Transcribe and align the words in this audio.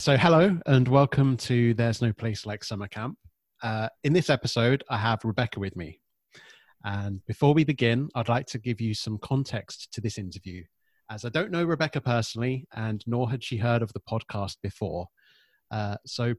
So, 0.00 0.16
hello 0.16 0.56
and 0.66 0.86
welcome 0.86 1.36
to 1.38 1.74
There's 1.74 2.00
No 2.00 2.12
Place 2.12 2.46
Like 2.46 2.62
Summer 2.62 2.86
Camp. 2.86 3.18
Uh, 3.64 3.88
in 4.04 4.12
this 4.12 4.30
episode, 4.30 4.84
I 4.88 4.96
have 4.96 5.24
Rebecca 5.24 5.58
with 5.58 5.74
me. 5.74 5.98
And 6.84 7.20
before 7.26 7.52
we 7.52 7.64
begin, 7.64 8.08
I'd 8.14 8.28
like 8.28 8.46
to 8.46 8.58
give 8.58 8.80
you 8.80 8.94
some 8.94 9.18
context 9.18 9.92
to 9.92 10.00
this 10.00 10.16
interview, 10.16 10.62
as 11.10 11.24
I 11.24 11.30
don't 11.30 11.50
know 11.50 11.64
Rebecca 11.64 12.00
personally, 12.00 12.64
and 12.74 13.02
nor 13.08 13.28
had 13.28 13.42
she 13.42 13.56
heard 13.56 13.82
of 13.82 13.92
the 13.92 14.00
podcast 14.08 14.58
before. 14.62 15.08
Uh, 15.72 15.96
so, 16.06 16.32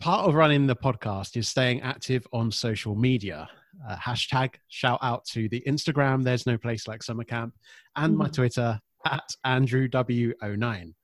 part 0.00 0.26
of 0.26 0.34
running 0.34 0.66
the 0.66 0.74
podcast 0.74 1.36
is 1.36 1.48
staying 1.48 1.82
active 1.82 2.26
on 2.32 2.50
social 2.50 2.94
media. 2.94 3.46
Uh, 3.86 3.96
hashtag 3.96 4.54
shout 4.68 4.98
out 5.02 5.26
to 5.26 5.50
the 5.50 5.62
Instagram, 5.68 6.24
There's 6.24 6.46
No 6.46 6.56
Place 6.56 6.88
Like 6.88 7.02
Summer 7.02 7.24
Camp, 7.24 7.52
and 7.94 8.16
my 8.16 8.28
Mhm. 8.28 8.32
Twitter 8.32 8.80
at 9.04 9.28
Andrew 9.44 9.86
W09. 9.86 10.94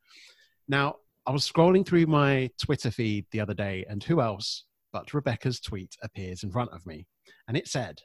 Now, 0.68 0.96
I 1.28 1.30
was 1.30 1.46
scrolling 1.46 1.84
through 1.84 2.06
my 2.06 2.48
Twitter 2.58 2.90
feed 2.90 3.26
the 3.30 3.40
other 3.40 3.52
day, 3.52 3.84
and 3.86 4.02
who 4.02 4.22
else 4.22 4.64
but 4.94 5.12
Rebecca's 5.12 5.60
tweet 5.60 5.94
appears 6.02 6.42
in 6.42 6.50
front 6.50 6.70
of 6.72 6.86
me. 6.86 7.06
And 7.46 7.54
it 7.54 7.68
said, 7.68 8.00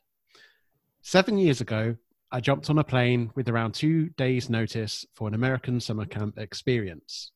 Seven 1.03 1.37
years 1.37 1.61
ago, 1.61 1.95
I 2.33 2.41
jumped 2.41 2.69
on 2.69 2.79
a 2.79 2.83
plane 2.83 3.31
with 3.33 3.47
around 3.47 3.75
two 3.75 4.09
days' 4.17 4.49
notice 4.49 5.05
for 5.13 5.29
an 5.29 5.35
American 5.35 5.79
summer 5.79 6.03
camp 6.03 6.37
experience. 6.37 7.31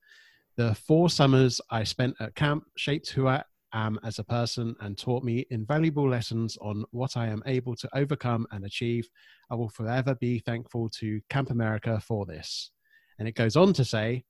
The 0.58 0.76
four 0.76 1.10
summers 1.10 1.62
I 1.72 1.86
spent 1.86 2.18
at 2.20 2.36
camp 2.36 2.66
shaped 2.76 3.12
who 3.12 3.30
I 3.30 3.46
am 3.72 3.98
as 4.04 4.20
a 4.20 4.26
person 4.26 4.76
and 4.82 4.98
taught 4.98 5.24
me 5.24 5.46
invaluable 5.52 6.10
lessons 6.10 6.58
on 6.58 6.84
what 6.92 7.16
I 7.16 7.28
am 7.28 7.42
able 7.46 7.78
to 7.78 7.90
overcome 7.96 8.46
and 8.52 8.66
achieve. 8.66 9.08
I 9.50 9.56
will 9.56 9.70
forever 9.70 10.16
be 10.16 10.40
thankful 10.40 10.90
to 11.00 11.22
Camp 11.30 11.50
America 11.50 12.02
for 12.02 12.26
this. 12.26 12.72
And 13.20 13.26
it 13.26 13.36
goes 13.36 13.56
on 13.56 13.72
to 13.72 13.86
say, 13.86 14.26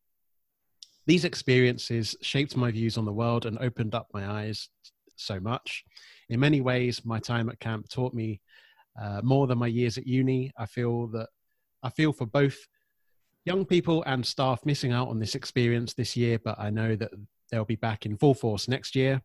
these 1.07 1.23
experiences 1.23 2.15
shaped 2.21 2.55
my 2.57 2.69
views 2.69 2.97
on 2.97 3.05
the 3.05 3.13
world 3.13 3.45
and 3.45 3.57
opened 3.59 3.95
up 3.95 4.07
my 4.13 4.29
eyes 4.29 4.69
so 5.15 5.39
much. 5.39 5.83
In 6.29 6.39
many 6.39 6.59
ways, 6.59 7.05
my 7.05 7.17
time 7.17 7.49
at 7.49 7.59
camp 7.61 7.87
taught 7.89 8.13
me 8.13 8.41
uh, 9.01 9.21
more 9.23 9.47
than 9.47 9.57
my 9.57 9.67
years 9.67 9.97
at 9.97 10.05
uni. 10.05 10.51
I 10.57 10.65
feel 10.65 11.07
that 11.07 11.29
I 11.81 11.89
feel 11.89 12.11
for 12.11 12.25
both 12.25 12.57
young 13.45 13.65
people 13.65 14.03
and 14.05 14.25
staff 14.25 14.59
missing 14.65 14.91
out 14.91 15.07
on 15.07 15.19
this 15.19 15.33
experience 15.33 15.93
this 15.93 16.17
year, 16.17 16.39
but 16.43 16.59
I 16.59 16.69
know 16.69 16.97
that 16.97 17.11
they'll 17.49 17.63
be 17.63 17.77
back 17.77 18.05
in 18.05 18.17
full 18.17 18.33
force 18.33 18.67
next 18.67 18.93
year. 18.93 19.21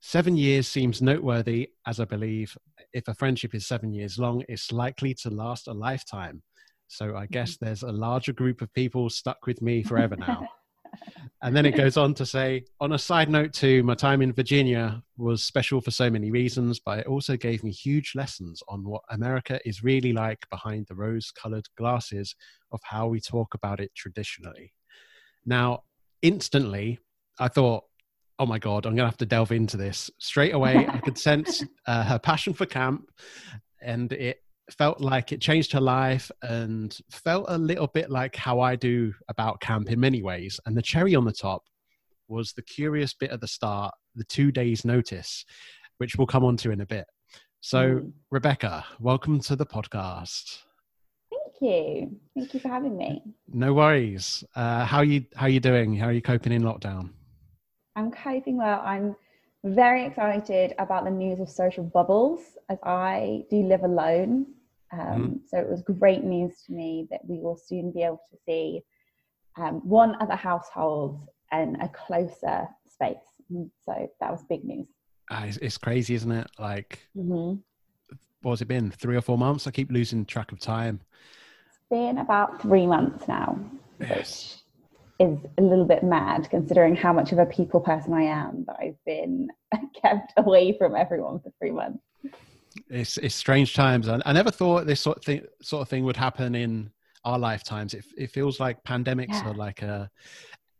Seven 0.00 0.36
years 0.36 0.68
seems 0.68 1.02
noteworthy, 1.02 1.70
as 1.86 2.00
I 2.00 2.06
believe 2.06 2.56
if 2.94 3.08
a 3.08 3.14
friendship 3.14 3.54
is 3.54 3.66
seven 3.66 3.92
years 3.92 4.18
long, 4.18 4.42
it's 4.48 4.72
likely 4.72 5.12
to 5.14 5.30
last 5.30 5.68
a 5.68 5.72
lifetime. 5.72 6.42
So 6.88 7.16
I 7.16 7.26
guess 7.26 7.58
there's 7.58 7.82
a 7.82 7.92
larger 7.92 8.32
group 8.32 8.62
of 8.62 8.72
people 8.72 9.10
stuck 9.10 9.46
with 9.46 9.60
me 9.60 9.82
forever 9.82 10.16
now. 10.16 10.48
And 11.44 11.54
then 11.54 11.66
it 11.66 11.76
goes 11.76 11.98
on 11.98 12.14
to 12.14 12.24
say, 12.24 12.64
on 12.80 12.92
a 12.92 12.98
side 12.98 13.28
note, 13.28 13.52
too, 13.52 13.82
my 13.82 13.94
time 13.94 14.22
in 14.22 14.32
Virginia 14.32 15.02
was 15.18 15.42
special 15.42 15.78
for 15.82 15.90
so 15.90 16.08
many 16.08 16.30
reasons, 16.30 16.80
but 16.80 17.00
it 17.00 17.06
also 17.06 17.36
gave 17.36 17.62
me 17.62 17.70
huge 17.70 18.12
lessons 18.14 18.62
on 18.66 18.82
what 18.82 19.02
America 19.10 19.60
is 19.68 19.84
really 19.84 20.14
like 20.14 20.38
behind 20.48 20.86
the 20.88 20.94
rose 20.94 21.30
colored 21.30 21.66
glasses 21.76 22.34
of 22.72 22.80
how 22.82 23.08
we 23.08 23.20
talk 23.20 23.52
about 23.52 23.78
it 23.78 23.90
traditionally. 23.94 24.72
Now, 25.44 25.82
instantly, 26.22 26.98
I 27.38 27.48
thought, 27.48 27.84
oh 28.38 28.46
my 28.46 28.58
God, 28.58 28.86
I'm 28.86 28.92
going 28.92 29.04
to 29.04 29.10
have 29.10 29.18
to 29.18 29.26
delve 29.26 29.52
into 29.52 29.76
this. 29.76 30.10
Straight 30.18 30.54
away, 30.54 30.86
I 30.88 30.96
could 30.96 31.18
sense 31.18 31.62
uh, 31.86 32.04
her 32.04 32.18
passion 32.18 32.54
for 32.54 32.64
camp, 32.64 33.10
and 33.82 34.10
it 34.14 34.43
felt 34.70 35.00
like 35.00 35.32
it 35.32 35.40
changed 35.40 35.72
her 35.72 35.80
life 35.80 36.30
and 36.42 36.96
felt 37.10 37.46
a 37.48 37.58
little 37.58 37.86
bit 37.88 38.10
like 38.10 38.34
how 38.36 38.60
I 38.60 38.76
do 38.76 39.12
about 39.28 39.60
camp 39.60 39.90
in 39.90 40.00
many 40.00 40.22
ways. 40.22 40.58
And 40.66 40.76
the 40.76 40.82
cherry 40.82 41.14
on 41.14 41.24
the 41.24 41.32
top 41.32 41.62
was 42.28 42.52
the 42.52 42.62
curious 42.62 43.12
bit 43.14 43.30
at 43.30 43.40
the 43.40 43.48
start, 43.48 43.94
the 44.14 44.24
two 44.24 44.50
days 44.50 44.84
notice, 44.84 45.44
which 45.98 46.16
we'll 46.16 46.26
come 46.26 46.44
on 46.44 46.56
to 46.58 46.70
in 46.70 46.80
a 46.80 46.86
bit. 46.86 47.06
So, 47.60 47.96
Mm. 47.96 48.12
Rebecca, 48.30 48.84
welcome 49.00 49.40
to 49.40 49.56
the 49.56 49.66
podcast. 49.66 50.58
Thank 51.30 51.60
you. 51.60 52.16
Thank 52.34 52.54
you 52.54 52.60
for 52.60 52.68
having 52.68 52.96
me. 52.96 53.22
No 53.48 53.72
worries. 53.74 54.44
Uh, 54.54 54.84
how 54.84 54.98
are 54.98 55.04
you 55.04 55.24
how 55.34 55.46
are 55.46 55.50
you 55.50 55.60
doing? 55.60 55.94
How 55.96 56.06
are 56.06 56.12
you 56.12 56.22
coping 56.22 56.52
in 56.52 56.62
lockdown? 56.62 57.10
I'm 57.96 58.10
coping 58.10 58.56
well. 58.58 58.80
I'm 58.84 59.14
very 59.64 60.04
excited 60.04 60.74
about 60.78 61.04
the 61.04 61.10
news 61.10 61.40
of 61.40 61.48
social 61.48 61.84
bubbles 61.84 62.40
as 62.68 62.78
I 62.84 63.44
do 63.50 63.62
live 63.62 63.82
alone. 63.82 64.46
Um, 64.92 65.40
So 65.48 65.58
it 65.58 65.68
was 65.68 65.82
great 65.82 66.22
news 66.22 66.62
to 66.66 66.72
me 66.72 67.08
that 67.10 67.22
we 67.26 67.40
will 67.40 67.56
soon 67.56 67.90
be 67.90 68.02
able 68.02 68.20
to 68.30 68.36
see 68.46 68.82
um, 69.56 69.80
one 69.88 70.16
other 70.20 70.36
household 70.36 71.28
and 71.50 71.76
a 71.80 71.88
closer 71.88 72.68
space. 72.86 73.16
Mm, 73.52 73.70
So 73.86 74.10
that 74.20 74.30
was 74.30 74.42
big 74.48 74.64
news. 74.64 74.88
Uh, 75.30 75.44
it's, 75.46 75.56
it's 75.58 75.78
crazy, 75.78 76.14
isn't 76.14 76.30
it? 76.32 76.46
Like, 76.58 77.00
Mm-hmm. 77.16 77.60
what 78.42 78.52
has 78.52 78.60
it 78.62 78.68
been? 78.68 78.90
Three 78.90 79.16
or 79.16 79.22
four 79.22 79.38
months? 79.38 79.66
I 79.66 79.70
keep 79.70 79.90
losing 79.90 80.26
track 80.26 80.52
of 80.52 80.60
time. 80.60 81.00
It's 81.68 81.78
been 81.90 82.18
about 82.18 82.60
three 82.60 82.86
months 82.86 83.26
now, 83.26 83.58
Yes. 84.00 84.63
Is 85.24 85.38
a 85.58 85.62
little 85.62 85.84
bit 85.86 86.02
mad 86.04 86.48
considering 86.50 86.94
how 86.94 87.12
much 87.12 87.32
of 87.32 87.38
a 87.38 87.46
people 87.46 87.80
person 87.80 88.12
I 88.14 88.22
am. 88.22 88.64
That 88.66 88.76
I've 88.80 89.04
been 89.04 89.48
kept 90.02 90.32
away 90.36 90.76
from 90.78 90.94
everyone 90.94 91.40
for 91.40 91.50
three 91.58 91.70
months. 91.72 91.98
it's 92.90 93.16
it's 93.18 93.34
strange 93.34 93.74
times. 93.74 94.08
I, 94.08 94.20
I 94.24 94.32
never 94.32 94.50
thought 94.50 94.86
this 94.86 95.00
sort 95.00 95.18
of 95.18 95.24
thing 95.24 95.42
sort 95.62 95.82
of 95.82 95.88
thing 95.88 96.04
would 96.04 96.16
happen 96.16 96.54
in 96.54 96.90
our 97.24 97.38
lifetimes. 97.38 97.94
It 97.94 98.04
it 98.16 98.30
feels 98.30 98.60
like 98.60 98.82
pandemics 98.84 99.42
Yeah. 99.42 99.50
are 99.50 99.54
like 99.54 99.82
a 99.82 100.10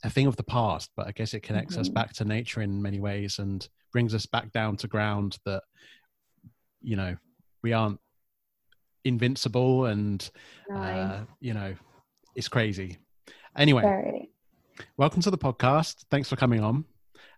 a 0.04 0.10
thing 0.10 0.26
of 0.26 0.36
the 0.36 0.44
past, 0.44 0.90
but 0.96 1.06
I 1.06 1.12
guess 1.12 1.32
it 1.34 1.40
connects 1.42 1.78
us 1.78 1.88
Mhm. 1.88 1.94
back 1.94 2.12
to 2.14 2.24
nature 2.24 2.60
in 2.60 2.82
many 2.82 3.00
ways 3.00 3.38
and 3.38 3.66
brings 3.92 4.14
us 4.14 4.26
back 4.26 4.52
down 4.52 4.76
to 4.78 4.88
ground 4.88 5.38
that 5.46 5.62
you 6.82 6.96
know 6.96 7.16
we 7.62 7.72
aren't 7.72 7.98
invincible 9.04 9.86
and 9.86 10.30
No, 10.68 10.76
uh, 10.76 11.24
you 11.40 11.54
know 11.54 11.74
it's 12.34 12.48
crazy. 12.48 12.98
Anyway. 13.56 14.28
Welcome 14.96 15.22
to 15.22 15.30
the 15.30 15.38
podcast. 15.38 16.04
Thanks 16.10 16.28
for 16.28 16.36
coming 16.36 16.60
on. 16.60 16.84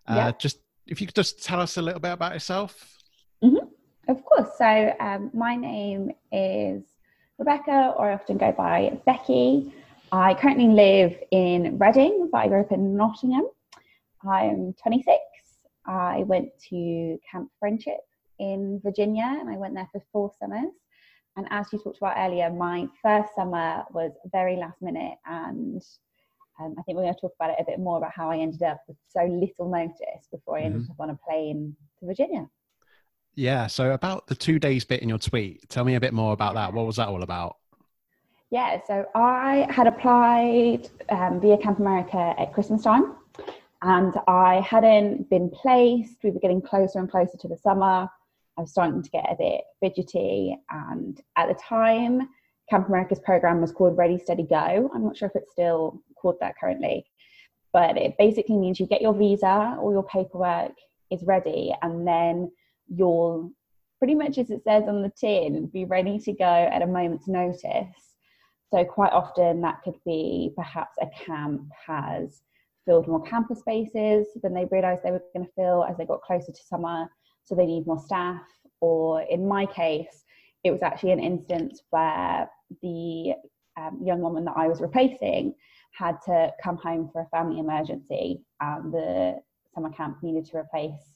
Uh, 0.07 0.15
Yeah. 0.15 0.31
Just 0.37 0.59
if 0.87 1.01
you 1.01 1.07
could 1.07 1.15
just 1.15 1.43
tell 1.43 1.59
us 1.59 1.77
a 1.77 1.81
little 1.81 1.99
bit 1.99 2.11
about 2.11 2.33
yourself. 2.33 2.93
Of 4.09 4.23
course. 4.23 4.47
So 4.57 4.93
um, 5.01 5.29
my 5.33 5.55
name 5.57 6.11
is 6.31 6.81
Rebecca, 7.37 7.93
or 7.97 8.09
I 8.09 8.13
often 8.13 8.37
go 8.37 8.53
by 8.53 8.97
Becky. 9.05 9.73
I 10.13 10.33
currently 10.35 10.69
live 10.69 11.13
in 11.31 11.77
Reading, 11.77 12.29
but 12.31 12.37
I 12.37 12.47
grew 12.47 12.61
up 12.61 12.71
in 12.71 12.95
Nottingham. 12.95 13.47
I'm 14.25 14.73
26. 14.81 15.17
I 15.85 16.23
went 16.23 16.49
to 16.69 17.17
Camp 17.29 17.51
Friendship 17.59 17.99
in 18.39 18.79
Virginia, 18.81 19.27
and 19.41 19.49
I 19.49 19.57
went 19.57 19.73
there 19.75 19.89
for 19.91 20.01
four 20.13 20.31
summers. 20.39 20.71
And 21.35 21.45
as 21.51 21.67
you 21.73 21.79
talked 21.79 21.97
about 21.97 22.15
earlier, 22.17 22.49
my 22.49 22.87
first 23.03 23.35
summer 23.35 23.83
was 23.91 24.13
very 24.31 24.55
last 24.55 24.81
minute, 24.81 25.17
and 25.25 25.83
um, 26.59 26.75
I 26.77 26.81
think 26.83 26.97
we're 26.97 27.03
going 27.03 27.13
to 27.13 27.19
talk 27.19 27.33
about 27.39 27.51
it 27.51 27.57
a 27.59 27.65
bit 27.65 27.79
more 27.79 27.97
about 27.97 28.11
how 28.15 28.31
I 28.31 28.37
ended 28.37 28.63
up 28.63 28.81
with 28.87 28.97
so 29.07 29.23
little 29.23 29.69
notice 29.69 30.27
before 30.31 30.57
I 30.57 30.63
ended 30.63 30.89
up 30.89 30.99
on 30.99 31.11
a 31.11 31.15
plane 31.15 31.75
to 31.99 32.05
Virginia. 32.05 32.47
Yeah. 33.35 33.67
So 33.67 33.91
about 33.91 34.27
the 34.27 34.35
two 34.35 34.57
days 34.57 34.83
bit 34.83 35.01
in 35.01 35.09
your 35.09 35.19
tweet, 35.19 35.69
tell 35.69 35.83
me 35.83 35.95
a 35.95 35.99
bit 35.99 36.13
more 36.13 36.33
about 36.33 36.55
that. 36.55 36.73
What 36.73 36.87
was 36.87 36.95
that 36.95 37.07
all 37.07 37.23
about? 37.23 37.57
Yeah, 38.49 38.79
so 38.87 39.05
I 39.13 39.67
had 39.69 39.87
applied 39.87 40.89
um, 41.09 41.41
via 41.41 41.57
Camp 41.57 41.79
America 41.79 42.33
at 42.39 42.53
Christmas 42.53 42.81
time, 42.81 43.15
and 43.81 44.13
I 44.25 44.61
hadn't 44.61 45.29
been 45.29 45.49
placed. 45.49 46.23
We 46.23 46.31
were 46.31 46.39
getting 46.39 46.61
closer 46.61 46.99
and 46.99 47.11
closer 47.11 47.37
to 47.37 47.47
the 47.49 47.57
summer. 47.57 48.07
I 48.57 48.61
was 48.61 48.71
starting 48.71 49.03
to 49.03 49.09
get 49.09 49.25
a 49.29 49.35
bit 49.37 49.61
fidgety, 49.81 50.57
and 50.69 51.21
at 51.35 51.49
the 51.49 51.55
time, 51.55 52.29
Camp 52.69 52.87
America's 52.87 53.19
program 53.19 53.59
was 53.59 53.73
called 53.73 53.97
Ready, 53.97 54.17
Steady, 54.17 54.43
Go. 54.43 54.89
I'm 54.95 55.03
not 55.03 55.17
sure 55.17 55.27
if 55.27 55.35
it's 55.35 55.51
still 55.51 56.01
called 56.21 56.37
that 56.41 56.55
currently, 56.59 57.05
but 57.73 57.97
it 57.97 58.15
basically 58.17 58.57
means 58.57 58.79
you 58.79 58.87
get 58.87 59.01
your 59.01 59.13
visa, 59.13 59.77
all 59.79 59.91
your 59.91 60.03
paperwork 60.03 60.73
is 61.11 61.23
ready, 61.23 61.73
and 61.81 62.07
then 62.07 62.51
you'll 62.87 63.51
pretty 63.99 64.15
much 64.15 64.37
as 64.37 64.51
it 64.51 64.63
says 64.63 64.83
on 64.87 65.01
the 65.01 65.11
tin, 65.19 65.67
be 65.67 65.85
ready 65.85 66.19
to 66.19 66.31
go 66.33 66.45
at 66.45 66.81
a 66.81 66.87
moment's 66.87 67.27
notice. 67.27 68.15
So 68.71 68.83
quite 68.83 69.13
often 69.13 69.61
that 69.61 69.81
could 69.83 69.95
be 70.05 70.51
perhaps 70.55 70.97
a 71.01 71.07
camp 71.25 71.63
has 71.87 72.41
filled 72.85 73.07
more 73.07 73.23
campus 73.23 73.59
spaces 73.59 74.27
than 74.43 74.53
they 74.53 74.65
realised 74.71 75.03
they 75.03 75.11
were 75.11 75.23
going 75.33 75.45
to 75.45 75.51
fill 75.53 75.83
as 75.83 75.97
they 75.97 76.05
got 76.05 76.21
closer 76.21 76.51
to 76.51 76.63
summer, 76.63 77.09
so 77.43 77.55
they 77.55 77.65
need 77.65 77.87
more 77.87 77.99
staff. 77.99 78.41
Or 78.81 79.21
in 79.23 79.47
my 79.47 79.65
case, 79.65 80.23
it 80.63 80.71
was 80.71 80.83
actually 80.83 81.11
an 81.11 81.19
instance 81.19 81.81
where 81.89 82.49
the 82.81 83.33
um, 83.77 83.99
young 84.03 84.21
woman 84.21 84.45
that 84.45 84.55
I 84.57 84.67
was 84.67 84.81
replacing 84.81 85.53
had 85.97 86.21
to 86.25 86.51
come 86.63 86.77
home 86.77 87.09
for 87.11 87.21
a 87.21 87.27
family 87.29 87.59
emergency, 87.59 88.41
and 88.61 88.93
the 88.93 89.39
summer 89.73 89.89
camp 89.89 90.17
needed 90.21 90.45
to 90.45 90.57
replace 90.57 91.15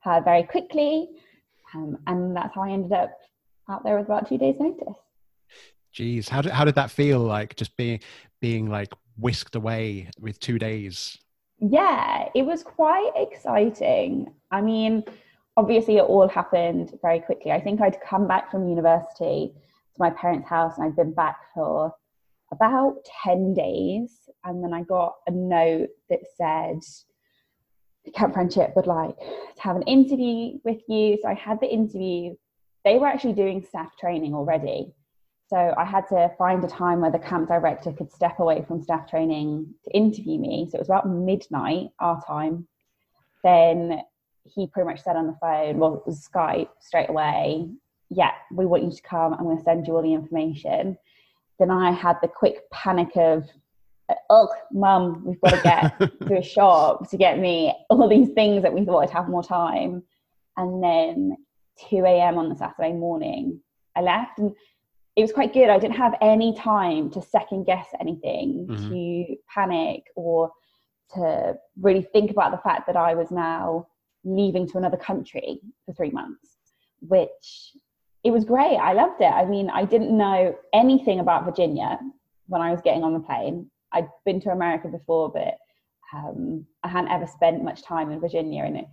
her 0.00 0.22
very 0.22 0.42
quickly, 0.42 1.08
um, 1.74 1.98
and 2.06 2.34
that's 2.36 2.54
how 2.54 2.62
I 2.62 2.70
ended 2.70 2.92
up 2.92 3.12
out 3.68 3.84
there 3.84 3.96
with 3.98 4.06
about 4.06 4.28
two 4.28 4.38
days' 4.38 4.58
notice. 4.60 4.94
Jeez, 5.94 6.28
how 6.28 6.42
did 6.42 6.52
how 6.52 6.64
did 6.64 6.74
that 6.76 6.90
feel 6.90 7.20
like? 7.20 7.56
Just 7.56 7.76
being 7.76 8.00
being 8.40 8.68
like 8.70 8.92
whisked 9.18 9.54
away 9.54 10.10
with 10.20 10.38
two 10.40 10.58
days. 10.58 11.18
yeah, 11.58 12.28
it 12.34 12.42
was 12.42 12.62
quite 12.62 13.12
exciting. 13.16 14.32
I 14.50 14.60
mean, 14.60 15.04
obviously, 15.56 15.96
it 15.96 16.02
all 16.02 16.28
happened 16.28 16.98
very 17.02 17.20
quickly. 17.20 17.50
I 17.50 17.60
think 17.60 17.80
I'd 17.80 18.00
come 18.00 18.28
back 18.28 18.50
from 18.50 18.68
university 18.68 19.52
to 19.94 19.98
my 19.98 20.10
parents' 20.10 20.48
house 20.48 20.76
and 20.76 20.86
I'd 20.86 20.96
been 20.96 21.12
back 21.14 21.38
for 21.54 21.94
about 22.56 22.96
10 23.24 23.54
days. 23.54 24.12
And 24.44 24.62
then 24.62 24.72
I 24.72 24.82
got 24.82 25.14
a 25.26 25.30
note 25.30 25.88
that 26.10 26.20
said, 26.36 26.80
Camp 28.14 28.34
Friendship 28.34 28.72
would 28.76 28.86
like 28.86 29.18
to 29.18 29.62
have 29.62 29.76
an 29.76 29.82
interview 29.82 30.58
with 30.64 30.80
you. 30.88 31.18
So 31.22 31.28
I 31.28 31.34
had 31.34 31.60
the 31.60 31.72
interview. 31.72 32.34
They 32.84 32.98
were 32.98 33.06
actually 33.06 33.32
doing 33.32 33.64
staff 33.66 33.96
training 33.98 34.34
already. 34.34 34.94
So 35.48 35.74
I 35.76 35.84
had 35.84 36.08
to 36.08 36.30
find 36.38 36.64
a 36.64 36.68
time 36.68 37.00
where 37.00 37.10
the 37.10 37.18
camp 37.18 37.48
director 37.48 37.92
could 37.92 38.12
step 38.12 38.40
away 38.40 38.64
from 38.66 38.82
staff 38.82 39.08
training 39.08 39.74
to 39.84 39.90
interview 39.96 40.38
me. 40.38 40.68
So 40.70 40.76
it 40.76 40.80
was 40.80 40.88
about 40.88 41.08
midnight 41.08 41.88
our 42.00 42.20
time. 42.26 42.66
Then 43.44 44.00
he 44.44 44.66
pretty 44.66 44.88
much 44.88 45.02
said 45.02 45.16
on 45.16 45.26
the 45.26 45.36
phone, 45.40 45.78
well, 45.78 45.94
it 45.94 46.06
was 46.06 46.28
Skype 46.28 46.68
straight 46.80 47.08
away, 47.08 47.68
yeah, 48.10 48.32
we 48.52 48.66
want 48.66 48.84
you 48.84 48.90
to 48.90 49.02
come. 49.02 49.34
I'm 49.34 49.44
going 49.44 49.58
to 49.58 49.64
send 49.64 49.86
you 49.86 49.96
all 49.96 50.02
the 50.02 50.14
information. 50.14 50.96
Then 51.58 51.70
I 51.70 51.90
had 51.90 52.16
the 52.22 52.28
quick 52.28 52.68
panic 52.70 53.16
of, 53.16 53.44
oh, 54.30 54.48
mum, 54.72 55.24
we've 55.24 55.40
got 55.40 55.50
to 55.50 55.62
get 55.62 55.98
to 56.28 56.38
a 56.38 56.42
shop 56.42 57.08
to 57.10 57.16
get 57.16 57.38
me 57.38 57.74
all 57.90 58.08
these 58.08 58.30
things 58.30 58.62
that 58.62 58.72
we 58.72 58.84
thought 58.84 59.04
I'd 59.04 59.10
have 59.10 59.28
more 59.28 59.42
time. 59.42 60.02
And 60.56 60.82
then 60.82 61.36
2 61.88 62.04
a.m. 62.04 62.38
on 62.38 62.48
the 62.48 62.56
Saturday 62.56 62.92
morning, 62.92 63.60
I 63.94 64.02
left. 64.02 64.38
And 64.38 64.52
it 65.16 65.22
was 65.22 65.32
quite 65.32 65.52
good. 65.52 65.70
I 65.70 65.78
didn't 65.78 65.96
have 65.96 66.14
any 66.20 66.54
time 66.54 67.10
to 67.10 67.22
second 67.22 67.64
guess 67.64 67.86
anything, 68.00 68.66
mm-hmm. 68.68 68.88
to 68.90 69.36
panic, 69.52 70.04
or 70.14 70.50
to 71.14 71.54
really 71.80 72.02
think 72.02 72.30
about 72.30 72.50
the 72.50 72.58
fact 72.58 72.86
that 72.86 72.96
I 72.96 73.14
was 73.14 73.30
now 73.30 73.86
leaving 74.24 74.68
to 74.68 74.78
another 74.78 74.96
country 74.96 75.60
for 75.84 75.94
three 75.94 76.10
months, 76.10 76.56
which 77.00 77.72
it 78.26 78.32
was 78.32 78.44
great. 78.44 78.76
I 78.76 78.92
loved 78.92 79.20
it. 79.20 79.32
I 79.32 79.44
mean, 79.44 79.70
I 79.70 79.84
didn't 79.84 80.16
know 80.16 80.56
anything 80.72 81.20
about 81.20 81.44
Virginia 81.44 81.98
when 82.48 82.60
I 82.60 82.70
was 82.70 82.80
getting 82.82 83.04
on 83.04 83.12
the 83.12 83.20
plane. 83.20 83.70
I'd 83.92 84.08
been 84.24 84.40
to 84.40 84.50
America 84.50 84.88
before, 84.88 85.30
but 85.30 85.56
um, 86.14 86.66
I 86.82 86.88
hadn't 86.88 87.10
ever 87.10 87.26
spent 87.26 87.64
much 87.64 87.82
time 87.82 88.10
in 88.10 88.20
Virginia. 88.20 88.64
And 88.64 88.78
it, 88.78 88.86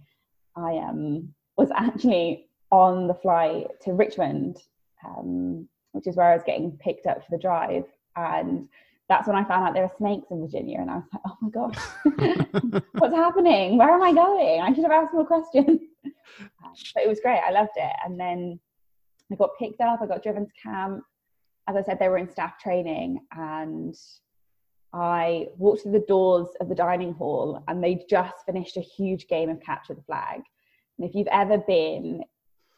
I 0.56 0.78
um, 0.78 1.34
was 1.58 1.70
actually 1.76 2.48
on 2.72 3.08
the 3.08 3.14
flight 3.16 3.68
to 3.82 3.94
Richmond 3.94 4.58
um, 5.06 5.68
which 5.92 6.08
is 6.08 6.16
where 6.16 6.32
I 6.32 6.36
was 6.36 6.44
getting 6.46 6.72
picked 6.72 7.08
up 7.08 7.18
for 7.18 7.32
the 7.32 7.38
drive. 7.38 7.86
And 8.16 8.68
that's 9.10 9.28
when 9.28 9.36
I 9.36 9.44
found 9.44 9.68
out 9.68 9.74
there 9.74 9.84
were 9.84 9.92
snakes 9.98 10.28
in 10.32 10.42
Virginia. 10.42 10.80
And 10.80 10.90
I 10.90 10.96
was 10.96 11.06
like, 11.14 11.22
oh 11.28 11.38
my 11.42 11.50
God, 11.50 12.84
what's 12.98 13.16
happening? 13.16 13.78
Where 13.78 13.90
am 13.90 14.04
I 14.04 14.14
going? 14.14 14.62
I 14.62 14.74
should 14.74 14.84
have 14.84 14.92
asked 14.92 15.14
more 15.14 15.26
questions. 15.26 15.82
but 16.04 17.04
it 17.04 17.08
was 17.08 17.20
great. 17.22 17.40
I 17.40 17.52
loved 17.52 17.72
it. 17.76 17.94
And 18.06 18.20
then 18.20 18.60
I 19.32 19.36
got 19.36 19.52
picked 19.58 19.82
up, 19.82 20.02
I 20.02 20.06
got 20.06 20.24
driven 20.24 20.46
to 20.46 20.52
camp. 20.62 21.04
As 21.68 21.76
I 21.76 21.84
said, 21.84 21.98
they 22.00 22.10
were 22.10 22.18
in 22.18 22.30
staff 22.30 22.60
training 22.60 23.20
and 23.32 23.96
I 24.94 25.48
walked 25.58 25.84
through 25.84 25.94
the 25.94 26.06
doors 26.08 26.48
of 26.60 26.70
the 26.70 26.76
dining 26.76 27.14
hall 27.14 27.64
and 27.68 27.84
they 27.84 28.06
just 28.10 28.46
finished 28.46 28.78
a 28.78 28.82
huge 28.82 29.28
game 29.28 29.50
of 29.50 29.62
capture 29.62 29.94
the 29.94 30.04
flag. 30.04 30.42
And 30.98 31.10
if 31.10 31.16
you've 31.16 31.28
ever 31.28 31.58
been 31.58 32.24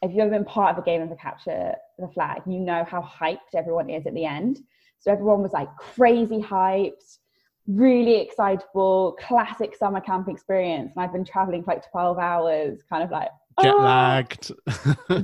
if 0.01 0.11
you've 0.11 0.21
ever 0.21 0.31
been 0.31 0.45
part 0.45 0.77
of 0.77 0.81
a 0.81 0.85
game 0.85 1.01
of 1.01 1.09
the 1.09 1.15
capture 1.15 1.73
the 1.97 2.07
flag, 2.09 2.41
you 2.45 2.59
know 2.59 2.85
how 2.87 3.01
hyped 3.01 3.55
everyone 3.55 3.89
is 3.89 4.05
at 4.05 4.13
the 4.13 4.25
end. 4.25 4.59
So 4.99 5.11
everyone 5.11 5.41
was 5.41 5.53
like 5.53 5.73
crazy 5.77 6.39
hyped, 6.39 7.17
really 7.67 8.17
excitable, 8.17 9.17
classic 9.19 9.75
summer 9.75 10.01
camp 10.01 10.27
experience. 10.27 10.91
And 10.95 11.03
I've 11.03 11.13
been 11.13 11.25
traveling 11.25 11.63
for 11.63 11.73
like 11.73 11.89
12 11.91 12.19
hours, 12.19 12.83
kind 12.89 13.03
of 13.03 13.09
like 13.09 13.29
jet 13.61 13.73
oh! 13.73 13.81
lagged. 13.81 14.51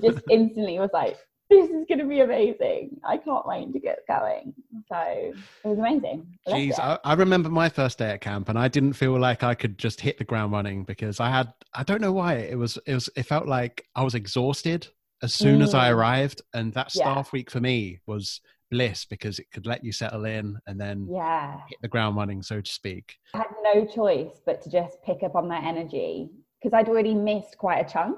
just 0.02 0.24
instantly 0.30 0.80
was 0.80 0.90
like, 0.94 1.18
this 1.52 1.70
is 1.70 1.86
going 1.88 2.00
to 2.00 2.06
be 2.06 2.22
amazing. 2.22 2.98
I 3.04 3.18
can't 3.18 3.46
wait 3.46 3.74
to 3.74 3.80
get 3.80 4.00
going. 4.08 4.54
So 4.88 4.98
it 4.98 5.36
was 5.68 5.78
amazing. 5.78 6.26
Jeez, 6.48 6.80
I, 6.80 6.98
I, 7.04 7.14
remember 7.14 7.50
my 7.50 7.68
first 7.68 7.98
day 7.98 8.12
at 8.12 8.22
camp 8.22 8.48
and 8.48 8.58
I 8.58 8.70
didn't 8.70 8.94
feel 8.94 9.20
like 9.20 9.44
I 9.44 9.54
could 9.54 9.78
just 9.78 10.00
hit 10.00 10.18
the 10.18 10.24
ground 10.24 10.54
running 10.54 10.86
because 10.86 11.20
I 11.20 11.30
had, 11.30 11.54
I 11.74 11.84
don't 11.84 12.02
know 12.02 12.14
why 12.14 12.36
it 12.36 12.58
was, 12.58 12.78
it 12.88 12.94
was, 12.94 13.10
it 13.18 13.24
felt 13.24 13.48
like 13.48 13.86
I 13.96 14.04
was 14.04 14.16
exhausted 14.16 14.88
as 15.22 15.34
soon 15.34 15.60
mm. 15.60 15.64
as 15.64 15.74
I 15.74 15.90
mm. 15.90 15.96
arrived. 15.96 16.42
And 16.54 16.74
that 16.74 16.92
staff 16.92 17.28
yeah. 17.28 17.34
week 17.34 17.52
for 17.52 17.60
me 17.60 18.00
was 18.06 18.40
bliss 18.72 19.04
because 19.04 19.38
it 19.38 19.52
could 19.52 19.68
let 19.68 19.84
you 19.84 19.92
settle 19.92 20.24
in 20.24 20.58
and 20.68 20.80
then 20.80 21.06
yeah. 21.12 21.58
hit 21.68 21.80
the 21.82 21.90
ground 21.90 22.16
running, 22.16 22.42
so 22.42 22.62
to 22.62 22.72
speak. 22.72 23.18
I 23.34 23.40
had 23.40 23.48
no 23.62 23.86
choice 23.86 24.40
but 24.46 24.62
to 24.62 24.70
just 24.70 25.04
pick 25.04 25.22
up 25.22 25.36
on 25.36 25.50
that 25.50 25.66
energy 25.66 26.30
because 26.62 26.74
I'd 26.78 26.88
already 26.88 27.16
missed 27.16 27.58
quite 27.58 27.86
a 27.86 27.90
chunk. 27.90 28.18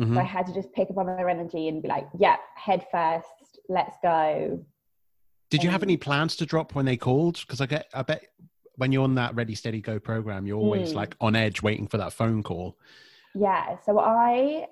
Mm-hmm. 0.00 0.14
So 0.14 0.20
I 0.20 0.24
had 0.24 0.46
to 0.46 0.54
just 0.54 0.72
pick 0.72 0.90
up 0.90 0.98
on 0.98 1.06
their 1.06 1.28
energy 1.28 1.68
and 1.68 1.82
be 1.82 1.88
like, 1.88 2.06
yeah, 2.18 2.36
head 2.54 2.86
first, 2.90 3.60
let's 3.68 3.96
go. 4.02 4.64
Did 5.50 5.64
you 5.64 5.70
have 5.70 5.82
any 5.82 5.96
plans 5.96 6.36
to 6.36 6.46
drop 6.46 6.74
when 6.74 6.84
they 6.84 6.96
called? 6.96 7.40
Because 7.40 7.60
I 7.60 7.66
get, 7.66 7.88
I 7.92 8.02
bet 8.02 8.24
when 8.76 8.92
you're 8.92 9.04
on 9.04 9.16
that 9.16 9.34
Ready 9.34 9.54
Steady 9.54 9.80
Go 9.80 9.98
program, 9.98 10.46
you're 10.46 10.58
always 10.58 10.92
mm. 10.92 10.94
like 10.94 11.16
on 11.20 11.34
edge 11.34 11.60
waiting 11.60 11.86
for 11.86 11.98
that 11.98 12.12
phone 12.12 12.42
call. 12.42 12.78
Yeah. 13.34 13.76
So 13.84 13.98
I, 13.98 14.66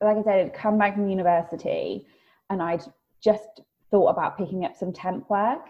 like 0.00 0.18
I 0.18 0.22
said, 0.22 0.46
I'd 0.46 0.54
come 0.54 0.76
back 0.76 0.94
from 0.94 1.08
university 1.08 2.06
and 2.50 2.60
I'd 2.60 2.82
just 3.22 3.60
thought 3.90 4.08
about 4.08 4.36
picking 4.36 4.64
up 4.64 4.76
some 4.76 4.92
temp 4.92 5.30
work 5.30 5.66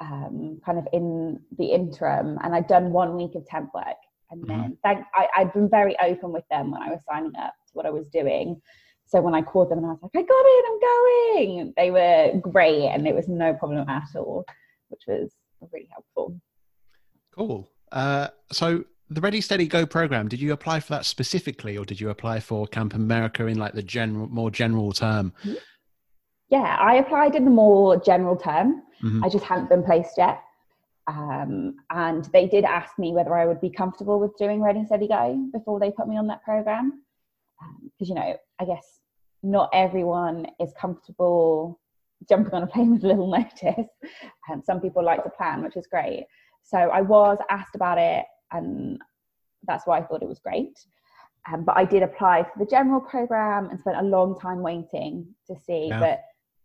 um, 0.00 0.60
kind 0.64 0.78
of 0.78 0.86
in 0.92 1.40
the 1.58 1.66
interim. 1.66 2.38
And 2.42 2.54
I'd 2.54 2.68
done 2.68 2.92
one 2.92 3.16
week 3.16 3.34
of 3.34 3.44
temp 3.46 3.74
work. 3.74 3.96
And 4.30 4.42
mm-hmm. 4.42 4.60
then 4.60 4.78
thank, 4.82 5.04
I, 5.14 5.28
I'd 5.36 5.52
been 5.52 5.68
very 5.68 5.96
open 6.00 6.32
with 6.32 6.44
them 6.50 6.70
when 6.70 6.82
I 6.82 6.90
was 6.90 7.00
signing 7.08 7.32
up 7.36 7.54
to 7.66 7.72
what 7.72 7.86
I 7.86 7.90
was 7.90 8.06
doing. 8.08 8.60
So 9.06 9.20
when 9.22 9.34
I 9.34 9.40
called 9.40 9.70
them 9.70 9.78
and 9.78 9.86
I 9.86 9.90
was 9.90 10.00
like, 10.02 10.10
I 10.14 10.22
got 10.22 10.44
it, 10.44 10.64
I'm 10.68 10.80
going, 10.80 11.72
they 11.76 11.90
were 11.90 12.40
great 12.40 12.88
and 12.88 13.06
it 13.06 13.14
was 13.14 13.26
no 13.26 13.54
problem 13.54 13.88
at 13.88 14.02
all, 14.16 14.44
which 14.88 15.02
was 15.08 15.30
really 15.72 15.88
helpful. 15.90 16.38
Cool. 17.34 17.70
Uh, 17.90 18.28
so 18.52 18.84
the 19.08 19.22
Ready 19.22 19.40
Steady 19.40 19.66
Go 19.66 19.86
program, 19.86 20.28
did 20.28 20.40
you 20.40 20.52
apply 20.52 20.80
for 20.80 20.90
that 20.90 21.06
specifically 21.06 21.78
or 21.78 21.86
did 21.86 22.00
you 22.00 22.10
apply 22.10 22.40
for 22.40 22.66
Camp 22.66 22.94
America 22.94 23.46
in 23.46 23.58
like 23.58 23.72
the 23.72 23.82
general, 23.82 24.28
more 24.28 24.50
general 24.50 24.92
term? 24.92 25.32
Mm-hmm. 25.42 25.54
Yeah, 26.50 26.76
I 26.78 26.96
applied 26.96 27.34
in 27.34 27.44
the 27.44 27.50
more 27.50 27.98
general 27.98 28.36
term. 28.36 28.82
Mm-hmm. 29.02 29.24
I 29.24 29.28
just 29.28 29.44
hadn't 29.44 29.70
been 29.70 29.84
placed 29.84 30.18
yet. 30.18 30.42
Um, 31.08 31.76
and 31.90 32.26
they 32.26 32.46
did 32.46 32.64
ask 32.64 32.98
me 32.98 33.12
whether 33.12 33.34
I 33.34 33.46
would 33.46 33.62
be 33.62 33.70
comfortable 33.70 34.20
with 34.20 34.36
doing 34.36 34.60
Ready 34.60 34.84
Steady 34.84 35.08
Go 35.08 35.48
before 35.52 35.80
they 35.80 35.90
put 35.90 36.06
me 36.06 36.18
on 36.18 36.26
that 36.26 36.44
program. 36.44 37.02
Because 37.98 38.10
um, 38.10 38.14
you 38.14 38.14
know 38.14 38.36
i 38.60 38.64
guess 38.64 39.00
not 39.42 39.68
everyone 39.72 40.46
is 40.60 40.72
comfortable 40.80 41.80
jumping 42.28 42.54
on 42.54 42.62
a 42.62 42.66
plane 42.66 42.92
with 42.92 43.02
little 43.02 43.30
notice. 43.30 43.88
And 44.48 44.64
some 44.64 44.80
people 44.80 45.02
like 45.04 45.24
to 45.24 45.30
plan 45.30 45.62
which 45.62 45.76
is 45.76 45.86
great. 45.86 46.26
So 46.62 46.76
i 46.78 47.00
was 47.00 47.38
asked 47.48 47.74
about 47.74 47.98
it 47.98 48.24
and 48.52 49.00
that's 49.66 49.86
why 49.86 49.98
i 49.98 50.02
thought 50.02 50.22
it 50.22 50.28
was 50.28 50.38
great. 50.40 50.78
Um, 51.50 51.64
but 51.64 51.76
i 51.76 51.84
did 51.84 52.02
apply 52.02 52.42
for 52.42 52.58
the 52.58 52.70
general 52.70 53.00
program 53.00 53.70
and 53.70 53.80
spent 53.80 53.96
a 53.96 54.02
long 54.02 54.38
time 54.38 54.60
waiting 54.60 55.26
to 55.46 55.56
see. 55.66 55.88
Yeah. 55.88 56.00
but 56.00 56.20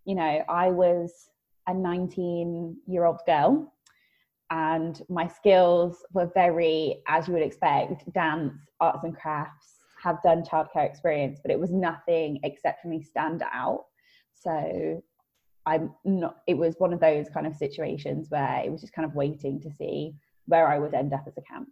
you 0.05 0.15
know 0.15 0.43
i 0.49 0.69
was 0.69 1.29
a 1.67 1.73
19 1.73 2.75
year 2.87 3.05
old 3.05 3.19
girl 3.25 3.72
and 4.53 5.01
my 5.09 5.27
skills 5.27 6.05
were 6.13 6.29
very 6.35 7.01
as 7.07 7.27
you 7.27 7.33
would 7.33 7.41
expect 7.41 8.11
dance 8.13 8.53
arts 8.79 9.03
and 9.03 9.15
crafts 9.17 9.79
have 10.01 10.21
done 10.21 10.43
childcare 10.43 10.87
experience, 10.87 11.39
but 11.41 11.49
it 11.49 11.59
was 11.59 11.71
nothing 11.71 12.39
exceptionally 12.43 13.01
stand 13.01 13.41
out. 13.51 13.85
So 14.33 15.01
I'm 15.65 15.93
not, 16.05 16.37
it 16.45 16.55
was 16.55 16.75
one 16.77 16.93
of 16.93 16.99
those 16.99 17.29
kind 17.29 17.47
of 17.47 17.55
situations 17.55 18.27
where 18.29 18.61
it 18.63 18.71
was 18.71 18.81
just 18.81 18.93
kind 18.93 19.07
of 19.07 19.15
waiting 19.15 19.59
to 19.61 19.71
see 19.71 20.13
where 20.45 20.67
I 20.67 20.77
would 20.77 20.93
end 20.93 21.13
up 21.13 21.23
as 21.25 21.37
a 21.37 21.41
camp. 21.41 21.69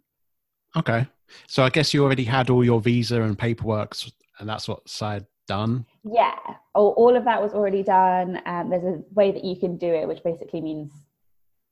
Okay. 0.74 1.06
So 1.46 1.62
I 1.62 1.68
guess 1.68 1.94
you 1.94 2.02
already 2.02 2.24
had 2.24 2.50
all 2.50 2.64
your 2.64 2.80
visa 2.80 3.22
and 3.22 3.38
paperwork 3.38 3.94
and 4.40 4.48
that's 4.48 4.66
what 4.66 4.88
side 4.88 5.26
done. 5.46 5.84
Yeah. 6.02 6.34
All, 6.74 6.94
all 6.96 7.14
of 7.14 7.24
that 7.26 7.40
was 7.40 7.52
already 7.52 7.82
done. 7.84 8.40
And 8.46 8.72
there's 8.72 8.82
a 8.82 9.02
way 9.12 9.30
that 9.30 9.44
you 9.44 9.54
can 9.54 9.76
do 9.76 9.94
it, 9.94 10.08
which 10.08 10.24
basically 10.24 10.62
means 10.62 10.90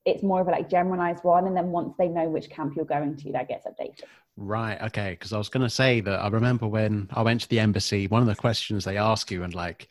it's 0.04 0.22
more 0.22 0.40
of 0.40 0.48
a 0.48 0.50
like 0.50 0.70
generalized 0.70 1.24
one. 1.24 1.46
And 1.46 1.56
then 1.56 1.66
once 1.68 1.94
they 1.98 2.08
know 2.08 2.28
which 2.28 2.50
camp 2.50 2.74
you're 2.76 2.84
going 2.84 3.16
to, 3.16 3.32
that 3.32 3.48
gets 3.48 3.66
updated. 3.66 4.04
Right. 4.36 4.80
Okay. 4.82 5.10
Because 5.10 5.32
I 5.32 5.38
was 5.38 5.48
going 5.48 5.62
to 5.62 5.70
say 5.70 6.00
that 6.00 6.20
I 6.20 6.28
remember 6.28 6.66
when 6.66 7.08
I 7.12 7.22
went 7.22 7.42
to 7.42 7.48
the 7.48 7.60
embassy, 7.60 8.06
one 8.06 8.22
of 8.22 8.28
the 8.28 8.34
questions 8.34 8.84
they 8.84 8.96
ask 8.96 9.30
you, 9.30 9.42
and 9.42 9.54
like 9.54 9.88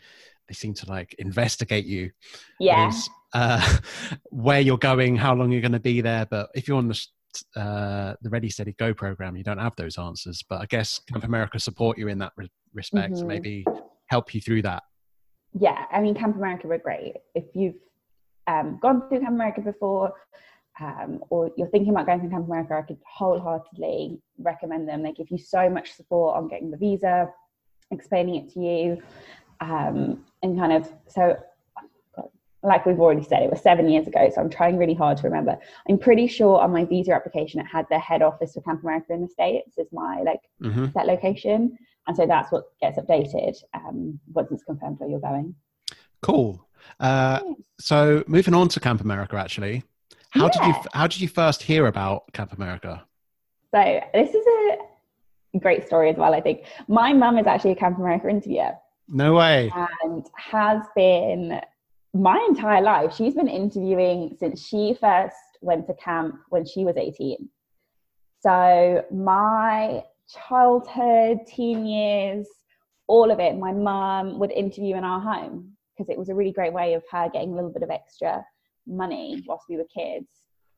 they 0.47 0.53
seem 0.53 0.73
to 0.75 0.89
like 0.89 1.13
investigate 1.19 1.85
you. 1.85 2.11
Yeah. 2.59 2.89
Is, 2.89 3.09
uh, 3.33 3.77
where 4.29 4.59
you're 4.59 4.77
going, 4.77 5.15
how 5.15 5.35
long 5.35 5.51
you're 5.51 5.61
going 5.61 5.71
to 5.73 5.79
be 5.79 6.01
there. 6.01 6.25
But 6.25 6.49
if 6.55 6.67
you're 6.67 6.77
on 6.77 6.87
the 6.87 7.07
uh, 7.55 8.15
the 8.21 8.29
Ready 8.29 8.49
Steady 8.49 8.73
Go 8.79 8.93
program, 8.93 9.35
you 9.35 9.43
don't 9.43 9.59
have 9.59 9.75
those 9.75 9.97
answers. 9.97 10.43
But 10.47 10.61
I 10.61 10.65
guess 10.65 10.99
Camp 11.11 11.23
America 11.23 11.59
support 11.59 11.97
you 11.97 12.07
in 12.07 12.17
that 12.19 12.33
re- 12.35 12.51
respect, 12.73 13.13
mm-hmm. 13.13 13.27
maybe 13.27 13.65
help 14.07 14.33
you 14.33 14.41
through 14.41 14.63
that. 14.63 14.83
Yeah, 15.53 15.85
I 15.91 16.01
mean, 16.01 16.15
Camp 16.15 16.35
America 16.35 16.67
were 16.67 16.77
great. 16.77 17.13
If 17.35 17.45
you've 17.53 17.75
um, 18.47 18.79
gone 18.81 19.07
through 19.07 19.19
Camp 19.21 19.33
America 19.33 19.61
before, 19.61 20.13
um, 20.79 21.23
or 21.29 21.51
you're 21.57 21.67
thinking 21.67 21.91
about 21.91 22.05
going 22.05 22.21
to 22.21 22.29
Camp 22.29 22.47
America, 22.47 22.73
I 22.73 22.81
could 22.83 22.99
wholeheartedly 23.05 24.19
recommend 24.37 24.87
them. 24.87 25.03
They 25.03 25.11
give 25.11 25.29
you 25.29 25.37
so 25.37 25.69
much 25.69 25.91
support 25.91 26.37
on 26.37 26.47
getting 26.47 26.71
the 26.71 26.77
visa, 26.77 27.29
explaining 27.91 28.35
it 28.35 28.53
to 28.53 28.59
you, 28.59 29.01
um, 29.61 30.25
and 30.41 30.57
kind 30.57 30.73
of 30.73 30.91
so. 31.07 31.37
Like 32.61 32.85
we've 32.85 32.99
already 32.99 33.23
said, 33.23 33.41
it 33.41 33.49
was 33.49 33.61
seven 33.61 33.87
years 33.87 34.05
ago, 34.05 34.29
so 34.35 34.41
I'm 34.41 34.49
trying 34.49 34.77
really 34.77 34.93
hard 34.93 35.15
to 35.19 35.23
remember. 35.23 35.57
I'm 35.89 35.97
pretty 35.97 36.27
sure 36.27 36.59
on 36.59 36.73
my 36.73 36.83
visa 36.83 37.13
application 37.13 37.61
it 37.61 37.65
had 37.65 37.85
the 37.89 37.97
head 37.97 38.21
office 38.21 38.53
for 38.53 38.61
Camp 38.61 38.83
America 38.83 39.13
in 39.13 39.21
the 39.21 39.29
States 39.29 39.77
as 39.77 39.87
my 39.93 40.21
like 40.25 40.41
hmm 40.61 40.87
that 40.87 41.07
location, 41.07 41.77
and 42.07 42.17
so 42.17 42.25
that's 42.25 42.51
what 42.51 42.65
gets 42.81 42.97
updated 42.97 43.55
um, 43.73 44.19
once 44.33 44.51
it's 44.51 44.63
confirmed 44.63 44.99
where 44.99 45.09
you're 45.09 45.21
going. 45.21 45.55
Cool. 46.21 46.67
Uh, 46.99 47.39
so 47.79 48.23
moving 48.27 48.53
on 48.53 48.67
to 48.69 48.79
Camp 48.79 49.01
America, 49.01 49.35
actually, 49.37 49.83
how 50.31 50.47
did 50.49 50.61
you 50.65 50.73
how 50.93 51.07
did 51.07 51.19
you 51.21 51.27
first 51.27 51.63
hear 51.63 51.87
about 51.87 52.31
Camp 52.33 52.53
America? 52.53 53.03
So 53.73 53.99
this 54.13 54.33
is 54.33 54.45
a 55.55 55.59
great 55.59 55.85
story 55.87 56.09
as 56.09 56.17
well. 56.17 56.33
I 56.33 56.41
think 56.41 56.63
my 56.87 57.13
mum 57.13 57.37
is 57.37 57.47
actually 57.47 57.71
a 57.71 57.75
Camp 57.75 57.97
America 57.97 58.27
interviewer 58.29 58.73
No 59.07 59.33
way. 59.35 59.71
and 60.03 60.25
has 60.35 60.81
been 60.95 61.59
my 62.13 62.43
entire 62.49 62.81
life. 62.81 63.15
She's 63.15 63.35
been 63.35 63.47
interviewing 63.47 64.35
since 64.39 64.65
she 64.65 64.95
first 64.99 65.35
went 65.61 65.87
to 65.87 65.93
camp 65.95 66.35
when 66.49 66.65
she 66.65 66.83
was 66.85 66.97
18. 66.97 67.49
So 68.41 69.03
my 69.11 70.03
childhood, 70.47 71.39
teen 71.47 71.85
years, 71.85 72.47
all 73.07 73.31
of 73.31 73.39
it, 73.39 73.57
my 73.57 73.71
mum 73.71 74.39
would 74.39 74.51
interview 74.51 74.95
in 74.95 75.03
our 75.03 75.19
home 75.19 75.73
because 75.99 76.09
it 76.09 76.17
was 76.17 76.29
a 76.29 76.35
really 76.35 76.53
great 76.53 76.71
way 76.71 76.93
of 76.93 77.03
her 77.11 77.29
getting 77.31 77.51
a 77.51 77.55
little 77.55 77.71
bit 77.71 77.83
of 77.83 77.89
extra 77.89 78.43
money 78.87 79.43
whilst 79.45 79.65
we 79.69 79.75
were 79.75 79.85
kids. 79.93 80.27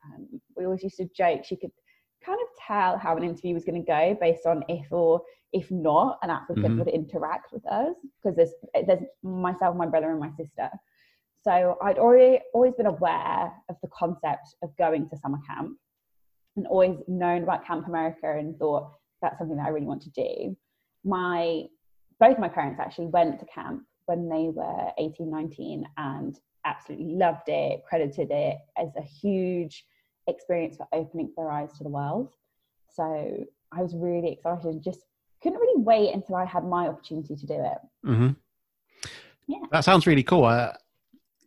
Um, 0.04 0.40
we 0.56 0.64
always 0.64 0.82
used 0.82 0.96
to 0.96 1.08
joke 1.16 1.44
she 1.44 1.56
could 1.56 1.70
kind 2.24 2.38
of 2.40 2.48
tell 2.66 2.98
how 2.98 3.16
an 3.16 3.22
interview 3.22 3.54
was 3.54 3.64
going 3.64 3.80
to 3.80 3.86
go 3.86 4.16
based 4.20 4.46
on 4.46 4.64
if 4.68 4.90
or 4.90 5.22
if 5.52 5.70
not 5.70 6.18
an 6.22 6.30
applicant 6.30 6.74
Mhm. 6.74 6.78
would 6.78 6.88
interact 6.88 7.52
with 7.52 7.64
us 7.66 7.94
because 8.16 8.36
there's 8.36 8.54
there's 8.86 9.04
myself, 9.22 9.76
my 9.76 9.86
brother, 9.86 10.10
and 10.10 10.20
my 10.20 10.30
sister. 10.30 10.70
So 11.42 11.76
I'd 11.82 11.98
already 11.98 12.40
always 12.54 12.74
been 12.74 12.86
aware 12.86 13.52
of 13.68 13.76
the 13.82 13.88
concept 13.88 14.56
of 14.62 14.76
going 14.76 15.08
to 15.08 15.16
summer 15.16 15.38
camp 15.46 15.78
and 16.56 16.66
always 16.66 16.96
known 17.08 17.42
about 17.42 17.64
Camp 17.64 17.86
America 17.86 18.38
and 18.38 18.56
thought 18.58 18.92
that's 19.20 19.38
something 19.38 19.56
that 19.56 19.66
I 19.66 19.70
really 19.70 19.86
want 19.86 20.02
to 20.02 20.10
do. 20.10 20.56
My 21.04 21.66
both 22.20 22.38
my 22.38 22.48
parents 22.48 22.80
actually 22.80 23.08
went 23.08 23.40
to 23.40 23.46
camp 23.46 23.84
when 24.12 24.28
they 24.28 24.48
were 24.50 24.90
18, 24.98 25.30
19 25.30 25.86
and 25.96 26.38
absolutely 26.64 27.14
loved 27.14 27.48
it, 27.48 27.82
credited 27.88 28.30
it 28.30 28.58
as 28.76 28.88
a 28.96 29.02
huge 29.02 29.84
experience 30.26 30.76
for 30.76 30.86
opening 30.92 31.32
their 31.36 31.50
eyes 31.50 31.72
to 31.78 31.82
the 31.84 31.88
world. 31.90 32.34
So 32.88 33.44
I 33.72 33.80
was 33.82 33.94
really 33.96 34.32
excited 34.32 34.66
and 34.66 34.82
just 34.82 35.00
couldn't 35.42 35.58
really 35.58 35.82
wait 35.82 36.14
until 36.14 36.36
I 36.36 36.44
had 36.44 36.64
my 36.64 36.88
opportunity 36.88 37.34
to 37.34 37.46
do 37.46 37.54
it. 37.54 37.78
Mm-hmm. 38.06 38.28
Yeah. 39.48 39.58
That 39.72 39.84
sounds 39.84 40.06
really 40.06 40.22
cool. 40.22 40.44
Uh, 40.44 40.72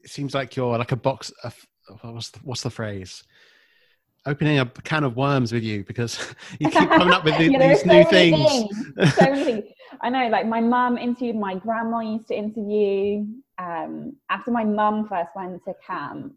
it 0.04 0.10
seems 0.10 0.34
like 0.34 0.56
you're 0.56 0.78
like 0.78 0.92
a 0.92 0.96
box. 0.98 1.32
Of, 1.44 1.56
what's 2.02 2.32
the, 2.32 2.40
what's 2.40 2.62
the 2.64 2.70
phrase? 2.70 3.24
Opening 4.26 4.58
a 4.58 4.66
can 4.66 5.04
of 5.04 5.16
worms 5.16 5.54
with 5.54 5.64
you 5.64 5.84
because 5.84 6.18
you 6.60 6.70
keep 6.70 6.90
coming 6.90 7.14
up 7.14 7.24
with 7.24 7.38
the- 7.38 7.52
Yeah, 7.52 7.70
these 7.70 7.86
new 7.86 7.94
many 7.94 8.10
things. 8.10 9.16
so 9.16 9.30
many 9.32 9.44
things. 9.46 9.64
I 10.02 10.10
know, 10.10 10.28
like 10.28 10.48
my 10.48 10.62
mum 10.62 10.98
interviewed, 10.98 11.36
my 11.36 11.56
grandma 11.56 12.00
used 12.00 12.28
to 12.28 12.38
interview. 12.38 13.26
Um, 13.58 14.18
after 14.30 14.52
my 14.52 14.64
mum 14.64 15.08
first 15.08 15.30
went 15.36 15.64
to 15.66 15.74
camp, 15.86 16.34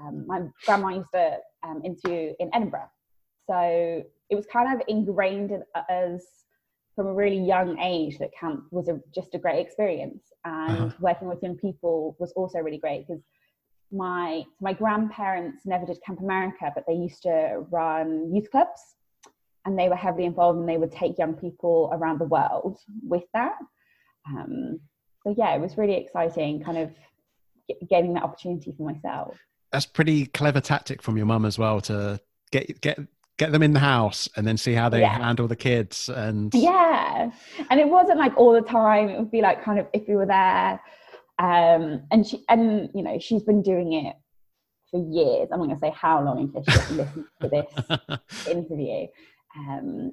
um, 0.00 0.26
my 0.26 0.42
grandma 0.64 0.88
used 0.88 1.12
to 1.12 1.38
um, 1.62 1.82
interview 1.84 2.34
in 2.40 2.50
Edinburgh. 2.54 2.90
So 3.48 4.02
it 4.30 4.34
was 4.34 4.46
kind 4.46 4.74
of 4.74 4.86
ingrained 4.88 5.50
in 5.50 5.62
us 5.88 6.22
from 6.94 7.06
a 7.06 7.14
really 7.14 7.38
young 7.38 7.78
age 7.78 8.18
that 8.18 8.30
camp 8.38 8.64
was 8.70 8.88
a, 8.88 9.00
just 9.14 9.34
a 9.34 9.38
great 9.38 9.64
experience. 9.64 10.32
And 10.44 10.76
Uh-huh. 10.76 10.96
working 11.00 11.28
with 11.28 11.42
young 11.42 11.56
people 11.56 12.16
was 12.18 12.32
also 12.32 12.58
really 12.58 12.78
great 12.78 13.06
because 13.06 13.22
my 13.90 14.44
my 14.60 14.72
grandparents 14.72 15.64
never 15.64 15.86
did 15.86 15.98
Camp 16.04 16.20
America, 16.20 16.70
but 16.74 16.84
they 16.86 16.94
used 16.94 17.22
to 17.22 17.64
run 17.70 18.34
youth 18.34 18.50
clubs 18.50 18.96
and 19.68 19.78
they 19.78 19.88
were 19.90 19.96
heavily 19.96 20.24
involved 20.24 20.58
and 20.58 20.66
they 20.68 20.78
would 20.78 20.90
take 20.90 21.18
young 21.18 21.34
people 21.34 21.90
around 21.92 22.18
the 22.18 22.24
world 22.24 22.78
with 23.06 23.24
that. 23.34 23.52
Um, 24.26 24.80
so 25.22 25.34
yeah, 25.36 25.54
it 25.54 25.60
was 25.60 25.76
really 25.76 25.94
exciting, 25.94 26.62
kind 26.64 26.78
of 26.78 26.90
getting 27.90 28.14
that 28.14 28.22
opportunity 28.22 28.72
for 28.76 28.90
myself. 28.90 29.36
That's 29.70 29.84
pretty 29.84 30.24
clever 30.26 30.62
tactic 30.62 31.02
from 31.02 31.18
your 31.18 31.26
mum 31.26 31.44
as 31.44 31.58
well 31.58 31.82
to 31.82 32.18
get 32.50 32.80
get 32.80 32.98
get 33.36 33.52
them 33.52 33.62
in 33.62 33.74
the 33.74 33.78
house 33.80 34.26
and 34.36 34.46
then 34.46 34.56
see 34.56 34.72
how 34.72 34.88
they 34.88 35.00
Yeah. 35.00 35.18
handle 35.18 35.46
the 35.46 35.54
kids 35.54 36.08
and 36.08 36.52
Yeah, 36.54 37.30
and 37.68 37.78
it 37.78 37.88
wasn't 37.88 38.18
like 38.18 38.34
all 38.38 38.52
the 38.54 38.62
time. 38.62 39.10
It 39.10 39.18
would 39.18 39.30
be 39.30 39.42
like 39.42 39.62
kind 39.62 39.78
of 39.78 39.86
if 39.92 40.08
we 40.08 40.16
were 40.16 40.24
there, 40.26 40.80
um, 41.38 42.02
and 42.10 42.26
she 42.26 42.42
and 42.48 42.88
you 42.94 43.02
know 43.02 43.18
she's 43.18 43.42
been 43.42 43.60
doing 43.62 43.92
it 43.92 44.16
for 44.90 44.98
years. 45.12 45.48
I'm 45.52 45.58
not 45.58 45.66
going 45.66 45.78
to 45.78 45.86
say 45.86 45.92
how 45.94 46.24
long 46.24 46.38
in 46.40 46.48
case 46.50 46.64
she 46.88 46.96
doesn't 46.96 47.26
to 47.42 47.48
this 47.50 48.48
interview. 48.48 49.06
Um, 49.58 50.12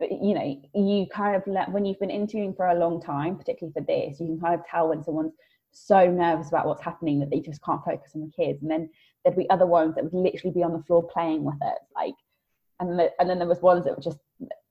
but 0.00 0.10
you 0.10 0.34
know, 0.34 0.60
you 0.74 1.06
kind 1.12 1.36
of 1.36 1.42
let 1.46 1.70
when 1.70 1.84
you've 1.84 2.00
been 2.00 2.10
interviewing 2.10 2.54
for 2.54 2.68
a 2.68 2.74
long 2.74 3.00
time, 3.00 3.36
particularly 3.36 3.72
for 3.72 3.82
this, 3.82 4.20
you 4.20 4.26
can 4.26 4.40
kind 4.40 4.54
of 4.54 4.66
tell 4.66 4.88
when 4.88 5.02
someone's 5.02 5.34
so 5.72 6.10
nervous 6.10 6.48
about 6.48 6.66
what's 6.66 6.82
happening 6.82 7.18
that 7.20 7.30
they 7.30 7.40
just 7.40 7.62
can't 7.64 7.84
focus 7.84 8.12
on 8.14 8.20
the 8.22 8.44
kids. 8.44 8.62
And 8.62 8.70
then 8.70 8.88
there'd 9.24 9.36
be 9.36 9.48
other 9.50 9.66
ones 9.66 9.94
that 9.94 10.04
would 10.04 10.14
literally 10.14 10.52
be 10.52 10.62
on 10.62 10.72
the 10.72 10.82
floor 10.84 11.06
playing 11.12 11.44
with 11.44 11.58
it, 11.62 11.78
like, 11.94 12.14
and 12.80 12.98
the, 12.98 13.10
and 13.20 13.28
then 13.30 13.38
there 13.38 13.48
was 13.48 13.60
ones 13.60 13.84
that 13.84 14.00
just 14.00 14.18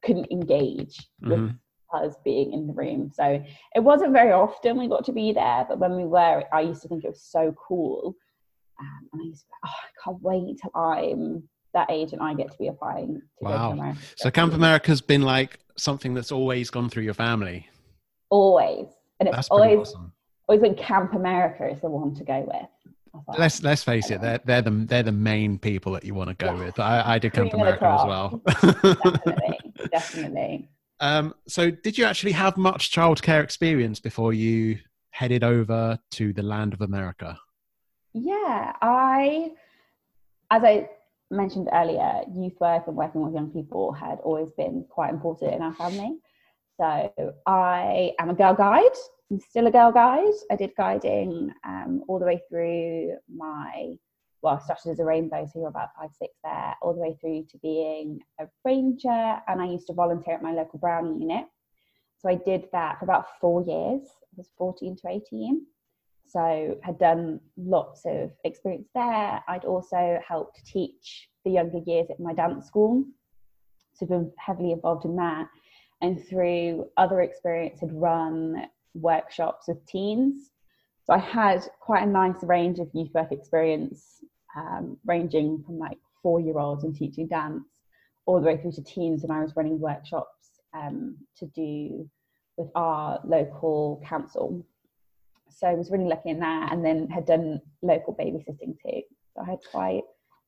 couldn't 0.02 0.32
engage 0.32 1.10
with 1.22 1.40
Mhm. 1.40 1.60
us 1.94 2.16
being 2.24 2.52
in 2.54 2.68
the 2.68 2.74
room. 2.74 3.10
So 3.12 3.42
it 3.76 3.80
wasn't 3.80 4.14
very 4.14 4.32
often 4.32 4.78
we 4.78 4.88
got 4.88 5.06
to 5.06 5.14
be 5.14 5.32
there, 5.32 5.66
but 5.68 5.80
when 5.80 5.96
we 5.96 6.06
were, 6.06 6.44
I 6.52 6.62
used 6.62 6.82
to 6.82 6.88
think 6.88 7.04
it 7.04 7.10
was 7.10 7.22
so 7.22 7.54
cool. 7.54 8.16
Um, 8.80 9.10
and 9.14 9.22
I 9.22 9.26
used 9.26 9.42
to 9.42 9.48
be 9.48 9.54
like, 9.64 9.72
oh, 9.72 9.88
I 9.88 10.04
can't 10.04 10.22
wait 10.22 10.58
till 10.62 10.72
I'm 10.76 11.50
that 11.74 11.90
age 11.92 12.14
and 12.14 12.22
I 12.22 12.34
get 12.34 12.52
to 12.52 12.58
be 12.58 12.68
applying 12.68 13.22
to 13.40 13.46
Wow. 13.46 13.70
go 13.72 13.76
to 13.76 13.82
America. 13.82 14.00
so 14.16 14.32
camp 14.32 14.54
america's 14.54 15.02
been 15.02 15.22
like 15.24 15.60
something 15.78 16.14
that's 16.14 16.32
always 16.32 16.70
gone 16.70 16.90
through 16.90 17.04
your 17.04 17.14
family 17.16 17.68
Always. 18.30 18.88
And 19.20 19.30
it's 19.30 19.36
that's 19.36 19.48
always 19.50 19.78
awesome 19.80 20.12
always 20.48 20.62
been 20.62 20.76
Camp 20.76 21.14
America 21.14 21.68
is 21.70 21.80
the 21.82 21.90
one 21.90 22.14
to 22.16 22.24
go 22.24 22.42
with. 22.52 22.70
Let's 23.38 23.62
let's 23.64 23.84
face 23.84 24.10
it 24.10 24.22
they're, 24.22 24.40
they're 24.44 24.62
the 24.64 24.72
they're 24.72 25.04
the 25.04 25.12
main 25.12 25.58
people 25.60 25.92
that 25.94 26.04
you 26.04 26.14
want 26.16 26.30
to 26.30 26.36
go 26.36 26.52
Yes. 26.54 26.66
with 26.66 26.80
i, 26.80 27.14
I 27.14 27.20
did 27.20 27.32
camp 27.34 27.52
Cream 27.52 27.62
of 27.62 27.68
america 27.68 27.86
as 27.86 28.06
well 28.06 28.42
definitely, 29.04 29.74
definitely. 29.92 30.70
um 31.00 31.34
so 31.48 31.70
did 31.70 31.98
you 31.98 32.06
actually 32.06 32.32
have 32.34 32.58
much 32.58 32.92
childcare 32.92 33.44
experience 33.44 34.00
before 34.00 34.34
you 34.34 34.80
headed 35.12 35.44
over 35.44 36.00
to 36.12 36.34
the 36.34 36.42
land 36.44 36.74
of 36.74 36.82
america 36.82 37.38
Yeah, 38.14 38.74
I, 38.82 39.52
as 40.52 40.64
I 40.64 40.90
mentioned 41.34 41.70
earlier, 41.74 42.22
youth 42.34 42.60
work 42.60 42.84
and 42.88 42.96
working 42.96 43.24
with 43.24 43.34
young 43.34 43.52
people 43.52 43.92
had 43.92 44.20
always 44.20 44.52
been 44.58 44.86
quite 44.90 45.12
important 45.12 45.54
in 45.54 45.62
our 45.62 45.74
family. 45.74 46.18
So 46.80 47.34
I 47.46 48.14
am 48.20 48.30
a 48.30 48.34
girl 48.34 48.54
guide. 48.54 48.96
I'm 49.32 49.40
still 49.40 49.68
a 49.68 49.72
girl 49.72 49.92
guide. 49.92 50.34
I 50.52 50.56
did 50.56 50.72
guiding 50.78 51.52
um, 51.66 52.04
all 52.08 52.20
the 52.20 52.26
way 52.26 52.42
through 52.50 53.18
my, 53.34 53.96
well, 54.42 54.60
I 54.62 54.64
started 54.64 54.92
as 54.92 55.00
a 55.00 55.06
rainbow, 55.06 55.46
so 55.46 55.60
you're 55.60 55.68
about 55.68 55.96
five, 56.00 56.10
six 56.18 56.34
there, 56.44 56.76
all 56.82 56.94
the 56.94 57.02
way 57.02 57.18
through 57.20 57.46
to 57.52 57.58
being 57.60 58.20
a 58.40 58.48
ranger. 58.66 59.42
And 59.48 59.62
I 59.62 59.66
used 59.66 59.88
to 59.88 59.94
volunteer 59.94 60.36
at 60.36 60.44
my 60.44 60.52
local 60.54 60.80
Brownie 60.80 61.20
unit. 61.20 61.46
So 62.20 62.30
I 62.30 62.36
did 62.36 62.68
that 62.72 63.00
for 63.00 63.06
about 63.06 63.26
four 63.40 63.62
years. 63.62 64.02
I 64.08 64.38
was 64.38 64.50
14 64.58 64.98
to 64.98 65.08
18 65.10 65.66
so 66.34 66.76
had 66.82 66.98
done 66.98 67.40
lots 67.58 68.02
of 68.06 68.32
experience 68.44 68.90
there. 68.96 69.44
I'd 69.48 69.66
also 69.66 70.20
helped 70.28 70.66
teach 70.66 71.30
the 71.46 71.52
younger 71.52 71.78
years 71.86 72.08
at 72.10 72.20
my 72.20 72.34
dance 72.34 72.66
school. 72.66 73.04
So 73.94 74.08
been 74.08 74.32
heavily 74.40 74.72
involved 74.72 75.06
in 75.06 75.16
that. 75.18 75.48
And 76.02 76.26
through 76.28 76.90
other 76.98 77.22
experience 77.22 77.80
had 77.82 77.94
run 77.94 78.66
workshops 78.96 79.68
with 79.68 79.86
teens. 79.86 80.50
So 81.06 81.14
i 81.14 81.20
had 81.20 81.68
quite 81.80 82.04
a 82.04 82.12
nice 82.12 82.42
range 82.42 82.80
of 82.80 82.90
youth 82.94 83.14
work 83.14 83.32
experience 83.32 84.24
um, 84.56 84.98
ranging 85.06 85.62
from 85.64 85.78
like 85.78 86.00
four 86.22 86.40
year 86.40 86.58
olds 86.58 86.84
and 86.84 86.96
teaching 86.96 87.28
dance 87.28 87.66
all 88.26 88.40
the 88.40 88.48
way 88.48 88.58
through 88.58 88.72
to 88.72 88.84
teens 88.84 89.24
and 89.24 89.32
i 89.34 89.42
was 89.42 89.54
running 89.58 89.80
workshops 89.80 90.62
um, 90.74 91.18
to 91.36 91.46
do 91.48 92.10
with 92.56 92.70
our 92.76 93.20
local 93.26 94.02
council 94.08 94.66
so 95.56 95.68
I 95.68 95.74
was 95.74 95.92
really 95.92 96.06
lucky 96.06 96.30
in 96.30 96.40
that, 96.40 96.72
and 96.72 96.84
then 96.84 97.08
had 97.08 97.26
done 97.26 97.62
local 97.82 98.16
babysitting 98.16 98.76
too. 98.82 99.02
So 99.36 99.42
I 99.42 99.46
had 99.46 99.60
quite 99.72 100.04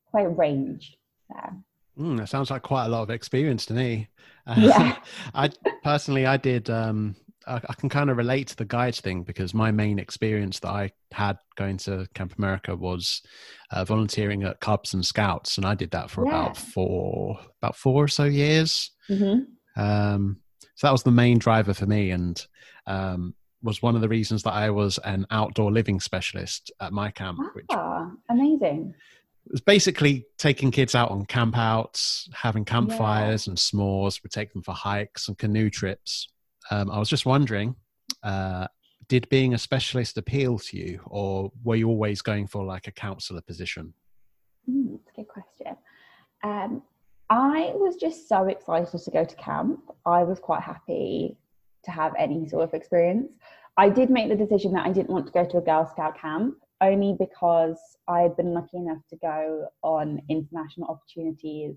quite 0.10 0.26
a 0.26 0.30
range 0.30 0.98
there. 1.30 1.56
Mm, 1.98 2.18
that 2.18 2.30
sounds 2.30 2.52
like 2.52 2.62
quite 2.62 2.86
a 2.86 2.90
lot 2.90 3.04
of 3.04 3.10
experience 3.10 3.66
to 3.68 3.74
me. 3.74 4.10
Uh, 4.46 4.56
Yeah. 4.58 4.98
I 5.34 5.50
personally, 5.84 6.26
I 6.26 6.38
did. 6.38 6.70
Um, 6.70 7.16
I, 7.48 7.56
I 7.58 7.74
can 7.74 7.90
kind 7.90 8.10
of 8.10 8.18
relate 8.18 8.48
to 8.50 8.56
the 8.56 8.66
guides 8.66 9.00
thing 9.02 9.24
because 9.24 9.54
my 9.54 9.72
main 9.72 10.00
experience 10.00 10.60
that 10.62 10.70
I 10.70 10.92
had 11.12 11.38
going 11.56 11.78
to 11.78 12.08
Camp 12.14 12.34
America 12.38 12.76
was 12.76 13.22
uh, 13.72 13.86
volunteering 13.86 14.44
at 14.44 14.60
Cubs 14.60 14.94
and 14.94 15.06
Scouts, 15.06 15.58
and 15.58 15.66
I 15.66 15.76
did 15.76 15.92
that 15.92 16.10
for 16.10 16.24
Yeah. 16.26 16.32
about 16.32 16.58
four 16.58 17.40
about 17.62 17.76
four 17.76 18.04
or 18.04 18.08
so 18.08 18.24
years. 18.26 18.92
hmm 19.08 19.40
Um, 19.78 20.42
so 20.76 20.88
that 20.88 20.92
was 20.92 21.04
the 21.04 21.12
main 21.12 21.38
driver 21.38 21.74
for 21.74 21.86
me, 21.86 22.12
and 22.12 22.46
um, 22.88 23.36
was 23.66 23.82
one 23.82 23.96
of 23.96 24.02
the 24.02 24.08
reasons 24.08 24.44
that 24.44 24.54
I 24.54 24.70
was 24.70 25.00
an 25.00 25.26
outdoor 25.32 25.72
living 25.72 26.00
specialist 26.00 26.72
at 26.80 26.94
my 26.94 27.10
camp, 27.12 27.40
which 27.54 27.66
Ah, 27.72 28.12
amazing. 28.30 28.94
It 29.48 29.52
was 29.52 29.62
basically 29.62 30.26
taking 30.38 30.72
kids 30.72 30.96
out 30.96 31.12
on 31.12 31.26
campouts, 31.26 32.34
having 32.34 32.64
campfires 32.66 33.48
and 33.48 33.58
s'mores. 33.58 34.24
We 34.24 34.30
take 34.30 34.54
them 34.54 34.64
for 34.64 34.72
hikes 34.72 35.28
and 35.28 35.38
canoe 35.38 35.70
trips. 35.70 36.30
Um, 36.72 36.90
I 36.90 36.98
was 36.98 37.10
just 37.10 37.26
wondering, 37.26 37.76
uh, 38.24 38.68
did 39.08 39.30
being 39.30 39.54
a 39.54 39.58
specialist 39.58 40.18
appeal 40.18 40.58
to 40.60 40.78
you, 40.78 41.00
or 41.06 41.52
were 41.64 41.76
you 41.76 41.90
always 41.90 42.22
going 42.22 42.48
for 42.48 42.64
like 42.64 42.88
a 42.88 42.92
counselor 42.92 43.42
position? 43.42 43.94
Mm, 44.70 44.94
that's 44.94 45.10
a 45.10 45.22
good 45.22 45.28
question. 45.28 45.76
Um, 46.44 46.82
I 47.30 47.72
was 47.76 47.96
just 47.98 48.28
so 48.28 48.46
excited 48.46 49.00
to 49.00 49.12
go 49.12 49.26
to 49.26 49.36
camp. 49.36 49.80
I 50.06 50.24
was 50.24 50.40
quite 50.40 50.62
happy 50.62 51.38
to 51.86 51.92
have 51.92 52.14
any 52.18 52.48
sort 52.48 52.64
of 52.64 52.74
experience. 52.74 53.32
I 53.78 53.90
did 53.90 54.10
make 54.10 54.30
the 54.30 54.36
decision 54.36 54.74
that 54.74 54.86
I 54.86 54.92
didn't 54.92 55.10
want 55.10 55.26
to 55.28 55.32
go 55.32 55.46
to 55.46 55.58
a 55.58 55.62
Girl 55.62 55.86
Scout 55.86 56.18
camp 56.18 56.56
only 56.82 57.16
because 57.18 57.80
I 58.08 58.22
had 58.22 58.36
been 58.38 58.54
lucky 58.54 58.78
enough 58.78 59.02
to 59.10 59.16
go 59.18 59.68
on 59.82 60.22
international 60.30 60.90
opportunities 60.90 61.76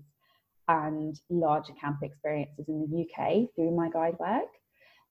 and 0.67 1.19
larger 1.29 1.73
camp 1.73 1.99
experiences 2.03 2.67
in 2.67 2.81
the 2.81 3.01
UK 3.01 3.47
through 3.55 3.75
my 3.75 3.89
guide 3.89 4.17
work. 4.19 4.49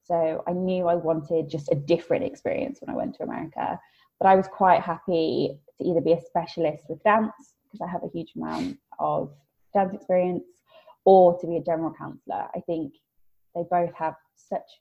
So 0.04 0.42
I 0.46 0.52
knew 0.52 0.86
I 0.86 0.94
wanted 0.94 1.50
just 1.50 1.70
a 1.70 1.74
different 1.74 2.24
experience 2.24 2.78
when 2.80 2.94
I 2.94 2.96
went 2.96 3.16
to 3.16 3.24
America. 3.24 3.78
But 4.18 4.28
I 4.28 4.34
was 4.34 4.48
quite 4.48 4.80
happy 4.80 5.58
to 5.78 5.84
either 5.84 6.00
be 6.00 6.12
a 6.12 6.20
specialist 6.20 6.84
with 6.88 7.02
dance, 7.02 7.54
because 7.64 7.86
I 7.86 7.90
have 7.90 8.02
a 8.02 8.08
huge 8.08 8.32
amount 8.36 8.78
of 8.98 9.32
dance 9.74 9.94
experience, 9.94 10.44
or 11.04 11.38
to 11.40 11.46
be 11.46 11.56
a 11.56 11.62
general 11.62 11.92
counselor. 11.92 12.46
I 12.54 12.60
think 12.66 12.94
they 13.54 13.62
both 13.70 13.92
have 13.94 14.14
such 14.36 14.80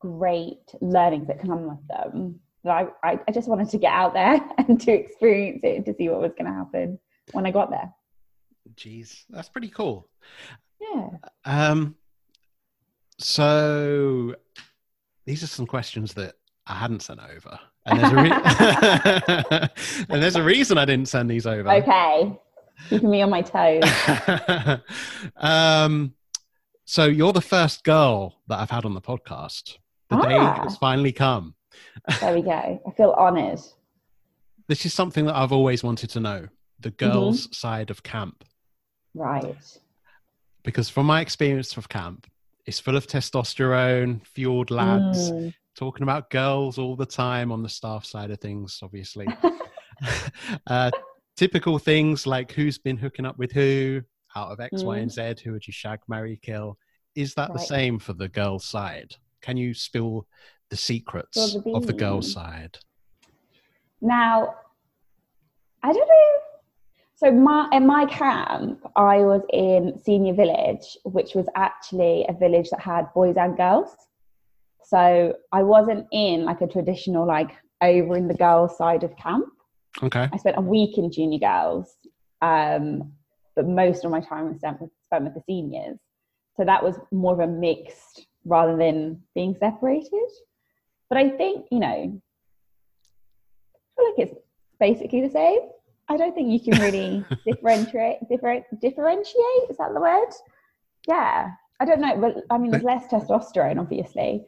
great 0.00 0.74
learnings 0.80 1.28
that 1.28 1.40
come 1.40 1.68
with 1.68 1.86
them 1.88 2.40
that 2.64 2.72
I, 2.72 3.08
I, 3.08 3.20
I 3.26 3.32
just 3.32 3.48
wanted 3.48 3.70
to 3.70 3.78
get 3.78 3.92
out 3.92 4.12
there 4.12 4.40
and 4.58 4.80
to 4.80 4.92
experience 4.92 5.60
it 5.62 5.76
and 5.76 5.84
to 5.86 5.94
see 5.94 6.08
what 6.08 6.20
was 6.20 6.32
going 6.32 6.50
to 6.50 6.52
happen 6.52 6.98
when 7.32 7.46
I 7.46 7.50
got 7.50 7.70
there. 7.70 7.92
Jeez, 8.74 9.24
that's 9.30 9.48
pretty 9.48 9.68
cool. 9.68 10.08
Yeah. 10.80 11.08
Um, 11.44 11.96
so 13.18 14.34
these 15.26 15.42
are 15.42 15.48
some 15.48 15.66
questions 15.66 16.14
that 16.14 16.34
I 16.66 16.74
hadn't 16.74 17.02
sent 17.02 17.20
over, 17.20 17.58
and 17.84 18.00
there's 18.00 18.12
a 18.12 18.16
re- 18.16 19.68
and 20.08 20.22
there's 20.22 20.36
a 20.36 20.42
reason 20.42 20.78
I 20.78 20.84
didn't 20.84 21.08
send 21.08 21.28
these 21.30 21.46
over. 21.46 21.70
Okay. 21.70 22.38
Keeping 22.88 23.10
me 23.10 23.22
on 23.22 23.30
my 23.30 23.42
toes. 23.42 23.82
um, 25.36 26.14
so 26.84 27.04
you're 27.04 27.32
the 27.32 27.40
first 27.40 27.84
girl 27.84 28.40
that 28.48 28.58
I've 28.58 28.70
had 28.70 28.84
on 28.84 28.94
the 28.94 29.00
podcast. 29.00 29.76
The 30.10 30.16
day 30.16 30.36
Ah. 30.36 30.62
has 30.64 30.76
finally 30.76 31.12
come. 31.12 31.54
There 32.20 32.34
we 32.34 32.42
go. 32.42 32.80
I 32.86 32.90
feel 32.96 33.12
honoured. 33.16 33.60
This 34.68 34.84
is 34.84 34.92
something 34.94 35.26
that 35.26 35.36
I've 35.36 35.52
always 35.52 35.82
wanted 35.82 36.10
to 36.10 36.20
know: 36.20 36.48
the 36.78 36.90
girls' 36.90 37.56
side 37.56 37.90
of 37.90 38.02
camp. 38.02 38.44
Right. 39.14 39.78
Because 40.62 40.88
from 40.88 41.06
my 41.06 41.20
experience 41.20 41.76
of 41.76 41.88
camp, 41.88 42.26
it's 42.66 42.78
full 42.80 42.96
of 42.96 43.06
testosterone, 43.06 44.24
fueled 44.26 44.70
lads. 44.70 45.30
Mm. 45.30 45.54
talking 45.76 46.02
about 46.02 46.28
girls 46.30 46.76
all 46.78 46.94
the 46.96 47.06
time 47.06 47.50
on 47.52 47.62
the 47.62 47.68
staff 47.68 48.04
side 48.04 48.30
of 48.30 48.38
things, 48.40 48.80
obviously. 48.82 49.26
uh, 50.66 50.90
typical 51.36 51.78
things 51.78 52.26
like 52.26 52.52
who's 52.52 52.76
been 52.76 52.96
hooking 52.96 53.24
up 53.24 53.38
with 53.38 53.52
who 53.52 54.02
out 54.36 54.50
of 54.50 54.60
X, 54.60 54.82
Y, 54.82 54.98
and 54.98 55.10
Z, 55.10 55.36
who 55.42 55.52
would 55.52 55.66
you 55.66 55.72
shag, 55.72 56.00
marry, 56.08 56.38
kill? 56.42 56.76
Is 57.14 57.34
that 57.34 57.52
the 57.52 57.58
same 57.58 57.98
for 57.98 58.12
the 58.12 58.28
girls' 58.28 58.64
side? 58.64 59.14
Can 59.42 59.56
you 59.56 59.74
spill 59.74 60.26
the 60.70 60.76
secrets 60.76 61.54
the 61.54 61.72
of 61.74 61.86
the 61.86 61.92
girls' 61.92 62.32
side? 62.32 62.78
Now, 64.00 64.54
I 65.82 65.92
don't 65.92 66.08
know. 66.08 66.38
So 67.16 67.30
my 67.30 67.68
in 67.72 67.86
my 67.86 68.06
camp, 68.06 68.80
I 68.96 69.18
was 69.18 69.42
in 69.52 69.98
Senior 70.02 70.34
Village, 70.34 70.96
which 71.04 71.34
was 71.34 71.46
actually 71.54 72.24
a 72.28 72.32
village 72.32 72.70
that 72.70 72.80
had 72.80 73.12
boys 73.12 73.36
and 73.36 73.56
girls. 73.56 73.94
So 74.82 75.34
I 75.52 75.62
wasn't 75.62 76.06
in 76.12 76.44
like 76.44 76.62
a 76.62 76.66
traditional 76.66 77.26
like 77.26 77.50
over 77.82 78.16
in 78.16 78.26
the 78.26 78.34
girls' 78.34 78.76
side 78.76 79.04
of 79.04 79.14
camp. 79.16 79.46
Okay. 80.02 80.28
I 80.32 80.36
spent 80.38 80.56
a 80.56 80.62
week 80.62 80.96
in 80.96 81.12
junior 81.12 81.38
girls, 81.38 81.94
um, 82.40 83.12
but 83.54 83.66
most 83.66 84.04
of 84.04 84.10
my 84.10 84.20
time 84.20 84.48
was 84.48 84.56
spent 84.56 84.80
with, 84.80 84.90
spent 85.04 85.24
with 85.24 85.34
the 85.34 85.42
seniors. 85.46 85.98
So 86.56 86.64
that 86.64 86.82
was 86.82 86.96
more 87.10 87.34
of 87.34 87.40
a 87.40 87.52
mixed 87.52 88.26
rather 88.44 88.76
than 88.76 89.22
being 89.34 89.54
separated. 89.58 90.28
But 91.08 91.18
I 91.18 91.30
think, 91.30 91.66
you 91.70 91.80
know, 91.80 91.86
I 91.86 92.10
feel 93.96 94.10
like 94.10 94.18
it's 94.28 94.36
basically 94.78 95.22
the 95.22 95.30
same. 95.30 95.60
I 96.08 96.16
don't 96.16 96.34
think 96.34 96.48
you 96.50 96.60
can 96.72 96.80
really 96.82 97.24
differentiate, 97.46 98.18
different, 98.28 98.64
differentiate. 98.80 99.70
Is 99.70 99.76
that 99.78 99.94
the 99.94 100.00
word? 100.00 100.28
Yeah. 101.06 101.50
I 101.80 101.84
don't 101.84 102.00
know, 102.00 102.16
but 102.20 102.44
I 102.50 102.58
mean, 102.58 102.72
there's 102.72 102.82
less 102.82 103.06
testosterone, 103.06 103.80
obviously, 103.80 104.44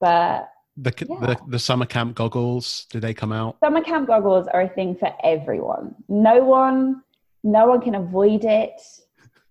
but 0.00 0.48
The, 0.78 0.92
Yeah. 1.08 1.26
the 1.26 1.36
the 1.48 1.58
summer 1.58 1.84
camp 1.84 2.14
goggles, 2.16 2.86
do 2.90 3.00
they 3.00 3.12
come 3.12 3.32
out? 3.32 3.58
summer 3.60 3.82
camp 3.82 4.06
goggles 4.06 4.46
are 4.54 4.62
a 4.62 4.68
thing 4.68 4.96
for 4.96 5.12
everyone. 5.22 5.94
No 6.08 6.42
one, 6.42 7.02
no 7.44 7.66
one 7.66 7.82
can 7.82 7.96
avoid 7.96 8.44
it. 8.44 8.80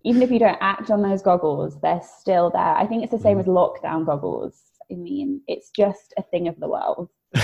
Even 0.04 0.22
if 0.22 0.30
you 0.30 0.38
don't 0.38 0.58
act 0.60 0.90
on 0.90 1.02
those 1.02 1.20
goggles, 1.22 1.78
they're 1.80 2.00
still 2.18 2.50
there. 2.50 2.74
I 2.76 2.86
think 2.86 3.02
it's 3.02 3.12
the 3.12 3.18
same 3.18 3.36
Mm. 3.38 3.40
as 3.40 3.46
lockdown 3.46 4.06
goggles. 4.06 4.60
I 4.90 4.94
mean, 4.94 5.42
it's 5.46 5.70
just 5.70 6.14
a 6.16 6.22
thing 6.22 6.48
of 6.48 6.58
the 6.58 6.68
world. 6.68 7.08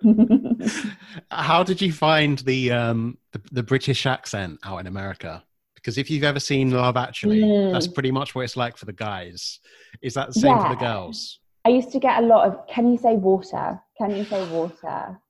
How 1.30 1.62
did 1.62 1.80
you 1.82 1.92
find 1.92 2.38
the 2.40 2.72
um 2.72 3.18
the, 3.32 3.40
the 3.52 3.62
British 3.62 4.06
accent 4.06 4.58
out 4.64 4.78
in 4.78 4.86
America? 4.86 5.42
Because 5.74 5.98
if 5.98 6.10
you've 6.10 6.24
ever 6.24 6.40
seen 6.40 6.70
Love 6.70 6.96
Actually, 6.96 7.40
Mm. 7.40 7.72
that's 7.72 7.86
pretty 7.88 8.10
much 8.10 8.34
what 8.34 8.42
it's 8.42 8.56
like 8.56 8.76
for 8.76 8.84
the 8.86 8.92
guys. 8.92 9.60
Is 10.02 10.14
that 10.14 10.28
the 10.28 10.40
same 10.40 10.58
for 10.58 10.68
the 10.70 10.74
girls? 10.76 11.38
I 11.64 11.70
used 11.70 11.92
to 11.92 12.00
get 12.00 12.22
a 12.22 12.26
lot 12.26 12.46
of, 12.48 12.66
can 12.66 12.90
you 12.90 12.98
say 12.98 13.14
water? 13.14 13.80
Can 13.96 14.14
you 14.16 14.24
say 14.24 14.48
water? 14.50 15.20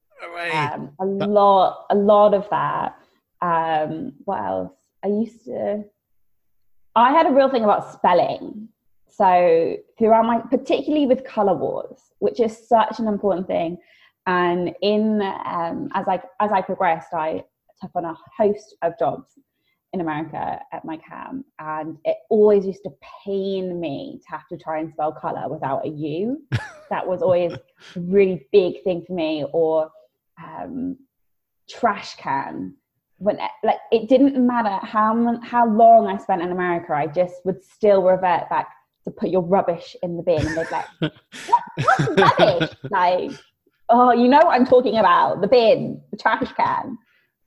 Um, 0.52 0.90
a 1.00 1.06
That- 1.18 1.28
lot, 1.28 1.86
a 1.90 1.94
lot 1.94 2.32
of 2.34 2.48
that. 2.50 2.96
Um, 3.42 4.12
what 4.24 4.40
else? 4.42 4.72
I 5.04 5.08
used 5.08 5.44
to. 5.44 5.84
I 6.94 7.12
had 7.12 7.26
a 7.26 7.32
real 7.32 7.50
thing 7.50 7.64
about 7.64 7.92
spelling. 7.92 8.68
So 9.08 9.76
throughout 9.98 10.24
my, 10.24 10.38
particularly 10.38 11.06
with 11.06 11.24
color 11.24 11.54
wars, 11.54 11.98
which 12.18 12.40
is 12.40 12.68
such 12.68 12.98
an 12.98 13.08
important 13.08 13.46
thing, 13.46 13.78
and 14.26 14.74
in 14.82 15.22
um, 15.22 15.88
as 15.94 16.06
I 16.06 16.20
as 16.40 16.52
I 16.52 16.60
progressed, 16.60 17.12
I 17.12 17.44
took 17.80 17.90
on 17.94 18.04
a 18.04 18.16
host 18.36 18.76
of 18.82 18.98
jobs 18.98 19.38
in 19.92 20.00
America 20.00 20.60
at 20.72 20.84
my 20.84 20.98
camp, 20.98 21.46
and 21.58 21.96
it 22.04 22.18
always 22.28 22.66
used 22.66 22.82
to 22.84 22.90
pain 23.24 23.80
me 23.80 24.20
to 24.22 24.30
have 24.30 24.46
to 24.48 24.58
try 24.58 24.80
and 24.80 24.92
spell 24.92 25.12
color 25.12 25.48
without 25.48 25.86
a 25.86 25.88
U. 25.88 26.42
that 26.90 27.06
was 27.06 27.22
always 27.22 27.52
a 27.52 27.60
really 27.96 28.46
big 28.52 28.82
thing 28.84 29.02
for 29.06 29.14
me. 29.14 29.44
Or 29.52 29.90
um, 30.42 30.98
trash 31.68 32.16
can. 32.16 32.74
When 33.18 33.38
like 33.64 33.78
it 33.90 34.08
didn't 34.08 34.36
matter 34.46 34.84
how 34.86 35.38
how 35.42 35.66
long 35.68 36.06
I 36.06 36.16
spent 36.18 36.40
in 36.42 36.52
America, 36.52 36.92
I 36.94 37.06
just 37.08 37.44
would 37.44 37.62
still 37.64 38.02
revert 38.02 38.48
back 38.48 38.68
to 39.04 39.10
put 39.10 39.30
your 39.30 39.42
rubbish 39.42 39.96
in 40.02 40.16
the 40.16 40.22
bin, 40.22 40.46
and 40.46 40.56
they'd 40.56 40.66
be 40.66 40.72
like, 40.72 41.12
what, 41.48 41.62
"What's 41.82 42.16
rubbish?" 42.38 42.70
like, 42.90 43.30
oh, 43.88 44.12
you 44.12 44.28
know 44.28 44.38
what 44.38 44.54
I'm 44.54 44.66
talking 44.66 44.98
about? 44.98 45.40
The 45.40 45.48
bin, 45.48 46.00
the 46.10 46.16
trash 46.16 46.52
can. 46.52 46.96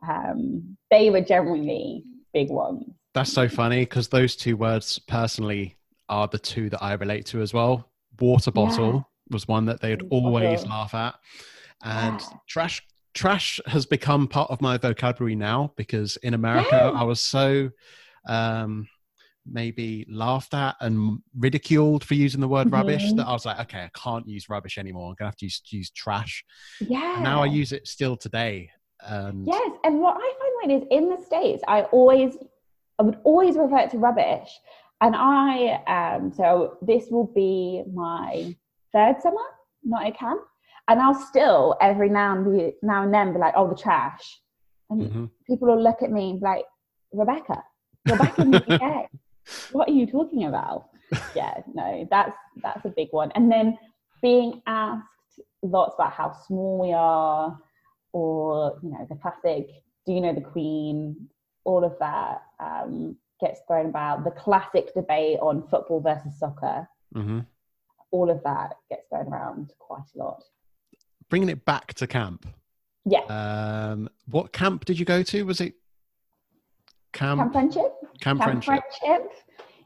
Um, 0.07 0.77
they 0.89 1.09
were 1.09 1.21
generally 1.21 2.03
big 2.33 2.49
ones. 2.49 2.83
That's 3.13 3.31
so 3.31 3.47
funny 3.47 3.81
because 3.81 4.07
those 4.09 4.35
two 4.35 4.57
words 4.57 4.99
personally 4.99 5.75
are 6.09 6.27
the 6.27 6.39
two 6.39 6.69
that 6.69 6.81
I 6.83 6.93
relate 6.93 7.25
to 7.27 7.41
as 7.41 7.53
well. 7.53 7.89
Water 8.19 8.51
bottle 8.51 8.93
Yeah. 8.93 9.01
was 9.29 9.47
one 9.47 9.65
that 9.65 9.79
they'd 9.81 10.01
Water 10.01 10.25
always 10.27 10.63
bottle. 10.63 10.77
laugh 10.77 10.93
at, 10.95 11.15
and 11.83 12.19
Yeah. 12.19 12.37
trash 12.47 12.81
trash 13.13 13.59
has 13.67 13.85
become 13.85 14.27
part 14.27 14.49
of 14.51 14.61
my 14.61 14.77
vocabulary 14.77 15.35
now 15.35 15.73
because 15.75 16.17
in 16.17 16.33
America 16.33 16.69
Yeah. 16.93 16.99
I 16.99 17.03
was 17.03 17.19
so 17.19 17.69
um, 18.27 18.87
maybe 19.45 20.05
laughed 20.09 20.53
at 20.53 20.75
and 20.79 21.19
ridiculed 21.37 22.03
for 22.03 22.13
using 22.13 22.39
the 22.41 22.47
word 22.47 22.71
rubbish 22.71 23.11
Mhm. 23.11 23.17
that 23.17 23.27
I 23.27 23.33
was 23.33 23.45
like, 23.45 23.59
okay, 23.61 23.79
I 23.83 23.89
can't 23.95 24.27
use 24.27 24.49
rubbish 24.49 24.77
anymore. 24.77 25.09
I'm 25.09 25.15
gonna 25.17 25.29
have 25.29 25.35
to 25.37 25.45
use, 25.45 25.61
use 25.69 25.89
trash. 25.89 26.45
Yeah. 26.79 27.15
And 27.15 27.23
now 27.23 27.41
I 27.41 27.47
use 27.47 27.71
it 27.71 27.87
still 27.87 28.15
today. 28.15 28.69
And 29.01 29.47
Yes, 29.47 29.71
and 29.83 29.99
what 29.99 30.15
I 30.17 30.33
find 30.39 30.69
weird 30.71 30.83
is 30.83 30.87
in 30.91 31.09
the 31.09 31.17
states, 31.25 31.63
I 31.67 31.81
always, 31.85 32.37
I 32.99 33.03
would 33.03 33.17
always 33.23 33.57
revert 33.57 33.89
to 33.91 33.97
rubbish, 33.97 34.49
and 35.01 35.15
I 35.17 35.81
um 35.87 36.31
so 36.31 36.77
this 36.83 37.07
will 37.09 37.25
be 37.33 37.81
my 37.91 38.55
third 38.93 39.19
summer 39.21 39.41
not 39.83 40.05
at 40.05 40.15
camp, 40.15 40.41
and 40.91 40.99
I'll 41.01 41.13
still 41.15 41.77
every 41.79 42.09
now 42.09 42.35
and 42.35 42.43
be, 42.51 42.73
now 42.83 43.03
and 43.03 43.13
then 43.13 43.31
be 43.31 43.39
like, 43.39 43.53
oh, 43.55 43.69
the 43.69 43.75
trash, 43.75 44.41
and 44.89 45.01
Mhm. 45.01 45.29
people 45.47 45.69
will 45.69 45.81
look 45.81 46.03
at 46.03 46.11
me 46.11 46.37
like, 46.41 46.65
Rebecca, 47.13 47.63
you're 48.05 48.17
back 48.17 48.37
in 48.39 48.51
the 48.51 48.57
UK. 48.73 49.07
What 49.71 49.87
are 49.87 49.93
you 49.93 50.05
talking 50.05 50.43
about? 50.45 50.89
Yeah, 51.33 51.61
no, 51.73 52.05
that's 52.11 52.37
that's 52.61 52.83
a 52.85 52.89
big 52.89 53.07
one. 53.11 53.31
And 53.35 53.49
then 53.49 53.77
being 54.21 54.61
asked 54.67 55.39
lots 55.63 55.95
about 55.95 56.11
how 56.11 56.33
small 56.45 56.79
we 56.79 56.91
are, 56.91 57.57
or 58.11 58.77
you 58.83 58.89
know, 58.91 59.05
the 59.09 59.15
classic, 59.15 59.69
do 60.05 60.11
you 60.13 60.19
know 60.19 60.33
the 60.33 60.41
Queen? 60.41 61.29
All 61.63 61.85
of 61.85 61.97
that 61.99 62.41
um, 62.59 63.15
gets 63.39 63.61
thrown 63.67 63.85
about. 63.87 64.25
The 64.25 64.31
classic 64.31 64.93
debate 64.93 65.39
on 65.39 65.65
football 65.69 66.01
versus 66.01 66.37
soccer. 66.37 66.87
Mhm. 67.15 67.45
All 68.11 68.29
of 68.29 68.43
that 68.43 68.75
gets 68.89 69.07
thrown 69.07 69.27
around 69.27 69.73
quite 69.79 70.09
a 70.15 70.17
lot. 70.17 70.43
Bringing 71.31 71.47
it 71.49 71.63
back 71.63 71.93
to 71.95 72.07
camp. 72.07 72.45
Yeah, 73.05 73.21
Um, 73.21 74.09
what 74.29 74.51
camp 74.51 74.83
did 74.85 74.99
you 74.99 75.05
go 75.05 75.23
to? 75.23 75.43
Was 75.43 75.61
it 75.61 75.73
camp? 77.13 77.39
Camp 77.39 77.53
Friendship. 77.53 77.93
Camp 78.19 78.39
Camp 78.41 78.63
Friendship. 78.63 78.83
Friendship 78.99 79.31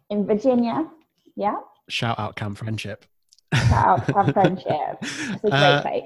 in 0.09 0.25
Virginia. 0.25 0.89
Yeah. 1.35 1.57
Shout 1.87 2.17
out 2.19 2.35
Camp 2.35 2.57
Friendship. 2.57 3.05
Shout 3.53 3.71
out 3.99 4.07
Camp 4.07 4.33
Friendship. 4.33 4.97
It's 5.01 5.43
a 5.43 5.49
great 5.49 5.53
Uh, 5.53 5.81
place. 5.83 6.03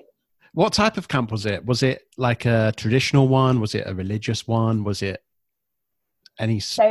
What 0.53 0.73
type 0.73 0.97
of 0.97 1.07
camp 1.07 1.31
was 1.31 1.45
it? 1.45 1.65
Was 1.65 1.83
it 1.83 2.05
like 2.17 2.45
a 2.45 2.73
traditional 2.75 3.29
one? 3.29 3.61
Was 3.61 3.73
it 3.75 3.85
a 3.87 3.95
religious 3.95 4.45
one? 4.45 4.83
Was 4.83 5.01
it 5.01 5.23
any? 6.37 6.59
So, 6.59 6.83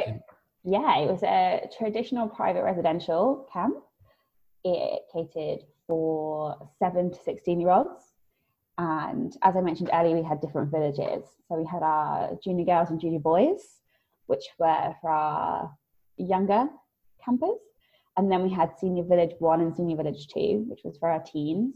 yeah, 0.64 0.98
it 1.00 1.06
was 1.11 1.22
a 1.22 1.68
traditional 1.76 2.28
private 2.28 2.62
residential 2.62 3.46
camp. 3.52 3.76
It 4.64 5.02
catered 5.12 5.64
for 5.87 6.70
seven 6.78 7.11
to 7.12 7.18
16 7.22 7.61
year 7.61 7.70
olds. 7.70 8.14
And 8.79 9.37
as 9.43 9.57
I 9.57 9.61
mentioned 9.61 9.91
earlier, 9.93 10.17
we 10.17 10.23
had 10.23 10.41
different 10.41 10.71
villages. 10.71 11.25
So 11.49 11.57
we 11.57 11.67
had 11.67 11.83
our 11.83 12.38
junior 12.43 12.64
girls 12.64 12.91
and 12.91 13.01
junior 13.01 13.19
boys, 13.19 13.61
which 14.27 14.45
were 14.59 14.95
for 15.01 15.11
our 15.11 15.77
younger 16.17 16.69
campers. 17.25 17.59
And 18.17 18.31
then 18.31 18.43
we 18.43 18.51
had 18.51 18.79
senior 18.79 19.05
village 19.05 19.35
one 19.41 19.61
and 19.61 19.75
senior 19.75 19.97
village 19.97 20.29
two, 20.29 20.64
which 20.69 20.81
was 20.85 20.97
for 20.99 21.09
our 21.11 21.23
teens. 21.23 21.75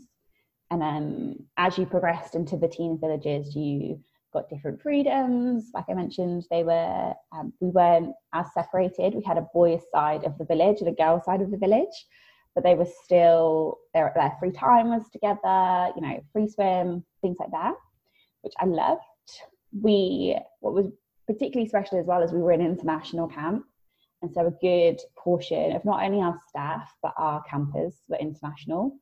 And 0.71 0.81
then 0.81 1.47
as 1.57 1.77
you 1.77 1.87
progressed 1.87 2.35
into 2.35 2.57
the 2.57 2.69
teen 2.69 2.99
villages, 2.99 3.55
you 3.55 4.01
got 4.33 4.49
different 4.49 4.81
freedoms. 4.81 5.71
Like 5.75 5.85
I 5.89 5.95
mentioned, 5.95 6.47
they 6.51 6.65
were 6.65 7.13
um, 7.33 7.53
we 7.61 7.69
weren't 7.69 8.15
as 8.33 8.47
separated. 8.55 9.15
We 9.15 9.23
had 9.23 9.39
a 9.39 9.47
boys' 9.53 9.83
side 9.93 10.25
of 10.25 10.39
the 10.39 10.45
village 10.45 10.79
and 10.81 10.89
a 10.89 10.93
girls' 10.93 11.25
side 11.25 11.43
of 11.43 11.51
the 11.51 11.59
village, 11.59 12.07
but 12.55 12.65
they 12.65 12.75
were 12.75 12.89
still 13.05 13.79
their 13.95 14.13
their 14.15 14.37
free 14.39 14.53
time 14.53 14.89
was 14.89 15.09
together. 15.11 15.93
You 15.97 16.03
know, 16.03 16.23
free 16.33 16.49
swim, 16.49 17.05
things 17.21 17.37
like 17.41 17.51
that, 17.51 17.75
which 18.43 18.55
I 18.59 18.67
loved. 18.67 19.01
We 19.73 20.37
what 20.61 20.75
was 20.75 20.89
particularly 21.27 21.69
special 21.69 21.99
as 21.99 22.07
well 22.07 22.23
is 22.23 22.33
we 22.33 22.43
were 22.43 22.53
an 22.53 22.61
international 22.61 23.29
camp, 23.29 23.65
and 24.23 24.33
so 24.33 24.47
a 24.47 24.51
good 24.51 25.01
portion 25.17 25.73
of 25.73 25.85
not 25.85 26.03
only 26.03 26.21
our 26.21 26.39
staff 26.49 26.93
but 27.03 27.15
our 27.17 27.43
campers 27.45 28.03
were 28.09 28.19
international. 28.19 28.97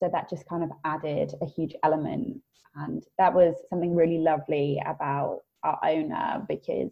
So 0.00 0.10
that 0.12 0.28
just 0.28 0.48
kind 0.48 0.64
of 0.64 0.70
added 0.84 1.32
a 1.40 1.46
huge 1.46 1.74
element 1.82 2.42
and 2.76 3.04
that 3.18 3.34
was 3.34 3.54
something 3.70 3.94
really 3.94 4.18
lovely 4.18 4.80
about 4.84 5.40
our 5.62 5.78
owner 5.84 6.44
because 6.48 6.90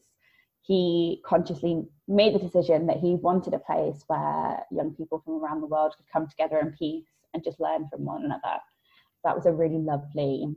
he 0.63 1.21
consciously 1.27 1.85
made 2.07 2.35
the 2.35 2.39
decision 2.39 2.87
that 2.87 2.99
he 2.99 3.17
wanted 3.17 3.53
a 3.53 3.59
place 3.59 4.05
where 4.07 4.61
young 4.71 4.95
people 4.95 5.21
from 5.25 5.43
around 5.43 5.61
the 5.61 5.67
world 5.67 5.95
could 5.97 6.07
come 6.11 6.27
together 6.29 6.59
in 6.61 6.73
peace 6.73 7.05
and 7.35 7.43
just 7.43 7.61
learn 7.61 7.89
from 7.91 8.05
one 8.05 8.25
another. 8.25 8.59
That 9.25 9.35
was 9.37 9.47
a 9.47 9.53
really 9.53 9.79
lovely 9.79 10.55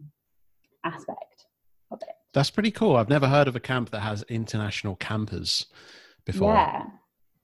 aspect 0.84 1.46
of 1.92 2.00
it. 2.04 2.16
That's 2.34 2.52
pretty 2.52 2.72
cool. 2.72 2.96
I've 2.98 3.10
never 3.10 3.28
heard 3.28 3.48
of 3.48 3.56
a 3.56 3.60
camp 3.60 3.90
that 3.92 4.02
has 4.02 4.24
international 4.24 4.96
campers 4.98 5.66
before. 6.24 6.54
Yeah, 6.54 6.86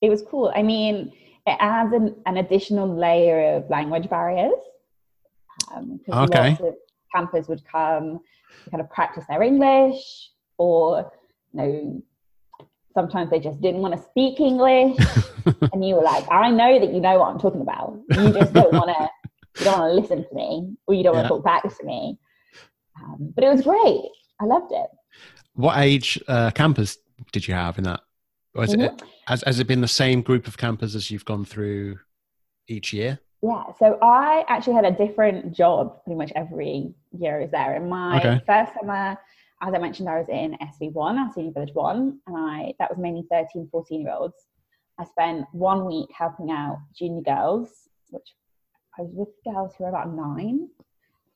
it 0.02 0.10
was 0.10 0.22
cool. 0.22 0.52
I 0.56 0.62
mean, 0.62 1.12
it 1.48 1.58
adds 1.60 1.94
an, 1.94 2.16
an 2.28 2.38
additional 2.38 2.88
layer 2.88 3.56
of 3.56 3.70
language 3.70 4.10
barriers. 4.10 4.54
Um, 5.74 6.00
Okay. 6.08 6.50
Lots 6.50 6.62
of 6.62 6.76
campers 7.14 7.48
would 7.48 7.64
come 7.66 8.20
to 8.66 8.70
kind 8.70 8.82
of 8.82 8.90
practice 8.90 9.26
their 9.28 9.42
English, 9.42 10.32
or 10.58 11.12
you 11.54 11.58
know, 11.62 12.04
sometimes 12.94 13.30
they 13.30 13.40
just 13.40 13.62
didn't 13.62 13.82
want 13.82 13.96
to 13.96 14.02
speak 14.02 14.40
English, 14.40 14.98
and 15.74 15.86
you 15.86 15.96
were 15.96 16.04
like, 16.04 16.26
"I 16.32 16.50
know 16.52 16.80
that 16.80 16.94
you 16.94 17.00
know 17.00 17.20
what 17.20 17.34
I'm 17.34 17.40
talking 17.40 17.62
about. 17.62 18.00
You 18.16 18.34
just 18.34 18.54
don't 18.54 18.74
want 18.74 18.90
to. 18.90 19.10
You 19.60 19.66
don't 19.66 19.80
want 19.80 19.92
to 19.92 20.02
listen 20.02 20.28
to 20.28 20.36
me, 20.36 20.76
or 20.88 20.94
you 20.94 21.04
don't 21.04 21.16
want 21.16 21.26
to 21.26 21.30
talk 21.30 21.44
back 21.44 21.64
to 21.64 21.86
me." 21.86 22.18
Um, 23.02 23.34
but 23.36 23.44
it 23.44 23.50
was 23.50 23.62
great. 23.62 24.02
I 24.40 24.46
loved 24.46 24.72
it. 24.72 24.88
What 25.54 25.78
age 25.78 26.22
uh, 26.28 26.52
campers 26.52 26.98
did 27.32 27.48
you 27.48 27.54
have 27.54 27.78
in 27.78 27.84
that? 27.86 28.02
Or 28.54 28.66
is 28.66 28.74
it, 28.74 29.02
has, 29.28 29.44
has 29.44 29.60
it 29.60 29.68
been 29.68 29.82
the 29.82 29.88
same 29.88 30.22
group 30.22 30.48
of 30.48 30.58
campers 30.58 30.96
as 30.96 31.10
you've 31.10 31.26
gone 31.26 31.46
through 31.46 32.00
each 32.68 32.92
year? 32.92 33.20
Yeah, 33.42 33.64
so 33.80 33.98
I 34.02 34.46
actually 34.48 34.76
had 34.76 34.86
a 34.86 34.92
different 34.92 35.56
job 35.56 36.04
pretty 36.04 36.18
much 36.18 36.32
every 36.36 36.94
year 37.18 37.38
I 37.38 37.42
was 37.42 37.52
there. 37.52 37.76
In 37.76 37.90
my 37.90 38.18
Okay. 38.18 38.42
first 38.46 38.74
summer, 38.80 39.18
as 39.62 39.74
I 39.74 39.78
mentioned, 39.78 40.10
I 40.10 40.18
was 40.18 40.30
in 40.30 40.58
SV1, 40.62 41.18
our 41.18 41.32
senior 41.34 41.52
village 41.52 41.74
one, 41.74 42.20
and 42.28 42.36
I 42.36 42.74
that 42.80 42.90
was 42.90 42.98
mainly 42.98 43.26
13, 43.30 43.70
14 43.72 44.02
year 44.02 44.12
olds. 44.12 44.48
I 45.00 45.06
spent 45.06 45.46
one 45.52 45.86
week 45.86 46.10
helping 46.18 46.52
out 46.52 46.78
junior 46.96 47.22
girls, 47.22 47.90
which 48.10 48.28
I 48.98 49.04
was 49.04 49.12
with 49.14 49.54
girls 49.54 49.74
who 49.78 49.84
were 49.84 49.90
about 49.90 50.14
nine 50.14 50.68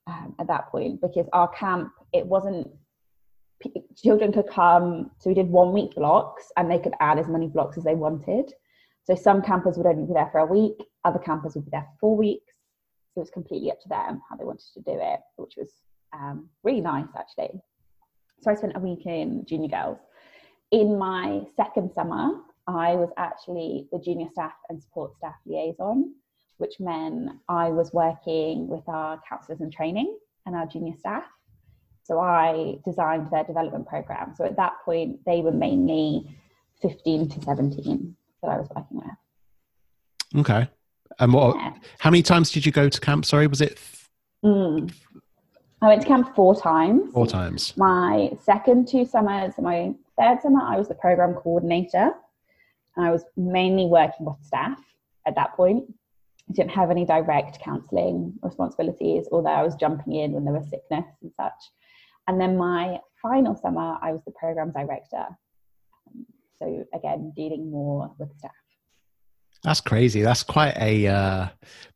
um, 0.08 0.36
at 0.40 0.48
that 0.48 0.70
point, 0.70 1.02
because 1.02 1.28
our 1.34 1.48
camp, 1.50 1.92
it 2.14 2.26
wasn't, 2.26 2.68
children 3.96 4.32
could 4.32 4.48
come, 4.48 5.12
so 5.20 5.30
we 5.30 5.34
did 5.34 5.50
one 5.50 5.72
week 5.72 5.96
blocks 5.96 6.52
and 6.58 6.70
they 6.70 6.80
could 6.80 6.94
add 7.00 7.18
as 7.18 7.28
many 7.28 7.48
blocks 7.48 7.78
as 7.78 7.84
they 7.84 7.96
wanted. 7.96 8.52
So 9.04 9.16
some 9.16 9.42
campers 9.42 9.78
would 9.78 9.88
only 9.88 10.06
be 10.06 10.14
there 10.14 10.30
for 10.32 10.40
a 10.40 10.46
week, 10.46 10.84
other 11.04 11.20
campers 11.20 11.56
would 11.56 11.66
be 11.66 11.72
there 11.72 11.88
for 11.94 11.98
four 12.00 12.18
weeks. 12.18 12.54
So 13.14 13.22
it 13.22 13.24
was 13.24 13.30
completely 13.32 13.72
up 13.72 13.80
to 13.82 13.90
them 13.90 14.22
how 14.30 14.36
they 14.36 14.44
wanted 14.44 14.68
to 14.74 14.82
do 14.82 15.00
it, 15.00 15.20
which 15.38 15.54
was 15.58 15.72
um, 16.14 16.50
really 16.64 16.82
nice 16.82 17.08
actually. 17.18 17.62
So 18.42 18.52
I 18.52 18.56
spent 18.56 18.76
a 18.76 18.80
week 18.80 19.06
in 19.06 19.46
junior 19.46 19.70
girls. 19.70 19.98
In 20.72 20.98
my 20.98 21.42
second 21.56 21.92
summer, 21.94 22.32
I 22.68 22.96
was 22.96 23.10
actually 23.18 23.88
the 23.92 24.00
junior 24.00 24.28
staff 24.32 24.54
and 24.70 24.82
support 24.82 25.16
staff 25.18 25.36
liaison, 25.46 26.14
which 26.58 26.80
meant 26.80 27.32
I 27.50 27.70
was 27.70 27.94
working 27.94 28.68
with 28.68 28.88
our 28.88 29.22
counsellors 29.28 29.62
and 29.62 29.72
training 29.72 30.18
and 30.46 30.56
our 30.56 30.66
junior 30.66 30.96
staff. 30.98 31.24
So 32.04 32.20
I 32.20 32.78
designed 32.86 33.30
their 33.32 33.44
development 33.44 33.88
program. 33.88 34.34
So 34.36 34.46
at 34.46 34.58
that 34.58 34.74
point, 34.84 35.20
they 35.26 35.42
were 35.42 35.52
mainly 35.52 36.28
15 36.82 37.30
to 37.30 37.42
17 37.42 38.16
that 38.44 38.52
I 38.52 38.58
was 38.58 38.68
working 38.76 38.98
with. 38.98 40.42
Okay. 40.42 40.70
And 41.18 41.34
what? 41.34 41.56
Yeah. 41.56 41.74
How 42.00 42.12
many 42.12 42.22
times 42.22 42.52
did 42.52 42.66
you 42.66 42.72
go 42.72 42.90
to 42.90 43.00
camp? 43.00 43.26
Sorry, 43.26 43.48
was 43.48 43.62
it 43.62 43.80
Mm. 44.46 44.94
I 45.86 45.90
went 45.90 46.02
to 46.02 46.08
camp 46.08 46.36
four 46.36 46.60
times. 46.60 47.12
four 47.14 47.28
times? 47.28 47.78
My 47.78 48.32
second 48.42 48.88
two 48.88 49.06
summers, 49.06 49.54
my 49.60 49.94
third 50.20 50.42
summer, 50.42 50.60
I 50.64 50.78
was 50.78 50.88
the 50.88 50.96
program 50.96 51.36
coordinator. 51.36 52.12
And 52.96 53.06
I 53.06 53.12
was 53.12 53.24
mainly 53.38 53.86
working 53.86 54.26
with 54.26 54.38
staff 54.42 54.80
at 55.28 55.36
that 55.36 55.56
point. 55.56 55.84
I 56.50 56.54
didn't 56.54 56.72
have 56.72 56.90
any 56.90 57.06
direct 57.06 57.60
counselling 57.60 58.34
responsibilities, 58.42 59.28
although 59.32 59.52
I 59.52 59.62
was 59.62 59.76
jumping 59.76 60.14
in 60.14 60.32
when 60.32 60.44
there 60.44 60.56
was 60.56 60.68
sickness 60.72 61.06
and 61.22 61.32
such. 61.38 61.70
And 62.28 62.42
then 62.42 62.58
my 62.58 62.98
final 63.22 63.56
summer, 63.56 64.00
I 64.02 64.12
was 64.12 64.22
the 64.26 64.32
program 64.32 64.72
director. 64.72 65.28
So 66.58 66.84
again, 66.96 67.32
dealing 67.36 67.70
more 67.70 68.12
with 68.18 68.36
staff. 68.40 68.52
That's 69.66 69.82
crazy. 69.82 70.22
That's 70.22 70.44
quite 70.44 70.78
a 70.78 71.08
uh, 71.08 71.48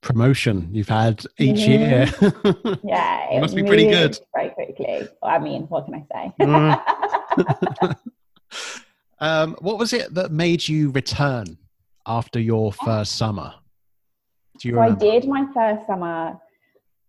promotion 0.02 0.70
you've 0.72 0.90
had 0.90 1.24
each 1.38 1.68
Mhm. 1.68 1.68
year. 1.68 2.80
Yeah, 2.84 3.30
It 3.30 3.40
must 3.42 3.56
be 3.56 3.62
pretty 3.62 3.86
good. 3.86 4.18
Very 4.34 4.50
quickly. 4.50 5.08
I 5.22 5.38
mean, 5.38 5.64
what 5.68 5.86
can 5.86 5.94
I 5.94 6.04
say? 6.12 6.34
Mm. 6.42 7.96
um, 9.20 9.56
what 9.62 9.78
was 9.78 9.94
it 9.94 10.12
that 10.16 10.32
made 10.32 10.68
you 10.68 10.90
return 10.92 11.58
after 12.08 12.40
your 12.40 12.74
first 12.74 13.18
summer? 13.18 13.54
Do 14.60 14.68
you 14.70 14.74
So 14.74 14.82
I 14.82 14.90
did 14.92 15.28
my 15.28 15.46
first 15.54 15.86
summer, 15.86 16.40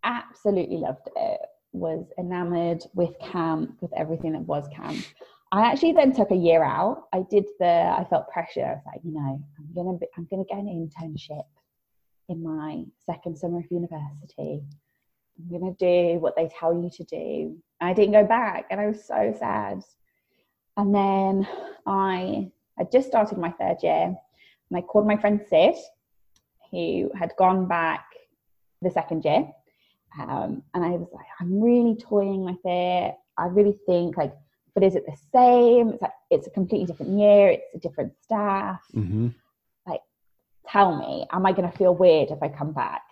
absolutely 0.04 0.76
loved 0.76 1.08
it, 1.16 1.40
was 1.72 2.04
enamored 2.18 2.82
with 2.94 3.18
camp, 3.18 3.78
with 3.80 3.92
everything 3.96 4.32
that 4.32 4.42
was 4.42 4.68
camp. 4.76 5.02
I 5.52 5.62
actually 5.62 5.92
then 5.92 6.12
took 6.12 6.30
a 6.30 6.36
year 6.36 6.62
out. 6.62 7.08
I 7.12 7.24
did 7.28 7.44
the, 7.58 7.66
I 7.66 8.06
felt 8.08 8.28
pressure. 8.28 8.64
I 8.64 8.74
was 8.74 8.82
like, 8.86 9.00
you 9.02 9.12
know, 9.12 9.42
I'm 9.58 9.74
gonna 9.74 9.98
be, 9.98 10.06
I'm 10.16 10.28
gonna 10.30 10.44
get 10.44 10.58
an 10.58 10.66
internship 10.68 11.44
in 12.28 12.42
my 12.42 12.84
second 13.04 13.36
summer 13.36 13.58
of 13.58 13.64
university. 13.70 14.62
I'm 15.38 15.50
gonna 15.50 15.74
do 15.78 16.20
what 16.20 16.36
they 16.36 16.48
tell 16.48 16.72
you 16.72 16.88
to 16.90 17.04
do. 17.04 17.56
I 17.80 17.92
didn't 17.94 18.12
go 18.12 18.24
back 18.24 18.66
and 18.70 18.80
I 18.80 18.86
was 18.86 19.04
so 19.04 19.34
sad. 19.38 19.82
And 20.76 20.94
then 20.94 21.48
I 21.84 22.52
had 22.78 22.92
just 22.92 23.08
started 23.08 23.36
my 23.36 23.50
third 23.50 23.78
year 23.82 24.04
and 24.70 24.78
I 24.78 24.82
called 24.82 25.06
my 25.06 25.16
friend 25.16 25.40
Sid, 25.48 25.74
who 26.70 27.10
had 27.18 27.32
gone 27.36 27.66
back 27.66 28.04
the 28.82 28.90
second 28.90 29.24
year. 29.24 29.50
Um, 30.20 30.62
and 30.74 30.84
I 30.84 30.90
was 30.90 31.08
like, 31.12 31.26
I'm 31.40 31.60
really 31.60 31.96
toying 31.96 32.44
with 32.44 32.58
it. 32.64 33.14
I 33.36 33.46
really 33.46 33.76
think 33.86 34.16
like, 34.16 34.32
but 34.74 34.82
is 34.82 34.94
it 34.94 35.04
the 35.06 35.16
same? 35.32 35.90
It's 35.90 36.02
like 36.02 36.12
it's 36.30 36.46
a 36.46 36.50
completely 36.50 36.86
different 36.86 37.18
year. 37.18 37.50
It's 37.50 37.74
a 37.74 37.78
different 37.78 38.12
staff. 38.22 38.80
Mm-hmm. 38.94 39.28
Like, 39.86 40.00
tell 40.66 40.96
me, 40.96 41.26
am 41.32 41.46
I 41.46 41.52
going 41.52 41.70
to 41.70 41.76
feel 41.76 41.94
weird 41.94 42.30
if 42.30 42.42
I 42.42 42.48
come 42.48 42.72
back? 42.72 43.02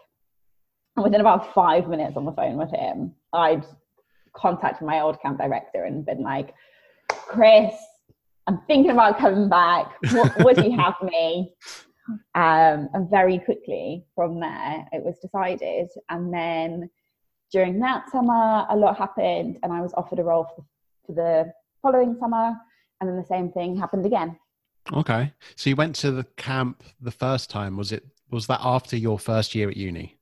And 0.97 1.05
within 1.05 1.21
about 1.21 1.55
five 1.55 1.89
minutes 1.89 2.17
on 2.17 2.25
the 2.25 2.33
phone 2.33 2.57
with 2.57 2.71
him, 2.71 3.15
I'd 3.33 3.65
contacted 4.35 4.87
my 4.87 5.01
old 5.01 5.21
camp 5.21 5.39
director 5.39 5.85
and 5.85 6.05
been 6.05 6.23
like, 6.23 6.55
Chris, 7.09 7.75
I'm 8.47 8.61
thinking 8.67 8.91
about 8.91 9.19
coming 9.19 9.49
back. 9.49 9.93
What, 10.13 10.39
would 10.45 10.65
you 10.65 10.77
have 10.77 10.95
me? 11.03 11.55
Um, 12.35 12.89
and 12.95 13.11
very 13.11 13.39
quickly 13.39 14.07
from 14.15 14.41
there, 14.41 14.87
it 14.93 15.05
was 15.05 15.19
decided. 15.19 15.89
And 16.09 16.33
then 16.33 16.89
during 17.53 17.79
that 17.81 18.11
summer, 18.11 18.67
a 18.69 18.77
lot 18.77 18.97
happened, 18.97 19.59
and 19.63 19.73
I 19.73 19.81
was 19.81 19.93
offered 19.95 20.19
a 20.19 20.25
role 20.25 20.45
for 20.45 20.55
the, 20.57 20.65
for 21.09 21.15
the 21.15 21.53
following 21.83 22.17
summer. 22.21 22.55
And 23.01 23.09
then 23.09 23.17
the 23.17 23.25
same 23.25 23.51
thing 23.51 23.77
happened 23.77 24.07
again. 24.07 24.39
Okay. 24.93 25.33
So 25.57 25.71
you 25.71 25.77
went 25.77 25.95
to 25.97 26.11
the 26.11 26.25
camp 26.37 26.83
the 27.01 27.11
first 27.11 27.51
time. 27.51 27.77
Was 27.77 27.91
it 27.93 28.05
was 28.31 28.47
that 28.49 28.61
after 28.63 28.97
your 28.97 29.19
first 29.19 29.55
year 29.55 29.69
at 29.71 29.77
uni? 29.77 30.19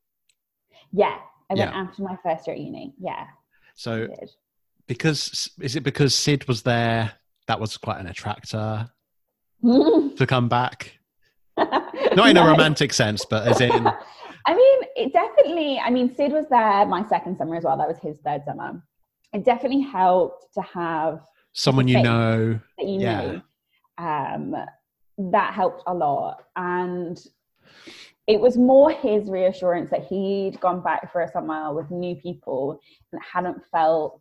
Yeah, 0.92 1.16
I 1.50 1.54
went 1.54 1.70
Yeah. 1.72 1.80
after 1.80 2.02
my 2.02 2.16
first 2.22 2.46
year 2.46 2.54
at 2.54 2.62
uni. 2.62 2.94
Yeah, 3.00 3.26
So 3.74 4.06
because 4.86 5.50
is 5.60 5.74
it 5.76 5.82
because 5.82 6.14
Sid 6.14 6.46
was 6.46 6.62
there 6.62 7.12
that 7.48 7.58
was 7.58 7.76
quite 7.76 7.98
an 7.98 8.06
attractor 8.06 8.88
to 9.64 10.26
come 10.26 10.48
back? 10.48 10.98
Not 11.56 12.28
in 12.28 12.36
a 12.36 12.46
romantic 12.46 12.92
sense, 12.92 13.24
but 13.24 13.46
as 13.48 13.60
in 13.60 13.70
I 14.48 14.54
mean, 14.54 14.78
it 14.94 15.12
definitely, 15.12 15.80
I 15.80 15.90
mean, 15.90 16.14
Sid 16.14 16.30
was 16.30 16.46
there 16.50 16.86
my 16.86 17.04
second 17.08 17.36
summer 17.38 17.56
as 17.56 17.64
well. 17.64 17.76
That 17.76 17.88
was 17.88 17.98
his 17.98 18.18
third 18.24 18.42
summer. 18.44 18.80
It 19.32 19.44
definitely 19.44 19.82
helped 19.82 20.54
to 20.54 20.62
have 20.62 21.20
someone 21.52 21.88
you 21.88 22.02
know. 22.02 22.60
that 22.78 22.86
you 22.86 23.00
Yeah. 23.00 23.20
knew. 23.32 23.42
Um, 23.98 24.54
that 25.18 25.54
helped 25.54 25.82
a 25.86 25.94
lot. 25.94 26.44
And 26.56 27.18
it 28.26 28.40
was 28.40 28.56
more 28.56 28.90
his 28.90 29.30
reassurance 29.30 29.90
that 29.90 30.04
he'd 30.04 30.60
gone 30.60 30.82
back 30.82 31.12
for 31.12 31.22
a 31.22 31.28
summer 31.30 31.72
with 31.74 31.90
new 31.90 32.16
people 32.16 32.80
and 33.12 33.22
hadn't 33.22 33.64
felt 33.66 34.20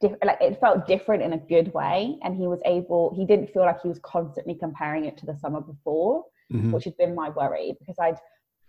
diff- 0.00 0.16
like 0.24 0.40
it 0.40 0.60
felt 0.60 0.86
different 0.86 1.22
in 1.22 1.32
a 1.32 1.38
good 1.38 1.72
way. 1.74 2.18
And 2.22 2.36
he 2.36 2.46
was 2.46 2.60
able, 2.64 3.14
he 3.14 3.24
didn't 3.24 3.48
feel 3.50 3.62
like 3.62 3.80
he 3.80 3.88
was 3.88 3.98
constantly 4.00 4.54
comparing 4.54 5.06
it 5.06 5.16
to 5.18 5.26
the 5.26 5.36
summer 5.36 5.60
before 5.60 6.24
Mhm. 6.52 6.70
which 6.72 6.84
had 6.84 6.96
been 6.96 7.12
my 7.12 7.28
worry 7.30 7.74
because 7.80 7.98
I'd 7.98 8.20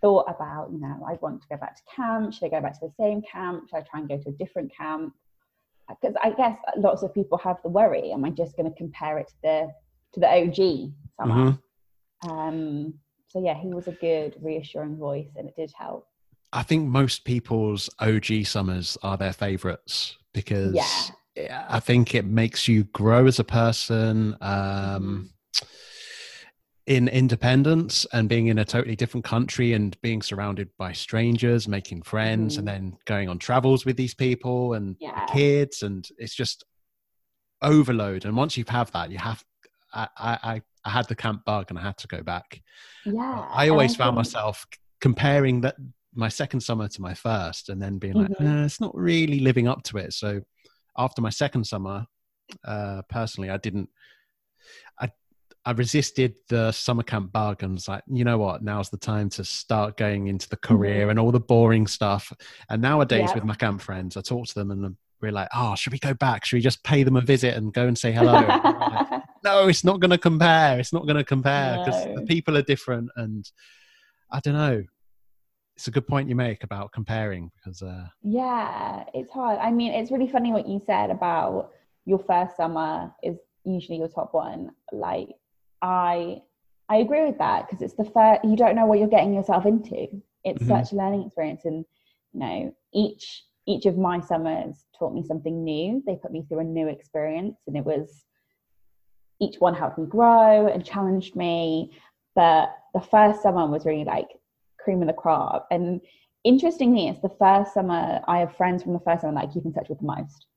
thought 0.01 0.25
about, 0.29 0.69
you 0.71 0.79
know, 0.79 1.05
I 1.07 1.13
want 1.21 1.41
to 1.41 1.47
go 1.49 1.57
back 1.57 1.75
to 1.75 1.81
camp. 1.95 2.33
Should 2.33 2.45
I 2.45 2.49
go 2.49 2.61
back 2.61 2.73
to 2.79 2.87
the 2.87 2.93
same 2.99 3.21
camp? 3.31 3.69
Should 3.69 3.77
I 3.77 3.81
try 3.81 3.99
and 3.99 4.09
go 4.09 4.17
to 4.17 4.29
a 4.29 4.33
different 4.33 4.71
camp? 4.75 5.13
Because 5.89 6.15
I 6.21 6.31
guess 6.31 6.57
lots 6.77 7.01
of 7.03 7.13
people 7.13 7.37
have 7.39 7.57
the 7.63 7.69
worry: 7.69 8.11
Am 8.11 8.25
I 8.25 8.29
just 8.29 8.57
going 8.57 8.69
to 8.69 8.77
compare 8.77 9.17
it 9.19 9.27
to 9.29 9.35
the 9.41 9.71
to 10.13 10.19
the 10.19 10.27
OG 10.27 10.93
summer? 11.19 11.57
Mhm. 12.23 12.29
Um, 12.29 12.93
so 13.27 13.43
yeah, 13.43 13.55
he 13.55 13.69
was 13.73 13.87
a 13.87 13.93
good, 13.93 14.35
reassuring 14.41 14.97
voice, 14.97 15.29
and 15.35 15.47
it 15.47 15.55
did 15.55 15.71
help. 15.77 16.07
I 16.53 16.63
think 16.63 16.87
most 16.87 17.23
people's 17.25 17.89
OG 17.99 18.45
summers 18.45 18.97
are 19.03 19.17
their 19.17 19.33
favorites 19.33 20.17
because 20.33 20.73
Yeah. 21.35 21.65
I 21.69 21.79
think 21.79 22.15
it 22.15 22.25
makes 22.25 22.67
you 22.67 22.85
grow 22.85 23.27
as 23.27 23.37
a 23.37 23.43
person 23.43 24.35
um, 24.41 25.29
in 26.87 27.09
independence 27.09 28.05
and 28.13 28.29
being 28.29 28.47
in 28.47 28.57
a 28.59 28.65
totally 28.65 28.95
different 28.95 29.25
country 29.25 29.73
and 29.73 29.99
being 30.01 30.21
surrounded 30.21 30.69
by 30.77 30.93
strangers, 30.93 31.67
making 31.67 32.01
friends, 32.01 32.55
Mhm. 32.55 32.59
and 32.59 32.67
then 32.67 32.97
going 33.05 33.27
on 33.27 33.37
travels 33.37 33.85
with 33.85 33.97
these 33.97 34.13
people 34.15 34.73
and 34.73 34.95
the 35.27 35.33
kids. 35.33 35.83
And 35.83 36.07
it's 36.17 36.33
just 36.33 36.63
overload. 37.61 38.25
And 38.25 38.35
once 38.37 38.57
you 38.57 38.63
have 38.69 38.91
that, 38.91 39.11
you 39.11 39.17
have. 39.17 39.43
I, 39.93 40.07
I, 40.17 40.39
I- 40.43 40.61
I 40.85 40.89
had 40.89 41.07
the 41.09 41.15
camp 41.15 41.43
bug 41.43 41.65
and 41.69 41.77
I 41.77 41.81
had 41.81 41.97
to 41.97 42.07
go 42.07 42.23
back. 42.23 42.61
Yeah, 43.05 43.45
I 43.51 43.67
always 43.67 43.93
found 43.97 44.11
think- 44.11 44.15
myself 44.25 44.65
comparing 45.01 45.59
that 45.61 45.75
my 46.15 46.29
second 46.29 46.61
summer 46.61 46.87
to 46.87 47.01
my 47.01 47.13
first, 47.13 47.67
and 47.67 47.81
then 47.81 47.97
being 47.97 48.13
like, 48.13 48.29
Mhm. 48.29 48.39
"Nah, 48.39 48.63
it's 48.63 48.79
not 48.79 48.95
really 48.95 49.41
living 49.41 49.67
up 49.67 49.83
to 49.83 49.97
it. 49.97 50.13
So 50.13 50.41
after 50.97 51.21
my 51.21 51.29
second 51.29 51.65
summer, 51.67 52.07
uh, 52.63 53.01
personally, 53.09 53.49
I 53.49 53.57
didn't. 53.57 53.89
I 55.67 55.71
resisted 55.71 56.35
the 56.47 56.71
summer 56.71 57.03
camp 57.03 57.33
bargains. 57.33 57.89
like, 57.89 58.01
you 58.07 58.23
know 58.23 58.37
what? 58.37 58.63
Now's 58.63 58.89
the 58.89 58.97
time 58.97 59.29
to 59.31 59.43
start 59.43 59.97
going 59.97 60.27
into 60.27 60.47
the 60.47 60.55
career 60.55 61.09
and 61.09 61.19
all 61.19 61.29
the 61.31 61.41
boring 61.41 61.87
stuff. 61.87 62.31
And 62.69 62.81
nowadays, 62.81 63.17
Mm-hmm. 63.19 63.27
Yeah. 63.27 63.35
with 63.35 63.43
my 63.43 63.55
camp 63.55 63.81
friends, 63.81 64.15
I 64.15 64.21
talk 64.21 64.47
to 64.47 64.53
them 64.55 64.71
and 64.71 64.95
we're 65.21 65.33
like, 65.33 65.49
oh, 65.53 65.75
should 65.75 65.91
we 65.91 65.99
go 65.99 66.13
back? 66.13 66.45
Should 66.45 66.55
we 66.55 66.61
just 66.61 66.83
pay 66.85 67.03
them 67.03 67.17
a 67.17 67.21
visit 67.21 67.53
and 67.55 67.73
go 67.73 67.85
and 67.85 67.97
say 67.97 68.13
hello? 68.13 68.31
Like, 68.33 69.23
no, 69.43 69.67
it's 69.67 69.83
not 69.83 69.99
going 69.99 70.11
to 70.11 70.17
compare. 70.17 70.79
It's 70.79 70.93
not 70.93 71.03
going 71.05 71.17
to 71.17 71.25
compare 71.25 71.79
because 71.79 72.05
the 72.15 72.21
people 72.25 72.55
are 72.55 72.61
different. 72.61 73.09
And 73.17 73.43
I 74.31 74.39
don't 74.39 74.53
know. 74.53 74.83
It's 75.75 75.87
a 75.89 75.91
good 75.91 76.07
point 76.07 76.29
you 76.29 76.35
make 76.35 76.63
about 76.63 76.93
comparing 76.93 77.51
because, 77.57 77.81
uh, 77.81 78.05
Yeah, 78.23 79.03
it's 79.13 79.31
hard. 79.31 79.59
I 79.59 79.71
mean, 79.71 79.91
it's 79.91 80.11
really 80.11 80.29
funny 80.29 80.53
what 80.53 80.65
you 80.67 80.81
said 80.85 81.09
about 81.09 81.71
your 82.05 82.19
first 82.19 82.55
summer 82.55 83.11
is 83.21 83.35
usually 83.65 83.97
your 83.97 84.07
top 84.07 84.33
one. 84.33 84.71
Like, 84.93 85.27
I 85.81 86.41
I 86.89 86.97
agree 86.97 87.25
with 87.25 87.37
that 87.39 87.67
because 87.67 87.81
it's 87.81 87.95
the 87.95 88.05
first. 88.05 88.43
You 88.43 88.55
don't 88.55 88.75
know 88.75 88.85
what 88.85 88.99
you're 88.99 89.07
getting 89.07 89.33
yourself 89.33 89.65
into. 89.65 90.07
It's 90.43 90.63
Mhm. 90.63 90.67
such 90.67 90.91
a 90.91 90.95
learning 90.95 91.23
experience, 91.23 91.65
and 91.65 91.85
you 92.33 92.39
know, 92.39 92.75
each 92.93 93.43
each 93.65 93.85
of 93.85 93.97
my 93.97 94.19
summers 94.21 94.85
taught 94.97 95.13
me 95.13 95.23
something 95.23 95.63
new. 95.63 96.01
They 96.05 96.15
put 96.15 96.31
me 96.31 96.43
through 96.43 96.59
a 96.59 96.63
new 96.63 96.87
experience, 96.87 97.57
and 97.67 97.75
it 97.75 97.85
was 97.85 98.25
each 99.39 99.59
one 99.59 99.75
helped 99.75 99.97
me 99.97 100.05
grow 100.07 100.67
and 100.67 100.83
challenged 100.85 101.35
me. 101.35 101.91
But 102.35 102.69
the 102.93 103.01
first 103.01 103.41
summer 103.41 103.67
was 103.67 103.85
really 103.85 104.05
like 104.05 104.29
cream 104.79 105.01
of 105.01 105.07
the 105.07 105.13
crop, 105.13 105.67
and 105.71 106.01
interestingly, 106.43 107.07
it's 107.07 107.21
the 107.21 107.35
first 107.37 107.73
summer 107.73 108.21
I 108.27 108.39
have 108.39 108.55
friends 108.55 108.83
from 108.83 108.93
the 108.93 108.99
first 109.01 109.21
summer 109.21 109.33
that 109.33 109.49
I 109.49 109.53
keep 109.53 109.65
in 109.65 109.73
touch 109.73 109.89
with 109.89 109.99
the 109.99 110.05
most, 110.05 110.47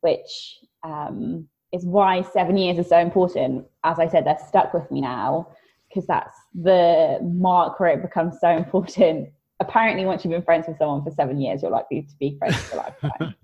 which 0.00 0.58
um, 0.82 1.48
is 1.72 1.84
why 1.84 2.22
seven 2.22 2.56
years 2.56 2.78
is 2.78 2.88
so 2.88 2.98
important. 2.98 3.66
As 3.84 3.98
I 3.98 4.08
said, 4.08 4.26
they're 4.26 4.38
stuck 4.48 4.74
with 4.74 4.90
me 4.90 5.00
now 5.00 5.48
because 5.88 6.06
that's 6.06 6.34
the 6.54 7.18
mark 7.22 7.78
where 7.80 7.90
it 7.90 8.02
becomes 8.02 8.38
so 8.40 8.48
important. 8.50 9.30
Apparently, 9.60 10.04
once 10.04 10.24
you've 10.24 10.32
been 10.32 10.42
friends 10.42 10.66
with 10.66 10.78
someone 10.78 11.04
for 11.04 11.10
seven 11.10 11.40
years, 11.40 11.62
you're 11.62 11.70
likely 11.70 12.02
to 12.02 12.14
be 12.18 12.36
friends 12.38 12.56
for 12.56 12.76
life. 12.76 12.94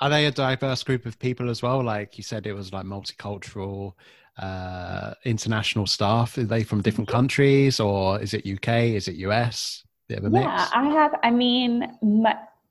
are 0.00 0.10
they 0.10 0.26
a 0.26 0.30
diverse 0.30 0.82
group 0.82 1.04
of 1.04 1.18
people 1.18 1.50
as 1.50 1.62
well? 1.62 1.82
Like 1.82 2.16
you 2.16 2.24
said, 2.24 2.46
it 2.46 2.54
was 2.54 2.72
like 2.72 2.86
multicultural, 2.86 3.92
uh, 4.38 5.14
international 5.24 5.86
staff. 5.86 6.38
Are 6.38 6.44
they 6.44 6.62
from 6.62 6.80
different 6.80 7.08
countries 7.08 7.78
or 7.78 8.20
is 8.20 8.32
it 8.32 8.46
UK? 8.46 8.94
Is 8.94 9.08
it 9.08 9.16
US? 9.16 9.84
Bit 10.08 10.18
of 10.18 10.24
a 10.24 10.30
mix. 10.30 10.44
Yeah, 10.44 10.68
I 10.72 10.88
have. 10.88 11.20
I 11.22 11.30
mean, 11.30 11.82
m- 12.02 12.26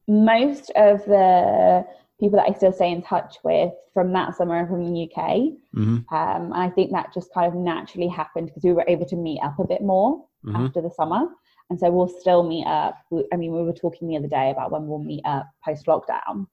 most 0.07 0.71
of 0.71 1.05
the 1.05 1.85
people 2.19 2.37
that 2.37 2.49
I 2.49 2.53
still 2.53 2.73
stay 2.73 2.91
in 2.91 3.01
touch 3.01 3.37
with 3.43 3.71
from 3.93 4.11
that 4.13 4.35
summer 4.35 4.67
from 4.67 4.85
the 4.85 5.03
UK. 5.03 5.57
Mhm, 5.75 6.05
Um, 6.11 6.53
and 6.53 6.53
I 6.53 6.69
think 6.69 6.91
that 6.91 7.13
just 7.13 7.33
kind 7.33 7.47
of 7.47 7.55
naturally 7.55 8.07
happened 8.07 8.47
because 8.47 8.63
we 8.63 8.73
were 8.73 8.85
able 8.87 9.05
to 9.05 9.15
meet 9.15 9.41
up 9.41 9.57
a 9.59 9.67
bit 9.67 9.81
more 9.81 10.25
mhm. 10.45 10.55
after 10.55 10.81
the 10.81 10.91
summer. 10.91 11.29
And 11.69 11.79
so 11.79 11.91
we'll 11.91 12.07
still 12.07 12.43
meet 12.43 12.65
up. 12.65 12.95
I 13.31 13.35
mean, 13.35 13.53
we 13.53 13.63
were 13.63 13.73
talking 13.73 14.07
the 14.07 14.17
other 14.17 14.27
day 14.27 14.49
about 14.49 14.71
when 14.71 14.87
we'll 14.87 14.99
meet 14.99 15.23
up 15.25 15.47
post 15.63 15.85
lockdown. 15.85 16.47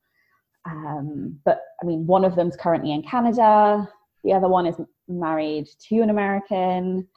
Um, 0.66 1.40
but 1.44 1.62
I 1.82 1.86
mean, 1.86 2.06
one 2.06 2.24
of 2.24 2.34
them's 2.36 2.56
currently 2.56 2.92
in 2.92 3.02
Canada, 3.02 3.88
the 4.24 4.32
other 4.32 4.48
one 4.48 4.66
is 4.66 4.76
married 5.08 5.68
to 5.88 6.00
an 6.00 6.10
American. 6.10 7.08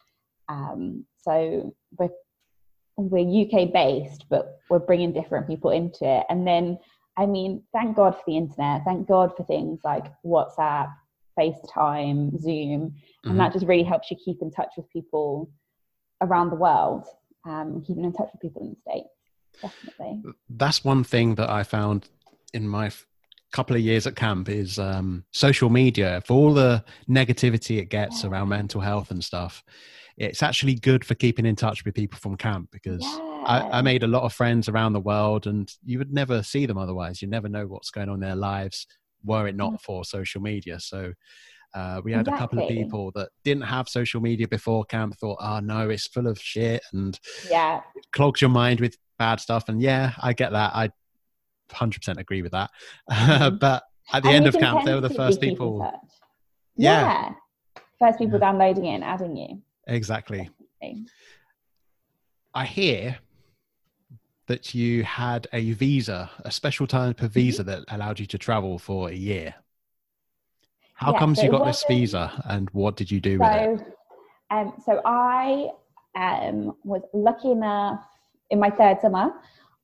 Um, 0.48 1.06
so 1.18 1.76
we're, 1.98 2.10
we're 2.98 3.46
UK 3.46 3.74
based, 3.74 4.26
but 4.30 4.60
we're 4.70 4.80
bringing 4.80 5.12
different 5.12 5.48
people 5.48 5.72
into 5.72 6.06
it. 6.06 6.26
And 6.30 6.46
then, 6.48 6.78
I 7.20 7.26
mean, 7.26 7.64
thank 7.74 7.96
God 7.96 8.16
for 8.16 8.24
the 8.26 8.38
internet. 8.38 8.84
Thank 8.86 9.08
God 9.08 9.36
for 9.36 9.44
things 9.44 9.80
like 9.84 10.06
WhatsApp, 10.26 10.92
FaceTime, 11.38 12.40
Zoom 12.40 12.96
and 13.26 13.40
that 13.40 13.54
just 13.54 13.66
really 13.66 13.84
helps 13.84 14.10
you 14.10 14.18
keep 14.24 14.42
in 14.42 14.52
touch 14.52 14.70
with 14.78 14.90
people 14.90 15.52
around 16.22 16.50
the 16.50 16.56
world 16.56 17.06
um, 17.46 17.84
keeping 17.86 18.04
in 18.04 18.14
touch 18.14 18.30
with 18.34 18.42
people 18.42 18.62
in 18.62 18.70
the 18.70 18.92
states 18.92 19.10
definitely 19.62 20.24
That's 20.50 20.84
one 20.84 21.04
thing 21.04 21.36
that 21.36 21.50
I 21.50 21.64
found 21.64 22.10
in 22.54 22.68
my 22.68 22.88
f- 22.88 23.06
couple 23.52 23.76
of 23.76 23.82
years 23.82 24.06
at 24.08 24.16
camp 24.16 24.48
is 24.50 24.78
um, 24.80 25.26
social 25.32 25.70
media. 25.70 26.22
For 26.26 26.34
all 26.34 26.54
the 26.54 26.84
negativity 27.10 27.80
it 27.80 27.90
gets 27.90 28.24
Yeah. 28.24 28.30
around 28.30 28.50
mental 28.50 28.82
health 28.82 29.12
and 29.12 29.24
stuff, 29.24 29.64
it's 30.18 30.44
actually 30.44 30.76
good 30.76 31.04
for 31.04 31.16
keeping 31.16 31.46
in 31.46 31.56
touch 31.56 31.84
with 31.86 31.96
people 31.96 32.20
from 32.20 32.38
camp 32.38 32.70
because 32.72 33.06
I, 33.50 33.80
I 33.80 33.82
made 33.82 34.04
a 34.04 34.08
lot 34.08 34.24
of 34.24 34.32
friends 34.34 34.70
around 34.70 34.94
the 34.94 35.00
world 35.00 35.48
and 35.48 35.72
you 35.84 35.98
would 35.98 36.14
never 36.14 36.44
see 36.44 36.66
them 36.66 36.78
otherwise. 36.78 37.22
You 37.22 37.28
never 37.28 37.50
know 37.50 37.66
what's 37.68 37.90
going 37.92 38.08
on 38.10 38.16
in 38.16 38.22
their 38.22 38.36
lives 38.36 38.86
were 39.24 39.48
it 39.48 39.56
Mm. 39.56 39.58
not 39.58 39.82
for 39.82 40.06
social 40.06 40.42
media. 40.42 40.80
So 40.80 41.14
Uh, 41.76 42.02
we 42.04 42.12
had 42.12 42.28
a 42.28 42.32
couple 42.36 42.58
of 42.60 42.68
people 42.68 43.12
that 43.14 43.30
didn't 43.44 43.62
have 43.62 43.88
social 43.88 44.20
media 44.20 44.48
before 44.48 44.84
camp, 44.86 45.16
thought, 45.20 45.38
oh 45.40 45.60
no, 45.60 45.88
it's 45.92 46.08
full 46.08 46.26
of 46.26 46.40
shit 46.42 46.82
and 46.94 47.20
Yeah. 47.48 47.82
clogs 48.12 48.42
your 48.42 48.50
mind 48.50 48.80
with 48.80 48.98
bad 49.20 49.40
stuff. 49.40 49.70
And 49.70 49.80
yeah, 49.80 50.14
I 50.20 50.34
get 50.34 50.52
that. 50.52 50.72
I 50.76 50.90
100% 51.70 52.18
agree 52.20 52.42
with 52.42 52.54
that. 52.54 52.72
Mhm. 53.12 53.60
but 53.60 53.84
at 54.12 54.24
the 54.24 54.30
And 54.30 54.38
end 54.38 54.48
of 54.48 54.56
camp, 54.60 54.84
they 54.84 54.96
were 54.96 55.02
the 55.10 55.12
first 55.22 55.40
people. 55.42 55.72
Yeah. 56.76 57.02
Yeah. 57.02 57.34
First 58.00 58.18
people 58.18 58.40
downloading 58.40 58.86
it 58.86 58.96
and 58.96 59.04
adding 59.04 59.38
you. 59.38 59.62
Exactly. 59.86 60.50
Definitely. 60.82 61.06
I 62.56 62.66
hear 62.66 63.20
that 64.50 64.74
you 64.74 65.04
had 65.04 65.48
a 65.54 65.72
visa, 65.74 66.30
a 66.44 66.52
special 66.52 66.88
type 66.88 67.22
of 67.22 67.32
visa 67.32 67.64
that 67.64 67.84
allowed 67.90 68.20
you 68.20 68.26
to 68.26 68.38
travel 68.38 68.80
for 68.80 69.10
a 69.10 69.14
year. 69.14 69.54
How 70.96 71.14
Yeah, 71.14 71.20
comes 71.20 71.38
so 71.38 71.46
you 71.46 71.52
got 71.52 71.66
this 71.66 71.86
visa 71.88 72.44
and 72.46 72.68
what 72.72 72.98
did 72.98 73.12
you 73.12 73.22
do 73.22 73.38
with 73.40 73.52
it? 73.52 73.80
So, 73.80 73.86
um, 74.50 74.74
so 74.84 75.02
I 75.06 75.70
um, 76.16 76.76
was 76.84 77.04
lucky 77.14 77.52
enough 77.52 78.04
in 78.50 78.60
my 78.60 78.72
third 78.72 79.00
summer, 79.02 79.32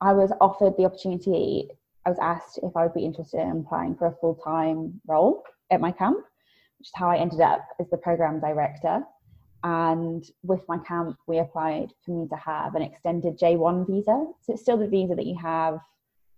I 0.01 0.13
was 0.13 0.31
offered 0.41 0.75
the 0.77 0.85
opportunity. 0.85 1.69
I 2.05 2.09
was 2.09 2.17
asked 2.19 2.59
if 2.63 2.75
I 2.75 2.83
would 2.83 2.95
be 2.95 3.05
interested 3.05 3.41
in 3.41 3.59
applying 3.59 3.95
for 3.95 4.07
a 4.07 4.15
full 4.19 4.35
time 4.35 4.99
role 5.07 5.43
at 5.69 5.79
my 5.79 5.91
camp, 5.91 6.17
which 6.79 6.87
is 6.87 6.93
how 6.95 7.09
I 7.09 7.17
ended 7.17 7.41
up 7.41 7.61
as 7.79 7.87
the 7.91 7.97
program 7.97 8.39
director. 8.39 9.03
And 9.65 10.23
with 10.43 10.63
my 10.69 10.77
camp, 10.77 11.17
we 11.25 11.39
applied 11.39 11.91
for 12.05 12.11
me 12.11 12.27
to 12.27 12.35
have 12.35 12.75
an 12.75 12.83
extended 12.83 13.39
J1 13.39 13.87
visa. 13.87 14.27
So 14.41 14.53
it's 14.53 14.61
still 14.61 14.77
the 14.77 14.87
visa 14.87 15.15
that 15.15 15.25
you 15.25 15.35
have 15.41 15.79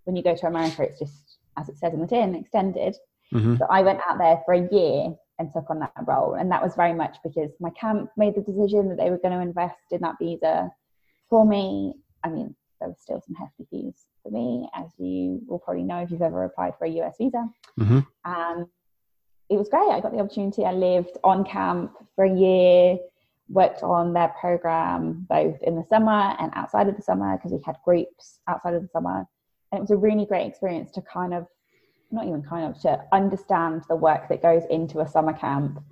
when 0.06 0.16
you 0.16 0.24
go 0.24 0.34
to 0.34 0.48
America. 0.48 0.84
It's 0.84 0.98
just, 0.98 1.38
as 1.58 1.68
it 1.68 1.78
says 1.78 1.94
in 1.94 2.00
the 2.00 2.08
tin, 2.08 2.36
extended. 2.36 2.96
Mhm. 3.34 3.58
So 3.60 3.66
I 3.70 3.82
went 3.82 4.00
out 4.08 4.18
there 4.18 4.42
for 4.46 4.54
a 4.54 4.70
year 4.72 5.14
and 5.40 5.52
took 5.52 5.70
on 5.70 5.80
that 5.80 5.92
role. 6.08 6.36
And 6.36 6.50
that 6.54 6.64
was 6.64 6.74
very 6.76 6.94
much 6.94 7.18
because 7.22 7.52
my 7.60 7.70
camp 7.72 8.12
made 8.16 8.34
the 8.34 8.42
decision 8.42 8.88
that 8.88 8.98
they 8.98 9.10
were 9.10 9.18
going 9.18 9.34
to 9.34 9.42
invest 9.42 9.92
in 9.92 10.00
that 10.02 10.16
visa 10.20 10.72
for 11.30 11.46
me. 11.46 11.96
I 12.24 12.30
mean, 12.30 12.56
there 12.80 12.88
was 12.88 13.02
still 13.02 13.20
some 13.20 13.36
hefty 13.36 13.66
fees 13.70 14.06
for 14.24 14.32
me, 14.32 14.70
as 14.74 14.88
you 14.98 15.42
will 15.48 15.60
probably 15.60 15.84
know 15.84 16.00
if 16.00 16.12
you've 16.12 16.22
ever 16.22 16.46
applied 16.46 16.78
for 16.78 16.86
a 16.86 16.90
US 17.02 17.18
visa. 17.18 17.50
Mhm. 17.78 18.08
And 18.24 18.68
it 19.50 19.58
was 19.58 19.68
great. 19.68 19.90
I 19.90 20.00
got 20.00 20.14
the 20.14 20.20
opportunity. 20.20 20.64
I 20.64 20.72
lived 20.72 21.18
on 21.26 21.44
camp 21.44 21.92
for 22.16 22.24
a 22.24 22.34
year, 22.34 22.98
worked 23.50 23.82
on 23.84 24.14
their 24.14 24.30
program 24.40 25.26
both 25.30 25.58
in 25.64 25.76
the 25.76 25.84
summer 25.90 26.36
and 26.40 26.52
outside 26.56 26.88
of 26.88 26.96
the 26.96 27.02
summer 27.02 27.38
because 27.38 27.52
we 27.52 27.60
had 27.66 27.76
groups 27.86 28.40
outside 28.48 28.74
of 28.74 28.82
the 28.82 28.90
summer. 28.90 29.26
And 29.72 29.80
it 29.80 29.82
was 29.82 29.92
a 29.92 29.98
really 29.98 30.26
great 30.26 30.48
experience 30.48 30.92
to 30.92 31.02
kind 31.02 31.34
of, 31.34 31.48
not 32.12 32.26
even 32.26 32.42
kind 32.44 32.70
of, 32.74 32.82
to 32.82 33.02
understand 33.12 33.84
the 33.90 33.96
work 33.96 34.30
that 34.30 34.42
goes 34.42 34.64
into 34.70 35.00
a 35.00 35.08
summer 35.08 35.34
camp 35.34 35.84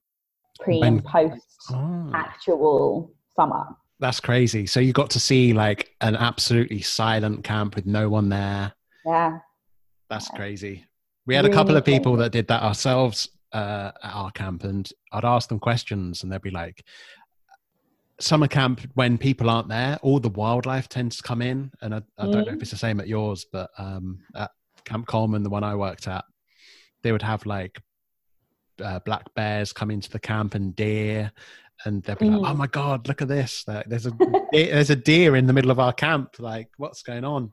pre 0.59 0.81
and 0.81 1.03
post 1.03 1.41
Oh, 1.71 2.11
actual 2.13 3.11
summer. 3.35 3.65
that's 3.99 4.19
crazy. 4.19 4.65
So 4.65 4.79
you 4.79 4.93
got 4.93 5.09
to 5.11 5.19
see 5.19 5.53
like 5.53 5.91
an 6.01 6.15
absolutely 6.15 6.81
silent 6.81 7.43
camp 7.43 7.75
with 7.75 7.85
no 7.85 8.09
one 8.09 8.29
there. 8.29 8.73
Yeah. 9.05 9.39
That's 10.09 10.29
Yeah. 10.31 10.35
crazy. 10.37 10.85
We 11.25 11.35
had 11.35 11.45
a 11.45 11.49
couple 11.49 11.75
of 11.75 11.83
people 11.83 12.13
crazy. 12.13 12.23
that 12.23 12.31
did 12.31 12.47
that 12.49 12.61
ourselves 12.63 13.29
uh, 13.51 13.91
at 14.03 14.13
our 14.13 14.31
camp, 14.31 14.63
and 14.63 14.89
I'd 15.11 15.25
ask 15.25 15.49
them 15.49 15.59
questions, 15.59 16.23
and 16.23 16.31
they'd 16.31 16.41
be 16.41 16.51
like, 16.51 16.83
"Summer 18.19 18.47
camp, 18.47 18.81
when 18.93 19.17
people 19.17 19.49
aren't 19.49 19.67
there, 19.69 19.97
all 20.01 20.19
the 20.19 20.29
wildlife 20.29 20.87
tends 20.89 21.17
to 21.17 21.23
come 21.23 21.41
in." 21.41 21.71
And 21.81 21.95
I, 21.95 22.01
I 22.17 22.23
don't 22.23 22.45
know 22.45 22.53
if 22.53 22.59
Mm. 22.59 22.61
it's 22.61 22.71
the 22.71 22.77
same 22.77 22.99
at 22.99 23.07
yours, 23.07 23.45
but 23.51 23.69
um, 23.77 24.19
at 24.35 24.51
Camp 24.85 25.07
Coleman, 25.07 25.43
the 25.43 25.49
one 25.49 25.63
I 25.63 25.75
worked 25.75 26.07
at, 26.07 26.23
they 27.03 27.11
would 27.11 27.21
have 27.23 27.45
like 27.45 27.81
uh, 28.83 28.99
black 28.99 29.33
bears 29.35 29.71
come 29.73 29.89
into 29.91 30.09
the 30.09 30.19
camp 30.19 30.55
and 30.55 30.75
deer. 30.75 31.31
And 31.83 32.03
they'd 32.03 32.17
be 32.17 32.29
like, 32.29 32.39
Mm. 32.41 32.49
"Oh 32.51 32.53
my 32.53 32.67
god, 32.67 33.07
look 33.09 33.21
at 33.21 33.27
this! 33.27 33.65
Like, 33.67 33.85
there's 33.87 34.05
a 34.05 34.11
there's 34.51 34.89
a 34.89 34.95
deer 34.95 35.35
in 35.35 35.45
the 35.45 35.53
middle 35.53 35.71
of 35.71 35.79
our 35.79 35.91
camp. 35.93 36.39
Like, 36.39 36.69
what's 36.77 37.03
going 37.03 37.25
on?" 37.25 37.51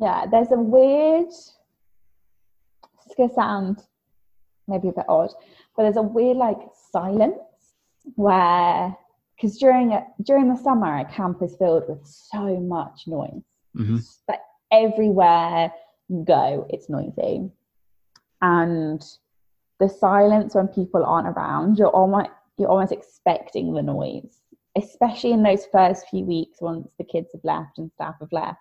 Yeah, 0.00 0.26
there's 0.30 0.52
a 0.52 0.56
weird. 0.56 1.26
It's 1.26 3.14
gonna 3.16 3.32
sound 3.34 3.82
maybe 4.68 4.88
a 4.88 4.92
bit 4.92 5.06
odd, 5.08 5.32
but 5.76 5.82
there's 5.82 5.96
a 5.96 6.02
weird 6.02 6.36
like 6.36 6.58
silence 6.92 7.34
where 8.14 8.96
because 9.40 9.56
during 9.58 9.92
a, 9.92 10.04
during 10.22 10.48
the 10.48 10.56
summer, 10.56 10.98
a 10.98 11.04
camp 11.04 11.42
is 11.42 11.54
filled 11.56 11.84
with 11.88 12.04
so 12.04 12.58
much 12.60 13.02
noise. 13.06 13.42
hmm 13.74 13.98
Like 14.28 14.40
everywhere 14.72 15.72
you 16.08 16.24
go, 16.26 16.66
it's 16.70 16.88
noisy, 16.88 17.50
and 18.42 19.02
the 19.80 19.88
silence 19.88 20.54
when 20.54 20.68
people 20.68 21.04
aren't 21.04 21.28
around, 21.28 21.78
you're 21.78 21.88
almost 21.88 22.30
you're 22.58 22.68
almost 22.68 22.92
expecting 22.92 23.72
the 23.72 23.82
noise, 23.82 24.40
especially 24.76 25.32
in 25.32 25.42
those 25.44 25.66
first 25.70 26.08
few 26.08 26.24
weeks 26.24 26.60
once 26.60 26.88
the 26.98 27.04
kids 27.04 27.28
have 27.32 27.44
left 27.44 27.78
and 27.78 27.90
staff 27.92 28.16
have 28.20 28.32
left. 28.32 28.58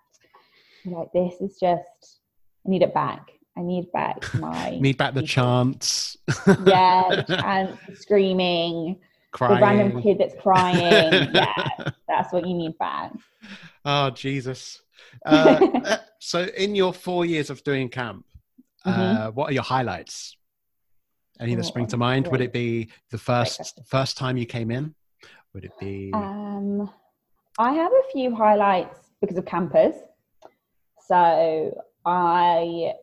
You're 0.84 1.00
like, 1.00 1.12
this 1.13 1.42
is 1.42 1.58
just, 1.60 2.20
I 2.66 2.70
need 2.70 2.84
it 2.84 2.94
back. 2.94 3.32
I 3.58 3.62
need 3.62 3.92
back 3.92 4.18
my 4.36 4.78
Need 4.80 4.98
back 4.98 5.16
the 5.16 5.22
people. 5.22 5.28
chants. 5.34 6.16
yeah, 6.63 7.24
chants, 7.28 8.02
screaming, 8.02 9.00
crying. 9.38 9.56
the 9.56 9.62
random 9.62 10.02
kid 10.02 10.17
that's 10.19 10.36
crying. 10.41 11.30
yeah, 11.34 11.69
that's 12.08 12.34
what 12.34 12.45
you 12.45 12.54
need 12.54 12.78
back. 12.78 13.12
Oh 13.86 14.10
Jesus! 14.10 14.82
Uh, 15.26 15.67
uh, 15.86 15.97
so, 16.19 16.43
in 16.58 16.76
your 16.76 16.93
four 16.93 17.26
years 17.26 17.50
of 17.50 17.63
doing 17.63 17.89
camp, 17.89 18.26
uh, 18.86 19.32
what 19.32 19.50
are 19.50 19.54
your 19.54 19.63
highlights? 19.63 20.36
Any 21.39 21.54
that 21.54 21.62
Oh, 21.62 21.67
spring 21.67 21.88
to 21.88 21.97
mind? 21.97 22.28
Would 22.28 22.41
it 22.41 22.52
be 22.52 22.89
the 23.12 23.17
first 23.17 23.80
first 23.86 24.17
time 24.17 24.38
you 24.38 24.45
came 24.45 24.71
in? 24.71 24.95
Would 25.54 25.65
it 25.65 25.71
be? 25.80 26.12
Um, 26.13 26.89
I 27.60 27.73
have 27.73 27.91
a 27.91 28.12
few 28.12 28.36
highlights 28.36 29.00
because 29.21 29.38
of 29.38 29.45
campers. 29.45 29.95
So 31.08 31.82
I 32.06 32.93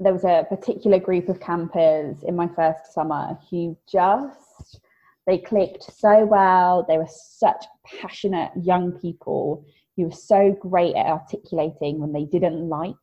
there 0.00 0.12
was 0.12 0.24
a 0.24 0.44
particular 0.48 0.98
group 0.98 1.28
of 1.28 1.38
campers 1.38 2.24
in 2.24 2.34
my 2.34 2.48
first 2.48 2.92
summer 2.92 3.38
who 3.50 3.76
just 3.90 4.51
they 5.26 5.38
clicked 5.38 5.84
so 5.84 6.24
well. 6.24 6.84
They 6.88 6.98
were 6.98 7.08
such 7.08 7.64
passionate 8.00 8.50
young 8.60 8.92
people 8.92 9.64
who 9.96 10.04
were 10.04 10.12
so 10.12 10.56
great 10.60 10.96
at 10.96 11.06
articulating 11.06 12.00
when 12.00 12.12
they 12.12 12.24
didn't 12.24 12.68
like 12.68 12.94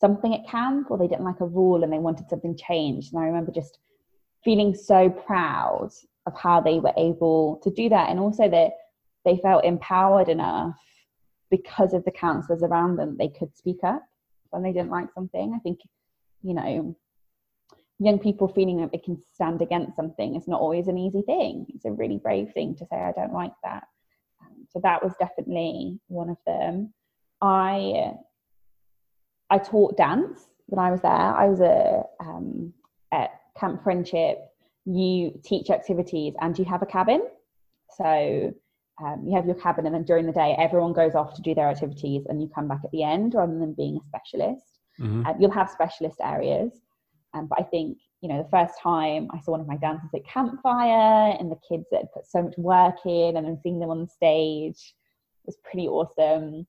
something 0.00 0.34
at 0.34 0.48
camp 0.48 0.90
or 0.90 0.98
they 0.98 1.08
didn't 1.08 1.24
like 1.24 1.40
a 1.40 1.46
rule 1.46 1.84
and 1.84 1.92
they 1.92 1.98
wanted 1.98 2.28
something 2.28 2.56
changed. 2.56 3.12
And 3.12 3.22
I 3.22 3.26
remember 3.26 3.52
just 3.52 3.78
feeling 4.44 4.74
so 4.74 5.10
proud 5.10 5.90
of 6.26 6.36
how 6.38 6.60
they 6.60 6.78
were 6.78 6.92
able 6.96 7.60
to 7.62 7.70
do 7.70 7.88
that 7.88 8.10
and 8.10 8.18
also 8.18 8.48
that 8.48 8.72
they 9.24 9.36
felt 9.38 9.64
empowered 9.64 10.28
enough 10.28 10.78
because 11.50 11.92
of 11.92 12.04
the 12.04 12.10
counselors 12.10 12.62
around 12.62 12.96
them 12.96 13.16
they 13.18 13.28
could 13.28 13.54
speak 13.56 13.78
up 13.84 14.02
when 14.50 14.62
they 14.62 14.72
didn't 14.72 14.90
like 14.90 15.08
something 15.14 15.52
i 15.54 15.58
think 15.60 15.80
you 16.42 16.54
know 16.54 16.96
young 18.04 18.18
people 18.18 18.48
feeling 18.48 18.80
that 18.80 18.92
they 18.92 18.98
can 18.98 19.20
stand 19.34 19.62
against 19.62 19.96
something 19.96 20.36
is 20.36 20.48
not 20.48 20.60
always 20.60 20.88
an 20.88 20.98
easy 20.98 21.22
thing. 21.22 21.66
It's 21.68 21.84
a 21.84 21.92
really 21.92 22.18
brave 22.18 22.52
thing 22.52 22.74
to 22.76 22.86
say 22.86 22.96
i 22.96 23.12
don't 23.12 23.32
like 23.32 23.52
that. 23.62 23.84
Um, 24.40 24.66
so 24.70 24.80
that 24.82 25.02
was 25.02 25.12
definitely 25.18 26.00
one 26.08 26.30
of 26.30 26.38
them. 26.46 26.92
I 27.40 28.12
i 29.50 29.58
taught 29.58 29.96
dance 29.96 30.46
when 30.66 30.84
i 30.84 30.90
was 30.90 31.02
there. 31.02 31.10
I 31.12 31.48
was 31.48 31.60
a 31.60 32.02
um, 32.20 32.72
at 33.12 33.30
camp 33.58 33.82
friendship. 33.82 34.38
You 34.84 35.38
teach 35.44 35.70
activities 35.70 36.34
and 36.40 36.58
you 36.58 36.64
have 36.64 36.82
a 36.82 36.86
cabin. 36.86 37.22
So 37.96 38.52
um, 39.02 39.24
you 39.26 39.34
have 39.36 39.46
your 39.46 39.54
cabin 39.54 39.86
and 39.86 39.94
then 39.94 40.04
during 40.04 40.26
the 40.26 40.32
day 40.32 40.56
everyone 40.58 40.92
goes 40.92 41.14
off 41.14 41.34
to 41.34 41.42
do 41.42 41.54
their 41.54 41.68
activities 41.68 42.24
and 42.28 42.42
you 42.42 42.48
come 42.48 42.68
back 42.68 42.80
at 42.84 42.90
the 42.90 43.02
end 43.02 43.34
rather 43.34 43.58
than 43.58 43.74
being 43.74 43.96
a 43.96 44.04
specialist. 44.06 44.78
Mhm. 45.00 45.26
um, 45.26 45.40
you'll 45.40 45.50
have 45.50 45.70
specialist 45.70 46.18
areas 46.22 46.82
um, 47.34 47.46
but 47.46 47.58
i 47.60 47.62
think 47.62 47.98
you 48.20 48.28
know 48.28 48.42
the 48.42 48.48
first 48.48 48.74
time 48.80 49.28
i 49.32 49.40
saw 49.40 49.52
one 49.52 49.60
of 49.60 49.66
my 49.66 49.76
dancers 49.76 50.10
at 50.14 50.26
campfire 50.26 51.36
and 51.38 51.50
the 51.50 51.58
kids 51.68 51.86
that 51.90 51.98
had 51.98 52.12
put 52.12 52.26
so 52.26 52.42
much 52.42 52.56
work 52.56 52.96
in 53.04 53.36
and 53.36 53.46
then 53.46 53.58
seeing 53.62 53.78
them 53.78 53.90
on 53.90 54.00
the 54.00 54.06
stage 54.06 54.94
was 55.44 55.56
pretty 55.64 55.88
awesome. 55.88 56.66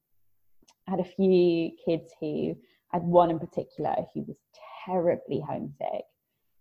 I 0.87 0.91
had 0.91 0.99
a 0.99 1.03
few 1.03 1.71
kids 1.85 2.11
who 2.19 2.55
I 2.91 2.97
had 2.97 3.03
one 3.03 3.29
in 3.29 3.39
particular 3.39 3.95
who 4.13 4.21
was 4.23 4.37
terribly 4.85 5.41
homesick 5.47 6.05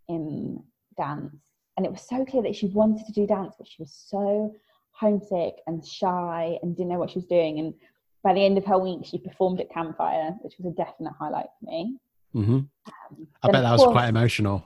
in 0.09 0.63
dance. 0.97 1.35
And 1.77 1.87
it 1.87 1.93
was 1.93 2.03
so 2.03 2.25
clear 2.25 2.43
that 2.43 2.55
she 2.55 2.67
wanted 2.67 3.07
to 3.07 3.13
do 3.13 3.27
dance 3.27 3.55
but 3.59 3.67
she 3.67 3.83
was 3.83 3.93
so 3.93 4.55
homesick 4.93 5.55
and 5.67 5.85
shy 5.85 6.59
and 6.63 6.77
didn't 6.77 6.91
know 6.91 6.99
what 6.99 7.11
she 7.11 7.19
was 7.19 7.27
doing. 7.27 7.59
And 7.59 7.75
by 8.23 8.35
the 8.35 8.45
end 8.45 8.59
of 8.59 8.65
her 8.67 8.79
week 8.79 9.05
she 9.05 9.19
performed 9.19 9.61
at 9.61 9.73
campfire 9.73 10.37
which 10.43 10.55
was 10.59 10.73
a 10.73 10.77
definite 10.77 11.15
highlight 11.19 11.47
for 11.59 11.71
me 11.71 11.97
Mhm. 12.35 12.69
I 13.43 13.51
bet 13.51 13.63
that 13.63 13.73
was 13.73 13.83
course- 13.83 13.93
quite 13.93 14.09
emotional. 14.09 14.65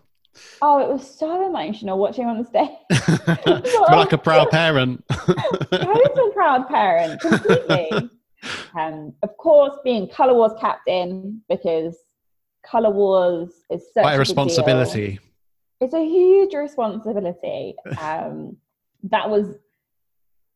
oh 0.60 0.78
it 0.78 0.88
was 0.92 1.18
so 1.18 1.46
emotional 1.46 1.98
watching 1.98 2.26
on 2.26 2.36
the 2.36 2.44
stage 2.44 2.68
like 3.90 4.12
a 4.12 4.18
proud 4.18 4.50
parent. 4.50 5.02
I 5.10 5.24
was 5.72 6.30
a 6.30 6.34
proud 6.34 6.68
parent 6.68 7.20
completely 7.20 8.10
um, 8.78 9.14
of 9.22 9.36
course 9.38 9.74
being 9.82 10.08
color 10.08 10.34
wars 10.34 10.52
captain 10.60 11.42
because 11.48 11.96
color 12.64 12.90
wars 12.90 13.50
is 13.70 13.82
such 13.94 14.02
quite 14.02 14.14
a 14.14 14.18
big 14.18 14.26
deal. 14.26 14.34
responsibility. 14.36 15.20
it's 15.80 15.94
a 15.94 16.04
huge 16.04 16.52
responsibility. 16.54 17.74
Um, 18.00 18.56
that 19.04 19.30
was 19.30 19.46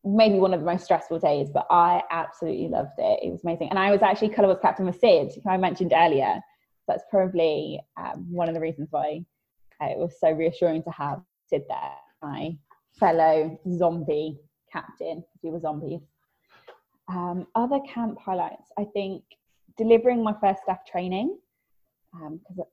maybe 0.04 0.38
one 0.38 0.52
of 0.54 0.61
the 0.61 0.66
most 0.66 0.84
stressful 0.84 1.18
days, 1.20 1.48
but 1.52 1.66
I 1.70 2.02
absolutely 2.11 2.68
loved 2.68 2.92
it. 2.98 3.20
It 3.22 3.30
was 3.30 3.44
amazing. 3.44 3.68
And 3.70 3.78
I 3.78 3.90
was 3.90 4.02
actually 4.02 4.30
colour 4.30 4.48
wars 4.48 4.58
captain 4.62 4.86
with 4.86 4.98
Sid, 4.98 5.32
who 5.42 5.50
I 5.50 5.56
mentioned 5.56 5.92
earlier. 5.94 6.40
That's 6.91 7.05
probably 7.09 7.80
um, 7.97 8.26
one 8.32 8.49
of 8.49 8.55
the 8.55 8.61
reasons 8.61 8.88
why 8.91 9.24
uh, 9.80 9.86
it 9.86 9.97
was 9.97 10.18
so 10.18 10.32
reassuring 10.32 10.82
to 10.82 10.91
have 10.91 11.22
Sid 11.47 11.62
there, 11.68 11.95
my 12.20 12.57
fellow 12.99 13.59
zombie 13.72 14.41
captain, 14.72 15.22
we 15.43 15.51
were 15.51 15.61
zombies. 15.61 16.01
Um, 17.09 17.47
other 17.55 17.78
camp 17.88 18.18
highlights, 18.18 18.72
I 18.76 18.84
think 18.93 19.22
delivering 19.78 20.24
my 20.24 20.34
first 20.41 20.62
staff 20.64 20.84
training, 20.84 21.38
because 22.12 22.59
um, 22.59 22.64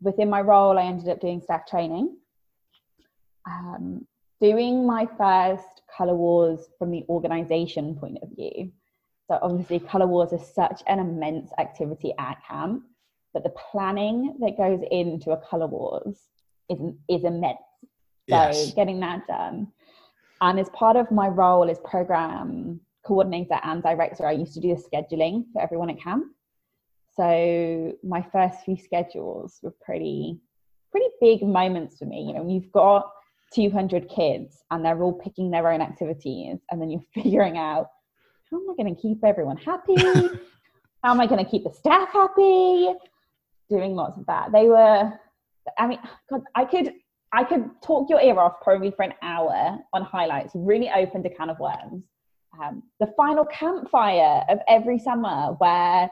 within 0.00 0.28
my 0.28 0.40
role, 0.40 0.76
I 0.76 0.82
ended 0.82 1.08
up 1.08 1.20
doing 1.20 1.40
staff 1.40 1.64
training. 1.66 2.16
Um, 3.48 4.06
doing 4.40 4.84
my 4.84 5.06
first 5.16 5.82
Colour 5.96 6.16
Wars 6.16 6.68
from 6.78 6.90
the 6.90 7.04
organisation 7.08 7.94
point 7.94 8.18
of 8.22 8.28
view. 8.36 8.72
So, 9.28 9.38
obviously, 9.40 9.78
Colour 9.78 10.08
Wars 10.08 10.32
is 10.32 10.44
such 10.52 10.82
an 10.88 10.98
immense 10.98 11.50
activity 11.58 12.12
at 12.18 12.38
camp, 12.46 12.82
but 13.32 13.42
the 13.42 13.52
planning 13.70 14.36
that 14.40 14.56
goes 14.56 14.80
into 14.90 15.30
a 15.30 15.36
Colour 15.48 15.66
Wars 15.66 16.18
is, 16.68 16.78
is 17.08 17.24
immense. 17.24 17.58
So, 18.28 18.36
yes. 18.36 18.72
getting 18.74 19.00
that 19.00 19.26
done. 19.26 19.68
And 20.40 20.58
as 20.58 20.68
part 20.70 20.96
of 20.96 21.10
my 21.10 21.28
role 21.28 21.70
as 21.70 21.78
program 21.80 22.80
coordinator 23.04 23.58
and 23.62 23.82
director, 23.82 24.26
I 24.26 24.32
used 24.32 24.54
to 24.54 24.60
do 24.60 24.74
the 24.74 24.82
scheduling 24.82 25.44
for 25.52 25.62
everyone 25.62 25.90
at 25.90 26.00
camp. 26.00 26.26
So 27.16 27.92
my 28.02 28.24
first 28.32 28.64
few 28.64 28.76
schedules 28.76 29.58
were 29.62 29.74
pretty, 29.84 30.38
pretty 30.90 31.08
big 31.20 31.42
moments 31.42 31.98
for 31.98 32.06
me. 32.06 32.22
You 32.22 32.34
know, 32.34 32.48
you've 32.48 32.72
got 32.72 33.10
200 33.54 34.08
kids 34.08 34.64
and 34.70 34.84
they're 34.84 35.02
all 35.02 35.12
picking 35.12 35.50
their 35.50 35.70
own 35.70 35.82
activities, 35.82 36.58
and 36.70 36.80
then 36.80 36.90
you're 36.90 37.04
figuring 37.14 37.58
out 37.58 37.88
how 38.50 38.58
am 38.58 38.70
I 38.70 38.74
going 38.74 38.94
to 38.94 39.00
keep 39.00 39.24
everyone 39.24 39.56
happy? 39.56 39.96
how 41.04 41.10
am 41.10 41.20
I 41.20 41.26
going 41.26 41.44
to 41.44 41.50
keep 41.50 41.64
the 41.64 41.72
staff 41.72 42.08
happy? 42.12 42.88
Doing 43.72 43.94
lots 43.94 44.18
of 44.18 44.26
that. 44.26 44.52
They 44.52 44.66
were, 44.66 45.12
I 45.78 45.86
mean, 45.86 45.98
God, 46.30 46.42
I 46.54 46.64
could, 46.64 46.92
I 47.32 47.44
could 47.44 47.70
talk 47.82 48.10
your 48.10 48.20
ear 48.20 48.38
off 48.38 48.60
probably 48.62 48.90
for 48.90 49.02
an 49.02 49.14
hour 49.22 49.78
on 49.92 50.02
highlights. 50.02 50.52
Really 50.54 50.90
opened 50.90 51.24
a 51.26 51.30
can 51.30 51.50
of 51.50 51.58
worms. 51.58 52.04
Um, 52.62 52.82
the 53.00 53.12
final 53.16 53.46
campfire 53.46 54.44
of 54.48 54.58
every 54.68 54.98
summer 54.98 55.54
where 55.58 56.10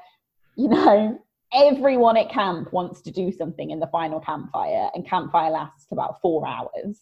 you 0.56 0.68
know, 0.68 1.18
everyone 1.54 2.16
at 2.16 2.30
camp 2.30 2.72
wants 2.72 3.00
to 3.02 3.10
do 3.10 3.32
something 3.32 3.70
in 3.70 3.80
the 3.80 3.86
final 3.86 4.20
campfire, 4.20 4.90
and 4.94 5.08
campfire 5.08 5.50
lasts 5.50 5.86
about 5.90 6.20
four 6.20 6.46
hours. 6.46 7.00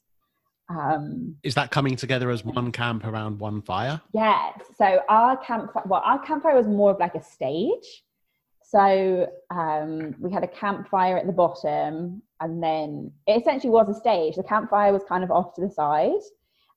Um, 0.69 1.37
Is 1.43 1.55
that 1.55 1.71
coming 1.71 1.97
together 1.97 2.31
as 2.31 2.45
one 2.45 2.73
camp 2.73 3.05
around 3.05 3.41
one 3.41 3.63
fire? 3.63 4.01
Yes. 4.13 4.61
So 4.77 5.01
our 5.09 5.37
camp, 5.39 5.73
well, 5.87 6.03
our 6.05 6.19
campfire 6.21 6.55
was 6.55 6.67
more 6.67 6.91
of 6.91 6.99
like 7.01 7.15
a 7.15 7.23
stage. 7.23 8.05
So 8.71 9.27
um, 9.51 10.15
we 10.21 10.31
had 10.31 10.45
a 10.45 10.49
campfire 10.49 11.17
at 11.17 11.27
the 11.27 11.33
bottom, 11.33 12.23
and 12.41 12.63
then 12.63 13.11
it 13.27 13.41
essentially 13.41 13.71
was 13.71 13.89
a 13.89 13.99
stage. 13.99 14.37
The 14.37 14.43
campfire 14.43 14.93
was 14.93 15.03
kind 15.09 15.25
of 15.25 15.31
off 15.31 15.55
to 15.55 15.63
the 15.63 15.71
side, 15.71 16.21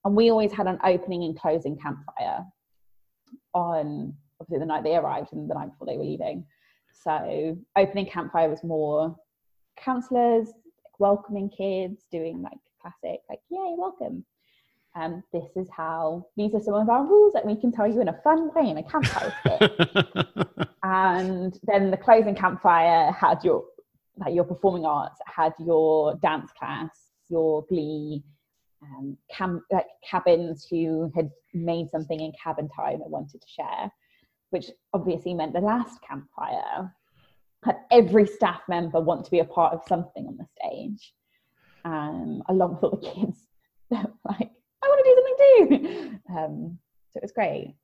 and 0.02 0.16
we 0.16 0.30
always 0.30 0.52
had 0.52 0.66
an 0.66 0.78
opening 0.84 1.24
and 1.24 1.38
closing 1.38 1.76
campfire 1.76 2.46
on 3.52 4.14
obviously 4.40 4.58
the 4.58 4.64
night 4.64 4.84
they 4.84 4.96
arrived 4.96 5.34
and 5.34 5.50
the 5.50 5.54
night 5.54 5.70
before 5.70 5.86
they 5.86 5.98
were 5.98 6.04
leaving. 6.04 6.46
So 6.94 7.58
opening 7.76 8.06
campfire 8.06 8.48
was 8.48 8.64
more 8.64 9.14
counselors 9.76 10.48
welcoming 10.98 11.50
kids, 11.50 12.06
doing 12.10 12.40
like 12.40 12.58
classic 12.80 13.20
like 13.28 13.40
yay 13.50 13.74
welcome. 13.76 14.24
Um, 14.94 15.22
this 15.32 15.48
is 15.56 15.68
how 15.74 16.26
these 16.36 16.54
are 16.54 16.60
some 16.60 16.74
of 16.74 16.90
our 16.90 17.06
rules 17.06 17.32
that 17.32 17.46
we 17.46 17.56
can 17.56 17.72
tell 17.72 17.86
you 17.86 18.02
in 18.02 18.08
a 18.08 18.20
fun 18.22 18.50
way 18.54 18.68
in 18.68 18.76
a 18.76 18.82
campfire 18.82 19.34
and 20.82 21.58
then 21.62 21.90
the 21.90 21.96
closing 21.96 22.34
campfire 22.34 23.10
had 23.10 23.42
your 23.42 23.64
like 24.18 24.34
your 24.34 24.44
performing 24.44 24.84
arts 24.84 25.18
had 25.24 25.54
your 25.58 26.16
dance 26.16 26.52
class, 26.58 26.90
your 27.30 27.64
glee, 27.70 28.22
um, 28.82 29.16
cam- 29.30 29.64
like 29.72 29.86
cabins 30.04 30.66
who 30.68 31.10
had 31.16 31.30
made 31.54 31.88
something 31.88 32.20
in 32.20 32.30
cabin 32.32 32.68
time 32.68 33.00
and 33.00 33.10
wanted 33.10 33.40
to 33.40 33.48
share 33.48 33.90
which 34.52 34.70
obviously 34.92 35.32
meant 35.32 35.54
the 35.54 35.60
last 35.60 35.98
campfire 36.06 36.94
had 37.64 37.76
every 37.90 38.26
staff 38.26 38.60
member 38.68 39.00
want 39.00 39.24
to 39.24 39.30
be 39.30 39.38
a 39.38 39.44
part 39.44 39.72
of 39.72 39.80
something 39.86 40.26
on 40.26 40.36
the 40.36 40.46
stage, 40.58 41.14
um, 41.84 42.42
along 42.48 42.74
with 42.74 42.84
all 42.84 42.98
the 43.00 43.08
kids. 43.08 43.38
like, 43.90 44.50
I 44.82 44.88
want 44.88 45.04
to 45.04 45.10
do 45.10 45.14
something 45.16 45.88
too. 45.88 46.08
Um, 46.32 46.78
so 47.10 47.18
it 47.18 47.22
was 47.22 47.32
great. 47.32 47.74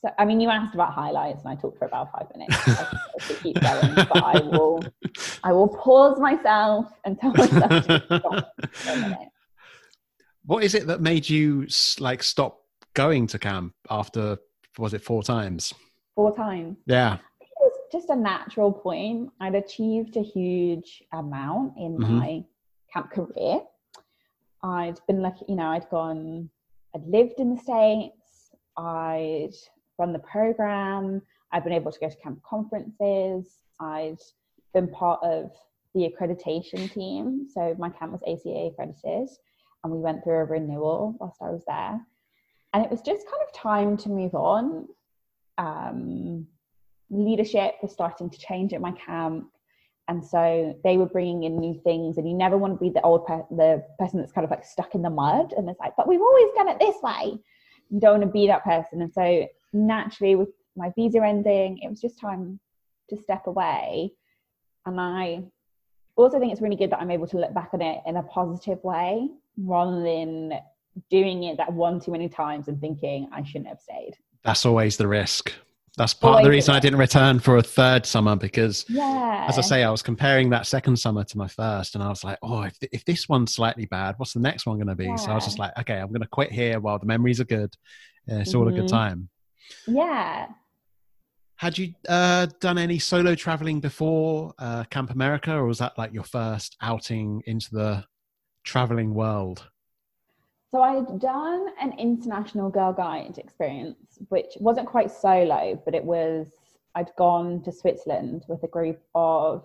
So, 0.00 0.10
I 0.16 0.24
mean, 0.24 0.40
you 0.40 0.48
asked 0.48 0.74
about 0.74 0.92
highlights, 0.92 1.42
and 1.42 1.50
I 1.50 1.56
talked 1.56 1.76
for 1.76 1.86
about 1.86 2.12
five 2.12 2.28
minutes. 2.36 2.56
I 2.68 3.34
keep 3.42 3.60
going, 3.60 3.94
but 3.94 4.22
I 4.22 4.38
will, 4.40 4.84
I 5.42 5.52
will 5.52 5.66
pause 5.68 6.20
myself 6.20 6.86
and 7.04 7.18
tell 7.18 7.32
myself 7.32 7.86
to 7.86 8.04
stop 8.06 8.52
for 8.72 8.92
a 8.92 8.96
minute. 8.96 9.28
What 10.44 10.62
is 10.62 10.76
it 10.76 10.86
that 10.86 11.00
made 11.00 11.28
you 11.28 11.66
like 11.98 12.22
stop 12.22 12.60
going 12.94 13.26
to 13.28 13.40
camp 13.40 13.74
after 13.90 14.38
was 14.78 14.94
it 14.94 15.02
four 15.02 15.24
times? 15.24 15.74
four 16.16 16.34
times. 16.34 16.78
Yeah. 16.86 17.18
It 17.40 17.48
was 17.60 17.72
just 17.92 18.10
a 18.10 18.16
natural 18.16 18.72
point. 18.72 19.30
I'd 19.40 19.54
achieved 19.54 20.16
a 20.16 20.22
huge 20.22 21.04
amount 21.12 21.74
in 21.76 21.98
mm-hmm. 21.98 22.16
my 22.16 22.44
camp 22.92 23.12
career. 23.12 23.60
I'd 24.62 24.98
been 25.06 25.22
lucky, 25.22 25.44
you 25.48 25.56
know, 25.56 25.68
I'd 25.68 25.88
gone, 25.90 26.50
I'd 26.94 27.06
lived 27.06 27.38
in 27.38 27.54
the 27.54 27.60
States, 27.60 28.50
I'd 28.76 29.54
run 29.98 30.12
the 30.12 30.18
program, 30.20 31.22
I'd 31.52 31.64
been 31.64 31.72
able 31.72 31.92
to 31.92 31.98
go 31.98 32.08
to 32.08 32.16
camp 32.16 32.42
conferences, 32.42 33.62
I'd 33.80 34.18
been 34.74 34.88
part 34.88 35.20
of 35.22 35.50
the 35.94 36.08
accreditation 36.08 36.92
team. 36.92 37.46
So 37.52 37.74
my 37.78 37.88
camp 37.88 38.12
was 38.12 38.22
ACA 38.26 38.70
accredited, 38.72 39.28
and 39.82 39.92
we 39.92 39.98
went 39.98 40.24
through 40.24 40.38
a 40.38 40.44
renewal 40.44 41.16
whilst 41.20 41.40
I 41.40 41.50
was 41.50 41.64
there. 41.66 42.00
And 42.72 42.84
it 42.84 42.90
was 42.90 43.00
just 43.00 43.26
kind 43.26 43.42
of 43.46 43.54
time 43.54 43.96
to 43.98 44.08
move 44.08 44.34
on 44.34 44.88
um, 45.58 46.46
leadership 47.10 47.74
was 47.82 47.92
starting 47.92 48.30
to 48.30 48.38
change 48.38 48.72
at 48.72 48.80
my 48.80 48.92
camp 48.92 49.48
and 50.08 50.24
so 50.24 50.78
they 50.84 50.96
were 50.96 51.06
bringing 51.06 51.44
in 51.44 51.58
new 51.58 51.80
things 51.82 52.16
and 52.16 52.28
you 52.28 52.34
never 52.34 52.56
want 52.56 52.74
to 52.74 52.84
be 52.84 52.90
the 52.90 53.02
old 53.02 53.26
per- 53.26 53.46
the 53.50 53.84
person 53.98 54.20
that's 54.20 54.32
kind 54.32 54.44
of 54.44 54.50
like 54.50 54.64
stuck 54.64 54.94
in 54.94 55.02
the 55.02 55.10
mud 55.10 55.52
and 55.56 55.68
it's 55.68 55.80
like 55.80 55.94
but 55.96 56.08
we've 56.08 56.20
always 56.20 56.52
done 56.54 56.68
it 56.68 56.78
this 56.78 56.96
way. 57.02 57.38
You 57.90 58.00
don't 58.00 58.20
want 58.20 58.22
to 58.22 58.28
be 58.28 58.46
that 58.46 58.64
person. 58.64 59.02
And 59.02 59.12
so 59.12 59.46
naturally 59.72 60.36
with 60.36 60.50
my 60.76 60.92
visa 60.94 61.24
ending 61.24 61.78
it 61.82 61.88
was 61.88 62.00
just 62.00 62.20
time 62.20 62.60
to 63.10 63.16
step 63.16 63.46
away. 63.46 64.12
And 64.84 65.00
i 65.00 65.42
also 66.16 66.38
think 66.38 66.50
it's 66.52 66.62
really 66.62 66.76
good 66.76 66.90
that 66.90 67.00
i'm 67.00 67.10
able 67.10 67.26
to 67.26 67.36
look 67.36 67.52
back 67.52 67.70
on 67.74 67.82
it 67.82 68.00
in 68.06 68.16
a 68.16 68.22
positive 68.22 68.82
way 68.82 69.28
rather 69.58 70.02
than 70.02 70.52
doing 71.10 71.44
it 71.44 71.58
that 71.58 71.70
one 71.70 72.00
too 72.00 72.10
many 72.10 72.28
times 72.28 72.68
and 72.68 72.80
thinking 72.80 73.28
i 73.32 73.42
shouldn't 73.42 73.68
have 73.68 73.80
stayed. 73.80 74.16
That's 74.42 74.64
always 74.64 74.96
the 74.96 75.08
risk. 75.08 75.52
That's 75.96 76.12
part 76.12 76.40
of 76.40 76.44
the 76.44 76.50
reason 76.50 76.74
I 76.74 76.80
didn't 76.80 76.98
return 76.98 77.38
for 77.38 77.56
a 77.56 77.62
third 77.62 78.04
summer 78.04 78.36
because, 78.36 78.84
yeah. 78.86 79.46
as 79.48 79.56
I 79.56 79.62
say, 79.62 79.82
I 79.82 79.90
was 79.90 80.02
comparing 80.02 80.50
that 80.50 80.66
second 80.66 80.96
summer 80.98 81.24
to 81.24 81.38
my 81.38 81.48
first, 81.48 81.94
and 81.94 82.04
I 82.04 82.08
was 82.08 82.22
like, 82.22 82.38
oh, 82.42 82.62
if, 82.62 82.76
if 82.92 83.04
this 83.06 83.30
one's 83.30 83.54
slightly 83.54 83.86
bad, 83.86 84.14
what's 84.18 84.34
the 84.34 84.40
next 84.40 84.66
one 84.66 84.76
going 84.76 84.88
to 84.88 84.94
be? 84.94 85.06
Yeah. 85.06 85.16
So 85.16 85.30
I 85.30 85.34
was 85.34 85.46
just 85.46 85.58
like, 85.58 85.72
okay, 85.78 85.94
I'm 85.94 86.08
going 86.08 86.20
to 86.20 86.28
quit 86.28 86.52
here 86.52 86.80
while 86.80 86.98
the 86.98 87.06
memories 87.06 87.40
are 87.40 87.44
good. 87.44 87.74
Yeah, 88.26 88.40
it's 88.40 88.50
mm-hmm. 88.50 88.60
all 88.60 88.68
a 88.68 88.72
good 88.72 88.84
mm-hmm. 88.84 88.94
time. 88.94 89.28
Yeah. 89.86 90.48
Had 91.56 91.78
you 91.78 91.94
uh, 92.06 92.48
done 92.60 92.76
any 92.76 92.98
solo 92.98 93.34
traveling 93.34 93.80
before 93.80 94.52
uh, 94.58 94.84
Camp 94.84 95.10
America, 95.10 95.54
or 95.54 95.64
was 95.64 95.78
that 95.78 95.96
like 95.96 96.12
your 96.12 96.24
first 96.24 96.76
outing 96.82 97.42
into 97.46 97.70
the 97.72 98.04
traveling 98.64 99.14
world? 99.14 99.66
So 100.70 100.82
I'd 100.82 101.20
done 101.20 101.68
an 101.80 101.92
international 101.98 102.70
girl 102.70 102.92
guide 102.92 103.38
experience, 103.38 104.18
which 104.28 104.56
wasn't 104.58 104.88
quite 104.88 105.10
solo, 105.10 105.80
but 105.84 105.94
it 105.94 106.04
was 106.04 106.48
I'd 106.94 107.14
gone 107.16 107.62
to 107.62 107.72
Switzerland 107.72 108.44
with 108.48 108.62
a 108.64 108.68
group 108.68 109.00
of 109.14 109.64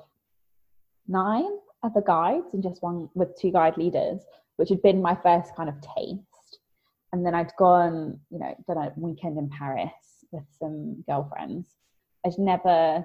nine 1.07 1.49
other 1.81 2.01
guides 2.01 2.53
and 2.53 2.61
just 2.61 2.83
one 2.83 3.09
with 3.15 3.35
two 3.39 3.51
guide 3.51 3.77
leaders, 3.77 4.21
which 4.57 4.69
had 4.69 4.81
been 4.81 5.01
my 5.01 5.15
first 5.15 5.55
kind 5.55 5.69
of 5.69 5.75
taste. 5.81 6.59
And 7.13 7.25
then 7.25 7.33
I'd 7.33 7.51
gone, 7.57 8.19
you 8.29 8.39
know, 8.39 8.55
done 8.67 8.77
a 8.77 8.93
weekend 8.95 9.37
in 9.37 9.49
Paris 9.49 9.91
with 10.31 10.43
some 10.59 11.03
girlfriends. 11.07 11.67
I'd 12.25 12.37
never 12.37 13.03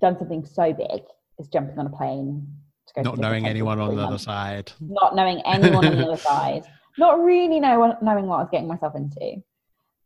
done 0.00 0.18
something 0.18 0.44
so 0.44 0.72
big 0.72 1.02
as 1.38 1.48
jumping 1.48 1.78
on 1.78 1.86
a 1.86 1.90
plane 1.90 2.46
To 2.88 2.94
go 2.94 3.02
not 3.02 3.18
knowing 3.18 3.46
anyone 3.46 3.78
on 3.78 3.94
the 3.94 4.02
other 4.02 4.18
side. 4.18 4.72
Not 4.80 5.14
knowing 5.14 5.40
anyone 5.46 5.86
on 5.86 5.96
the 5.96 6.04
other 6.06 6.16
side 6.30 6.64
not 6.98 7.22
really 7.22 7.60
know, 7.60 7.96
knowing 8.02 8.26
what 8.26 8.36
I 8.36 8.42
was 8.42 8.48
getting 8.50 8.68
myself 8.68 8.94
into. 8.94 9.42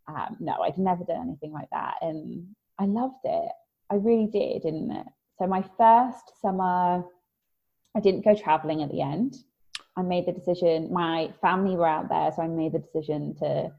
Um, 0.09 0.36
no, 0.40 0.55
I'd 0.62 0.78
never 0.78 1.05
done 1.05 1.26
anything 1.28 1.53
like 1.53 1.68
that, 1.70 1.97
and 2.03 2.47
I 2.78 2.86
loved 2.86 3.20
it. 3.24 3.53
I 3.90 3.95
really 3.97 4.26
did. 4.26 4.64
And 4.64 5.05
so 5.38 5.47
my 5.47 5.64
first 5.78 6.40
summer, 6.40 7.05
I 7.95 8.01
didn't 8.01 8.24
go 8.24 8.34
traveling 8.34 8.82
at 8.82 8.90
the 8.90 9.03
end. 9.03 9.36
I 9.97 10.03
made 10.03 10.26
the 10.26 10.32
decision. 10.32 10.93
My 10.93 11.32
family 11.40 11.76
were 11.76 11.86
out 11.86 12.09
there, 12.09 12.32
so 12.34 12.43
I 12.43 12.49
made 12.49 12.72
the 12.72 12.78
decision 12.78 13.34
to 13.36 13.72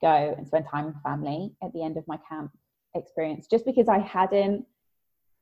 go 0.00 0.34
and 0.36 0.46
spend 0.46 0.66
time 0.70 0.86
with 0.86 1.02
family 1.02 1.52
at 1.62 1.72
the 1.72 1.82
end 1.82 1.96
of 1.96 2.06
my 2.06 2.18
camp 2.28 2.52
experience, 2.94 3.46
just 3.46 3.64
because 3.64 3.88
I 3.88 3.98
hadn't 3.98 4.66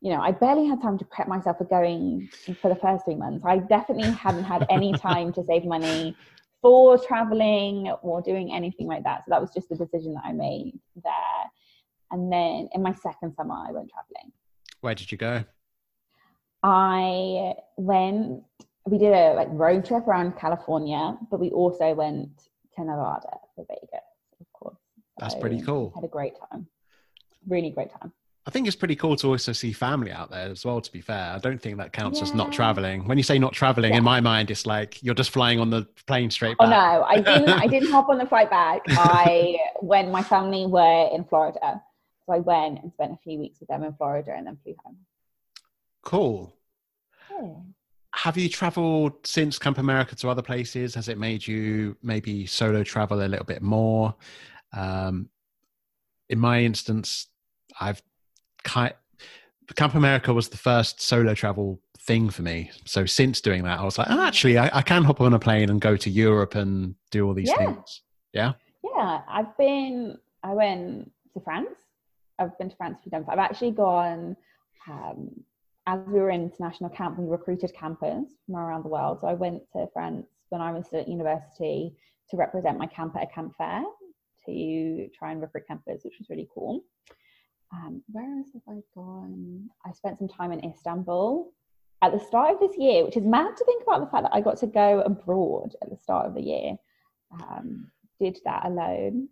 you 0.05 0.11
know, 0.11 0.21
I 0.21 0.33
barely 0.33 0.67
had 0.67 0.83
time 0.83 0.99
to 0.99 1.05
prep 1.07 1.29
myself 1.29 1.57
for 1.57 1.65
going 1.65 2.29
for 2.61 2.69
the 2.69 2.77
first 2.77 3.07
three 3.07 3.15
months. 3.15 3.43
I 3.47 3.57
definitely 3.57 4.11
hadn't 4.11 4.45
had 4.45 4.67
any 4.69 4.93
time 4.99 5.33
to 5.33 5.43
save 5.43 5.65
money 5.65 6.15
for 6.65 6.97
traveling 6.97 7.91
or 8.01 8.23
doing 8.23 8.51
anything 8.51 8.87
like 8.87 9.05
that. 9.05 9.23
So 9.23 9.27
that 9.29 9.39
was 9.39 9.51
just 9.53 9.71
a 9.71 9.75
decision 9.75 10.15
that 10.15 10.23
I 10.25 10.33
made 10.33 10.81
there. 10.95 11.45
And 12.11 12.33
then 12.33 12.71
in 12.73 12.83
my 12.83 12.95
second 12.95 13.35
summer, 13.35 13.55
I 13.55 13.71
went 13.71 13.91
traveling. 13.91 14.33
Where 14.81 14.95
did 14.95 15.13
you 15.13 15.19
go? 15.19 15.45
I 16.63 17.53
went, 17.77 18.45
we 18.87 18.97
did 18.97 19.13
a 19.13 19.35
like 19.35 19.49
road 19.51 19.85
trip 19.85 20.09
around 20.09 20.39
California, 20.39 21.19
but 21.31 21.39
we 21.39 21.51
also 21.51 21.93
went 21.93 22.31
to 22.77 22.81
Nevada 22.83 23.37
for 23.55 23.67
Vegas, 23.69 24.09
of 24.41 24.51
course. 24.55 24.79
That's 25.19 25.35
so 25.35 25.41
pretty 25.41 25.61
cool. 25.61 25.93
Had 25.95 26.05
a 26.05 26.09
great 26.09 26.33
time. 26.51 26.67
Really 27.47 27.69
great 27.69 27.91
time. 27.91 28.11
I 28.47 28.51
think 28.51 28.67
it's 28.67 28.77
pretty 28.77 28.97
cool 28.97 29.17
to 29.17 29.29
also 29.29 29.53
see 29.53 29.73
family 29.73 30.13
out 30.13 30.31
there 30.31 30.51
as 30.51 30.67
well, 30.67 30.79
to 30.81 30.93
be 30.93 31.01
fair. 31.01 31.33
I 31.35 31.39
don't 31.39 31.61
think 31.61 31.79
that 31.79 31.95
counts 31.95 32.19
yeah. 32.19 32.25
as 32.25 32.35
not 32.35 32.53
traveling. 32.53 33.09
When 33.09 33.17
you 33.17 33.25
say 33.25 33.39
not 33.39 33.55
traveling, 33.55 33.93
yeah. 33.93 33.99
in 33.99 34.05
my 34.05 34.21
mind, 34.21 34.51
it's 34.51 34.67
like 34.67 35.03
you're 35.03 35.15
just 35.15 35.31
flying 35.31 35.59
on 35.59 35.71
the 35.71 35.87
plane 36.07 36.31
straight 36.31 36.59
back. 36.59 36.67
Oh, 36.67 36.71
no, 36.71 37.05
I 37.05 37.21
didn't, 37.21 37.49
I 37.49 37.67
didn't 37.67 37.91
hop 37.91 38.11
on 38.11 38.19
the 38.19 38.27
flight 38.27 38.51
back. 38.51 38.83
I, 38.89 39.57
when 39.81 40.11
my 40.11 40.23
family 40.23 40.67
were 40.67 41.09
in 41.15 41.25
Florida, 41.25 41.83
so 42.27 42.33
I 42.35 42.41
went 42.41 42.83
and 42.83 42.93
spent 42.93 43.13
a 43.13 43.19
few 43.25 43.39
weeks 43.39 43.61
with 43.61 43.71
them 43.71 43.83
in 43.83 43.95
Florida 43.95 44.33
and 44.37 44.47
then 44.47 44.59
flew 44.63 44.75
home. 44.85 44.99
Cool. 46.03 46.55
Yeah. 47.31 47.55
Have 48.15 48.37
you 48.37 48.51
traveled 48.51 49.27
since 49.27 49.59
Camp 49.59 49.79
America 49.79 50.15
to 50.17 50.29
other 50.29 50.43
places? 50.43 50.95
Has 50.95 51.09
it 51.09 51.19
made 51.19 51.47
you 51.47 51.97
maybe 52.03 52.45
solo 52.45 52.85
travel 52.85 53.25
a 53.25 53.27
little 53.27 53.47
bit 53.47 53.63
more? 53.63 54.15
Um, 54.75 55.31
in 56.29 56.39
my 56.39 56.63
instance, 56.63 57.27
I've 57.81 58.03
Camp 58.65 59.95
America 59.95 60.33
was 60.33 60.49
the 60.49 60.57
first 60.57 61.01
solo 61.01 61.35
travel 61.35 61.81
thing 62.01 62.29
for 62.29 62.43
me. 62.43 62.71
So 62.85 63.07
since 63.07 63.41
doing 63.41 63.65
that, 63.65 63.81
I 63.81 63.85
was 63.85 63.99
like, 63.99 64.09
oh, 64.11 64.21
actually, 64.21 64.59
I, 64.59 64.71
I, 64.73 64.83
can 64.83 65.05
hop 65.05 65.21
on 65.21 65.33
a 65.33 65.39
plane 65.39 65.71
and 65.71 65.81
go 65.81 65.97
to 65.97 66.11
Europe 66.11 66.55
and 66.55 66.95
do 67.11 67.27
all 67.27 67.35
these 67.35 67.49
yeah. 67.49 67.57
things. 67.57 68.03
Yeah. 68.33 68.53
Yeah, 68.83 69.23
I've 69.29 69.57
been. 69.57 70.19
I 70.43 70.53
went 70.53 71.11
to 71.33 71.41
France. 71.41 71.77
I've 72.39 72.57
been 72.59 72.71
to 72.71 72.77
France 72.77 72.99
a 72.99 73.03
few 73.03 73.11
times. 73.11 73.27
I've 73.29 73.39
actually 73.39 73.71
gone. 73.71 74.37
Um, 74.89 75.31
as 75.87 76.01
we 76.07 76.21
were 76.21 76.31
in 76.31 76.43
international 76.43 76.91
camp, 76.91 77.19
we 77.19 77.27
recruited 77.27 77.73
campers 77.75 78.27
from 78.47 78.57
around 78.57 78.85
the 78.85 78.89
world. 78.89 79.19
So 79.21 79.27
I 79.27 79.35
went 79.35 79.63
to 79.73 79.87
France 79.93 80.27
when 80.51 80.61
I 80.61 80.73
was 80.73 80.87
still 80.87 81.01
at 81.01 81.09
university 81.09 81.95
to 82.31 82.37
represent 82.37 82.79
my 82.79 82.87
camp 82.87 83.17
at 83.17 83.23
a 83.23 83.27
camp 83.27 83.55
fair 83.57 83.83
to 84.47 85.09
try 85.19 85.33
and 85.33 85.41
recruit 85.41 85.67
campers, 85.67 86.01
which 86.05 86.15
was 86.19 86.29
really 86.29 86.49
cool 86.55 86.85
um, 87.73 88.03
where 88.11 88.39
else 88.39 88.49
have 88.53 88.63
I 88.69 88.81
gone? 88.95 89.69
I 89.85 89.93
spent 89.93 90.19
some 90.19 90.29
time 90.29 90.53
in 90.53 90.65
Istanbul 90.65 91.53
at 92.03 92.13
the 92.13 92.21
start 92.21 92.55
of 92.55 92.61
this 92.61 92.79
year, 92.79 93.05
which 93.05 93.17
is 93.17 93.25
mad 93.25 93.57
to 93.57 93.65
think 93.65 93.83
about 93.83 94.01
the 94.01 94.11
fact 94.11 94.25
that 94.25 94.35
I 94.35 94.41
got 94.41 94.59
to 94.59 94.67
go 94.67 95.01
abroad 95.01 95.75
at 95.83 95.91
the 95.91 95.97
start 95.97 96.27
of 96.27 96.35
the 96.35 96.43
year. 96.43 96.77
Um, 97.33 97.91
did 98.21 98.39
that 98.45 98.67
alone. 98.67 99.29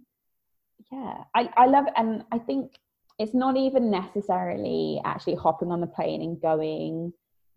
Yeah, 0.91 1.25
I, 1.35 1.49
I 1.57 1.67
love 1.67 1.87
it. 1.87 1.93
And 1.97 2.25
I 2.33 2.39
think 2.39 2.73
it's 3.19 3.35
not 3.35 3.57
even 3.57 3.91
necessarily 3.91 5.01
actually 5.05 5.37
hopping 5.37 5.71
on 5.71 5.81
the 5.81 5.87
plane 5.87 6.23
and 6.23 6.41
going 6.41 7.13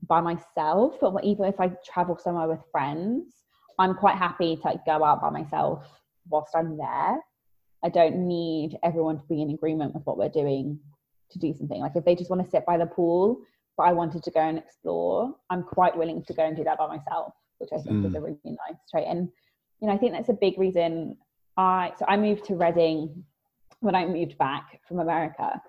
by 0.08 0.22
myself, 0.22 0.96
but 1.02 1.24
even 1.24 1.46
if 1.46 1.60
I 1.60 1.72
travel 1.86 2.18
somewhere 2.18 2.48
with 2.48 2.60
friends, 2.72 3.44
I'm 3.80 3.96
quite 3.96 4.16
happy 4.16 4.56
to 4.58 4.62
like, 4.64 4.86
go 4.86 5.04
out 5.04 5.22
by 5.22 5.30
myself 5.30 5.84
whilst 6.30 6.56
I'm 6.56 6.78
there. 6.78 7.20
I 7.86 7.90
don't 7.90 8.28
need 8.28 8.78
everyone 8.84 9.20
to 9.20 9.28
be 9.28 9.44
in 9.44 9.52
agreement 9.52 9.94
with 9.94 10.04
what 10.08 10.18
we're 10.18 10.28
doing 10.28 10.80
to 11.30 11.40
do 11.40 11.54
something. 11.54 11.80
Like 11.80 11.96
if 11.96 12.04
they 12.04 12.16
just 12.16 12.32
want 12.32 12.44
to 12.44 12.50
sit 12.50 12.66
by 12.66 12.78
the 12.78 12.88
pool, 12.88 13.42
but 13.78 13.84
I 13.84 13.94
wanted 13.94 14.24
to 14.24 14.32
go 14.32 14.40
and 14.40 14.58
explore, 14.58 15.36
I'm 15.52 15.62
quite 15.62 15.96
willing 15.96 16.24
to 16.24 16.34
go 16.34 16.44
and 16.44 16.58
do 16.58 16.64
that 16.64 16.80
by 16.80 16.88
myself, 16.88 17.34
which 17.60 17.70
I 17.72 17.78
think 17.78 17.98
mm. 17.98 18.08
is 18.08 18.16
a 18.16 18.22
really 18.22 18.40
nice 18.44 18.80
trait. 18.90 19.06
And 19.08 19.30
you 19.82 19.88
know, 19.88 19.94
I 19.94 19.98
think 19.98 20.14
that's 20.14 20.30
a 20.30 20.34
big 20.34 20.58
reason 20.58 21.18
I 21.58 21.92
so 21.98 22.06
I 22.08 22.18
moved 22.18 22.46
to 22.46 22.56
Reading 22.56 23.24
when 23.82 23.94
I 23.94 24.06
moved 24.06 24.38
back 24.40 24.82
from 24.88 25.00
America, 25.00 25.62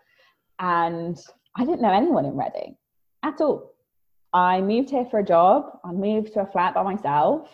and 0.58 1.18
I 1.54 1.64
didn't 1.64 1.82
know 1.82 1.92
anyone 1.92 2.24
in 2.24 2.34
Reading 2.34 2.76
at 3.22 3.40
all. 3.40 3.74
I 4.32 4.62
moved 4.62 4.90
here 4.90 5.06
for 5.10 5.20
a 5.20 5.24
job. 5.24 5.78
I 5.84 5.92
moved 5.92 6.32
to 6.34 6.40
a 6.40 6.46
flat 6.46 6.74
by 6.74 6.82
myself. 6.82 7.50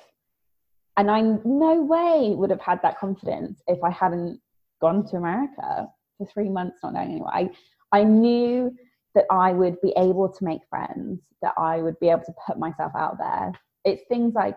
And 0.96 1.10
I 1.10 1.22
no 1.44 1.82
way 1.82 2.34
would 2.36 2.50
have 2.50 2.60
had 2.60 2.82
that 2.82 2.98
confidence 2.98 3.62
if 3.66 3.82
I 3.82 3.90
hadn't 3.90 4.41
gone 4.82 5.06
to 5.06 5.16
America 5.16 5.88
for 6.18 6.26
three 6.26 6.50
months 6.50 6.80
not 6.82 6.92
knowing 6.92 7.12
anyone. 7.12 7.32
I, 7.32 7.50
I 7.92 8.04
knew 8.04 8.76
that 9.14 9.24
I 9.30 9.52
would 9.52 9.80
be 9.80 9.94
able 9.96 10.28
to 10.28 10.44
make 10.44 10.60
friends, 10.68 11.20
that 11.40 11.54
I 11.56 11.80
would 11.80 11.98
be 12.00 12.08
able 12.08 12.24
to 12.24 12.34
put 12.46 12.58
myself 12.58 12.92
out 12.96 13.16
there. 13.18 13.52
It's 13.84 14.02
things 14.08 14.34
like 14.34 14.56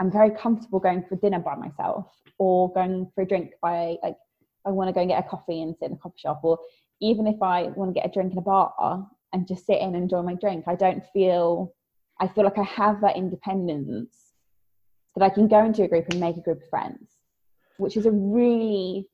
I'm 0.00 0.10
very 0.10 0.30
comfortable 0.30 0.80
going 0.80 1.04
for 1.08 1.16
dinner 1.16 1.40
by 1.40 1.56
myself 1.56 2.06
or 2.38 2.72
going 2.72 3.10
for 3.14 3.22
a 3.22 3.26
drink 3.26 3.52
by 3.60 3.96
like 4.02 4.16
I 4.66 4.70
want 4.70 4.88
to 4.88 4.92
go 4.92 5.00
and 5.00 5.10
get 5.10 5.24
a 5.24 5.28
coffee 5.28 5.62
and 5.62 5.74
sit 5.76 5.90
in 5.90 5.96
a 5.96 5.98
coffee 5.98 6.18
shop 6.18 6.40
or 6.42 6.58
even 7.00 7.26
if 7.26 7.40
I 7.42 7.64
want 7.68 7.94
to 7.94 8.00
get 8.00 8.08
a 8.08 8.12
drink 8.12 8.32
in 8.32 8.38
a 8.38 8.42
bar 8.42 9.08
and 9.32 9.46
just 9.46 9.66
sit 9.66 9.80
in 9.80 9.94
and 9.94 9.96
enjoy 9.96 10.22
my 10.22 10.34
drink, 10.34 10.64
I 10.66 10.74
don't 10.74 11.02
feel 11.12 11.74
I 12.20 12.28
feel 12.28 12.44
like 12.44 12.58
I 12.58 12.64
have 12.64 13.00
that 13.00 13.16
independence 13.16 14.32
that 15.14 15.24
I 15.24 15.28
can 15.30 15.48
go 15.48 15.64
into 15.64 15.84
a 15.84 15.88
group 15.88 16.06
and 16.10 16.20
make 16.20 16.36
a 16.36 16.40
group 16.40 16.62
of 16.62 16.68
friends, 16.68 17.10
which 17.76 17.96
is 17.96 18.06
a 18.06 18.10
really 18.10 19.08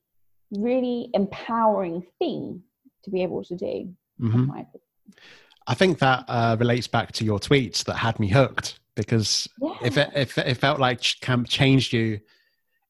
really 0.51 1.09
empowering 1.13 2.05
thing 2.19 2.61
to 3.03 3.11
be 3.11 3.23
able 3.23 3.43
to 3.43 3.55
do. 3.55 3.93
Mm-hmm. 4.21 4.51
I 5.67 5.73
think 5.73 5.99
that 5.99 6.25
uh, 6.27 6.55
relates 6.59 6.87
back 6.87 7.11
to 7.13 7.25
your 7.25 7.39
tweets 7.39 7.83
that 7.85 7.95
had 7.95 8.19
me 8.19 8.27
hooked 8.27 8.79
because 8.95 9.47
yeah. 9.61 9.73
if, 9.83 9.97
it, 9.97 10.09
if 10.15 10.37
it 10.37 10.57
felt 10.57 10.79
like 10.79 11.01
camp 11.21 11.47
changed 11.49 11.93
you 11.93 12.19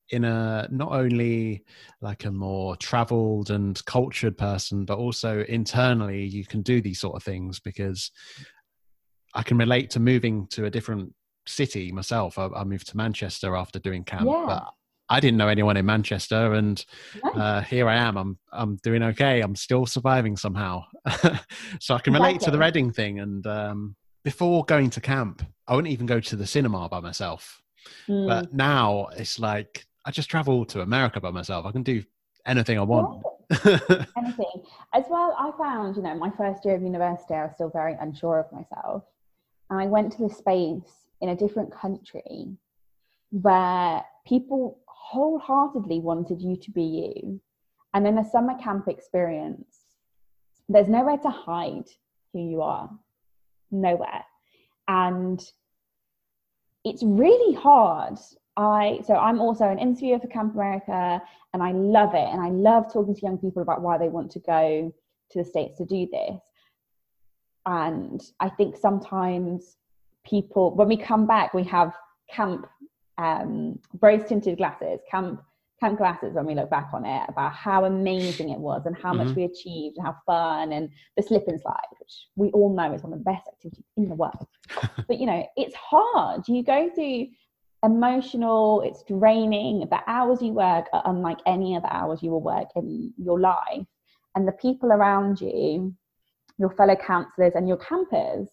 in 0.10 0.24
a 0.24 0.68
not 0.72 0.92
only 0.92 1.64
like 2.02 2.26
a 2.26 2.32
more 2.32 2.76
traveled 2.76 3.50
and 3.50 3.84
cultured 3.86 4.38
person 4.38 4.86
but 4.86 4.98
also 4.98 5.44
internally 5.46 6.24
you 6.24 6.46
can 6.46 6.62
do 6.62 6.80
these 6.80 7.00
sort 7.00 7.16
of 7.16 7.24
things 7.24 7.60
because 7.60 8.12
i 9.34 9.42
can 9.42 9.58
relate 9.58 9.90
to 9.90 10.00
moving 10.00 10.46
to 10.48 10.66
a 10.66 10.70
different 10.70 11.12
city 11.48 11.92
myself 11.92 12.38
i, 12.38 12.48
I 12.56 12.64
moved 12.64 12.88
to 12.90 12.98
manchester 12.98 13.56
after 13.56 13.80
doing 13.80 14.04
camp 14.04 14.28
yeah. 14.28 14.46
but 14.48 14.74
I 15.10 15.20
didn't 15.20 15.38
know 15.38 15.48
anyone 15.48 15.78
in 15.78 15.86
Manchester, 15.86 16.54
and 16.54 16.84
uh, 17.36 17.62
here 17.62 17.88
I 17.88 17.98
am. 17.98 18.18
I'm 18.18 18.38
I'm 18.52 18.76
doing 18.78 19.04
okay. 19.04 19.42
I'm 19.42 19.56
still 19.56 19.86
surviving 19.86 20.36
somehow, 20.36 20.84
so 21.80 21.96
I 21.96 22.00
can 22.00 22.14
relate 22.14 22.42
to 22.42 22.52
the 22.52 22.58
Reading 22.58 22.92
thing. 22.92 23.20
And 23.20 23.46
um, 23.46 23.96
before 24.24 24.66
going 24.66 24.90
to 24.92 25.02
camp, 25.02 25.44
I 25.68 25.76
wouldn't 25.76 25.94
even 25.94 26.08
go 26.08 26.20
to 26.20 26.36
the 26.36 26.48
cinema 26.48 26.90
by 26.90 27.00
myself. 27.00 27.62
Mm. 28.08 28.28
But 28.28 28.54
now 28.54 29.08
it's 29.16 29.40
like 29.40 29.86
I 30.06 30.12
just 30.12 30.30
travel 30.30 30.66
to 30.66 30.82
America 30.82 31.20
by 31.20 31.32
myself. 31.32 31.66
I 31.66 31.72
can 31.72 31.84
do 31.84 32.04
anything 32.46 32.78
I 32.80 32.84
want. 32.84 33.24
Anything. 34.18 34.64
As 34.94 35.06
well, 35.10 35.36
I 35.38 35.52
found, 35.58 35.96
you 35.96 36.02
know, 36.02 36.16
my 36.16 36.32
first 36.32 36.66
year 36.66 36.76
of 36.76 36.82
university, 36.82 37.34
I 37.34 37.44
was 37.44 37.54
still 37.56 37.70
very 37.70 37.96
unsure 38.00 38.40
of 38.40 38.52
myself. 38.52 39.04
And 39.70 39.80
I 39.80 39.86
went 39.88 40.12
to 40.14 40.28
the 40.28 40.34
space 40.34 41.08
in 41.22 41.30
a 41.30 41.36
different 41.36 41.72
country 41.72 42.58
where 43.32 44.04
people 44.28 44.80
wholeheartedly 45.12 46.00
wanted 46.00 46.42
you 46.42 46.56
to 46.56 46.72
be 46.72 46.82
you. 46.82 47.40
And 47.94 48.08
in 48.08 48.18
a 48.18 48.30
summer 48.30 48.58
camp 48.58 48.88
experience, 48.88 49.68
there's 50.68 50.88
nowhere 50.88 51.18
to 51.18 51.30
hide 51.30 51.88
who 52.34 52.40
you 52.40 52.62
are, 52.62 52.90
nowhere. 53.72 54.24
And 54.88 55.40
it's 56.84 57.04
really 57.04 57.56
hard. 57.56 58.18
I 58.58 59.02
so 59.06 59.16
I'm 59.16 59.42
also 59.42 59.66
an 59.66 59.80
interviewer 59.80 60.20
for 60.20 60.28
Camp 60.28 60.56
America 60.56 61.22
and 61.54 61.62
I 61.62 61.72
love 61.72 62.14
it. 62.16 62.28
And 62.32 62.42
I 62.42 62.50
love 62.50 62.92
talking 62.92 63.16
to 63.16 63.22
young 63.22 63.38
people 63.38 63.62
about 63.62 63.82
why 63.82 63.98
they 63.98 64.10
want 64.10 64.32
to 64.32 64.40
go 64.40 64.94
to 65.32 65.38
the 65.38 65.46
States 65.46 65.78
to 65.78 65.86
do 65.86 66.08
this. 66.12 66.42
And 67.66 68.22
I 68.40 68.50
think 68.50 68.78
sometimes 68.78 69.78
people, 70.26 70.76
when 70.76 70.88
we 70.88 70.98
come 70.98 71.28
back, 71.28 71.54
we 71.54 71.64
have 71.66 71.94
camp 72.30 72.68
um, 73.18 73.80
rose 74.02 74.28
tinted 74.28 74.58
glasses, 74.58 75.00
camp 75.10 75.42
camp 75.80 75.98
glasses 75.98 76.34
when 76.34 76.46
we 76.46 76.56
look 76.56 76.70
back 76.70 76.90
on 76.94 77.06
it 77.06 77.24
about 77.28 77.52
how 77.54 77.84
amazing 77.84 78.50
it 78.50 78.58
was 78.58 78.86
and 78.86 78.96
how 78.96 79.14
mm-hmm. 79.14 79.28
much 79.28 79.36
we 79.36 79.44
achieved 79.44 79.98
and 79.98 80.06
how 80.06 80.16
fun 80.26 80.72
and 80.72 80.90
the 81.18 81.22
slip 81.22 81.44
and 81.50 81.60
slide 81.60 81.76
which 82.00 82.28
we 82.38 82.50
all 82.52 82.74
know 82.74 82.94
is 82.94 83.04
one 83.04 83.12
of 83.12 83.20
the 83.20 83.26
best 83.26 83.46
activities 83.48 83.84
in 83.98 84.08
the 84.08 84.16
world. 84.16 84.48
But 85.08 85.20
you 85.20 85.26
know 85.26 85.46
it's 85.56 85.76
hard. 85.76 86.48
You 86.48 86.64
go 86.64 86.90
through 86.94 87.28
emotional 87.84 88.82
it's 88.82 89.04
draining. 89.04 89.82
The 89.90 90.00
hours 90.08 90.42
you 90.42 90.54
work 90.54 90.86
are 90.94 91.04
unlike 91.06 91.40
any 91.46 91.76
other 91.76 91.92
hours 91.92 92.24
you 92.24 92.32
will 92.32 92.42
work 92.42 92.70
in 92.76 93.14
your 93.18 93.40
life. 93.40 93.86
And 94.36 94.48
the 94.48 94.54
people 94.54 94.92
around 94.92 95.40
you 95.42 95.94
your 96.58 96.70
fellow 96.72 96.96
counselors 96.96 97.54
and 97.56 97.68
your 97.68 97.78
campers 97.78 98.48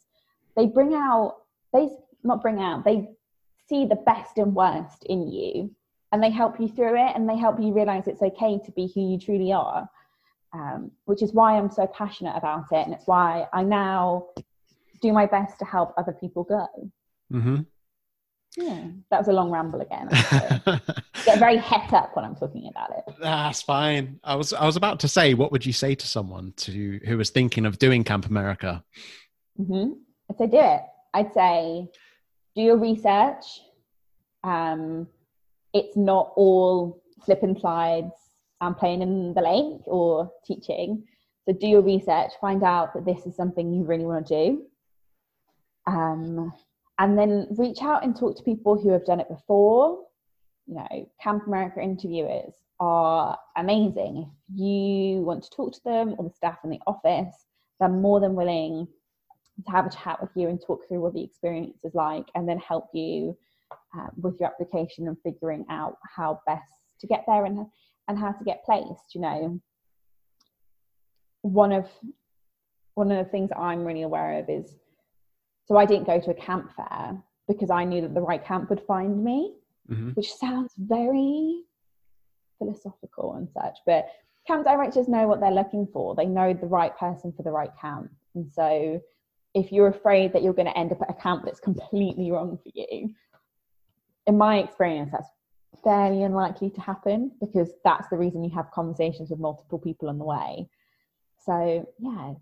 they 0.56 0.66
bring 0.66 0.94
out 0.94 1.36
they 1.72 1.88
not 2.24 2.42
bring 2.42 2.60
out 2.60 2.84
they 2.84 3.08
see 3.68 3.86
the 3.86 3.96
best 3.96 4.38
and 4.38 4.54
worst 4.54 5.04
in 5.04 5.28
you 5.30 5.74
and 6.12 6.22
they 6.22 6.30
help 6.30 6.60
you 6.60 6.68
through 6.68 6.96
it 6.96 7.12
and 7.14 7.28
they 7.28 7.36
help 7.36 7.58
you 7.60 7.72
realize 7.72 8.06
it's 8.06 8.22
okay 8.22 8.58
to 8.64 8.70
be 8.72 8.90
who 8.94 9.00
you 9.12 9.18
truly 9.18 9.52
are 9.52 9.88
um, 10.52 10.90
which 11.04 11.22
is 11.22 11.32
why 11.32 11.56
i'm 11.56 11.70
so 11.70 11.86
passionate 11.86 12.36
about 12.36 12.64
it 12.72 12.84
and 12.84 12.92
it's 12.94 13.06
why 13.06 13.46
i 13.52 13.62
now 13.62 14.26
do 15.00 15.12
my 15.12 15.26
best 15.26 15.58
to 15.58 15.64
help 15.64 15.94
other 15.96 16.12
people 16.12 16.44
go 16.44 16.66
hmm 17.30 17.60
yeah 18.56 18.84
that 19.10 19.18
was 19.18 19.28
a 19.28 19.32
long 19.32 19.50
ramble 19.50 19.80
again 19.80 20.08
get 21.24 21.38
very 21.38 21.56
het 21.56 21.92
up 21.94 22.14
when 22.14 22.24
i'm 22.24 22.36
talking 22.36 22.68
about 22.70 22.90
it 22.90 23.04
That's 23.20 23.62
fine. 23.62 24.18
I 24.24 24.34
was 24.34 24.52
I 24.52 24.66
was 24.66 24.76
about 24.76 25.00
to 25.00 25.08
say, 25.08 25.34
what 25.34 25.52
would 25.52 25.64
you 25.64 25.72
say 25.72 25.94
to 25.94 26.06
someone 26.06 26.52
to 26.58 27.00
who 27.06 27.16
was 27.16 27.30
thinking 27.30 27.64
of 27.66 27.78
doing 27.78 28.04
Camp 28.04 28.26
America? 28.26 28.82
hmm 29.56 29.92
I'd 30.28 30.38
say 30.38 30.46
do 30.46 30.58
it. 30.58 30.82
I'd 31.14 31.32
say 31.32 31.88
do 32.54 32.62
your 32.62 32.76
research. 32.76 33.60
Um, 34.44 35.06
it's 35.72 35.96
not 35.96 36.32
all 36.36 37.02
slip 37.24 37.42
and 37.42 37.58
slides 37.58 38.12
and 38.60 38.76
playing 38.76 39.02
in 39.02 39.34
the 39.34 39.40
lake 39.40 39.82
or 39.86 40.30
teaching. 40.44 41.04
So 41.46 41.52
do 41.52 41.66
your 41.66 41.82
research, 41.82 42.32
find 42.40 42.62
out 42.62 42.94
that 42.94 43.04
this 43.04 43.26
is 43.26 43.34
something 43.34 43.72
you 43.72 43.84
really 43.84 44.04
want 44.04 44.26
to 44.28 44.46
do. 44.46 44.62
Um, 45.86 46.52
and 46.98 47.18
then 47.18 47.48
reach 47.58 47.82
out 47.82 48.04
and 48.04 48.16
talk 48.16 48.36
to 48.36 48.42
people 48.42 48.78
who 48.78 48.90
have 48.90 49.04
done 49.04 49.18
it 49.18 49.28
before. 49.28 50.04
You 50.66 50.76
know, 50.76 51.10
Camp 51.20 51.46
America 51.46 51.80
interviewers 51.80 52.54
are 52.78 53.36
amazing. 53.56 54.30
If 54.52 54.60
you 54.60 55.22
want 55.22 55.42
to 55.44 55.50
talk 55.50 55.72
to 55.72 55.84
them 55.84 56.14
or 56.18 56.24
the 56.24 56.34
staff 56.34 56.58
in 56.62 56.70
the 56.70 56.80
office, 56.86 57.34
they're 57.80 57.88
more 57.88 58.20
than 58.20 58.36
willing 58.36 58.86
to 59.64 59.70
have 59.70 59.86
a 59.86 59.90
chat 59.90 60.20
with 60.20 60.30
you 60.34 60.48
and 60.48 60.60
talk 60.60 60.80
through 60.88 61.00
what 61.00 61.14
the 61.14 61.22
experience 61.22 61.84
is 61.84 61.94
like 61.94 62.26
and 62.34 62.48
then 62.48 62.58
help 62.58 62.88
you 62.92 63.36
uh, 63.96 64.08
with 64.16 64.38
your 64.40 64.48
application 64.48 65.08
and 65.08 65.16
figuring 65.22 65.64
out 65.70 65.96
how 66.16 66.40
best 66.46 66.72
to 67.00 67.06
get 67.06 67.24
there 67.26 67.44
and, 67.44 67.66
and 68.08 68.18
how 68.18 68.32
to 68.32 68.44
get 68.44 68.64
placed. 68.64 69.14
You 69.14 69.20
know, 69.20 69.60
one 71.42 71.72
of 71.72 71.86
one 72.94 73.10
of 73.10 73.24
the 73.24 73.30
things 73.30 73.50
I'm 73.56 73.84
really 73.84 74.02
aware 74.02 74.38
of 74.38 74.50
is 74.50 74.74
so 75.66 75.76
I 75.76 75.86
didn't 75.86 76.06
go 76.06 76.20
to 76.20 76.30
a 76.30 76.34
camp 76.34 76.70
fair 76.76 77.22
because 77.48 77.70
I 77.70 77.84
knew 77.84 78.02
that 78.02 78.14
the 78.14 78.20
right 78.20 78.44
camp 78.44 78.70
would 78.70 78.82
find 78.86 79.24
me, 79.24 79.54
hmm 79.88 80.10
which 80.10 80.32
sounds 80.32 80.72
very 80.78 81.62
philosophical 82.58 83.34
and 83.34 83.48
such, 83.50 83.78
but 83.86 84.06
camp 84.46 84.64
directors 84.64 85.08
know 85.08 85.26
what 85.26 85.40
they're 85.40 85.50
looking 85.50 85.86
for. 85.92 86.14
They 86.14 86.26
know 86.26 86.52
the 86.52 86.66
right 86.66 86.96
person 86.96 87.32
for 87.32 87.42
the 87.42 87.50
right 87.50 87.70
camp. 87.80 88.10
And 88.34 88.50
so 88.52 89.00
if 89.54 89.72
you're 89.72 89.88
afraid 89.88 90.32
that 90.32 90.42
you're 90.42 90.52
going 90.52 90.66
to 90.66 90.78
end 90.78 90.92
up 90.92 91.02
at 91.02 91.10
a 91.10 91.14
camp 91.14 91.44
that's 91.44 91.60
completely 91.60 92.30
wrong 92.30 92.58
for 92.62 92.70
you, 92.74 93.14
in 94.26 94.38
my 94.38 94.58
experience, 94.58 95.10
that's 95.12 95.28
fairly 95.84 96.22
unlikely 96.22 96.70
to 96.70 96.80
happen 96.80 97.32
because 97.40 97.70
that's 97.84 98.08
the 98.08 98.16
reason 98.16 98.44
you 98.44 98.54
have 98.54 98.70
conversations 98.70 99.30
with 99.30 99.38
multiple 99.38 99.78
people 99.78 100.08
on 100.08 100.18
the 100.18 100.24
way. 100.24 100.68
So, 101.44 101.86
yeah, 101.98 102.34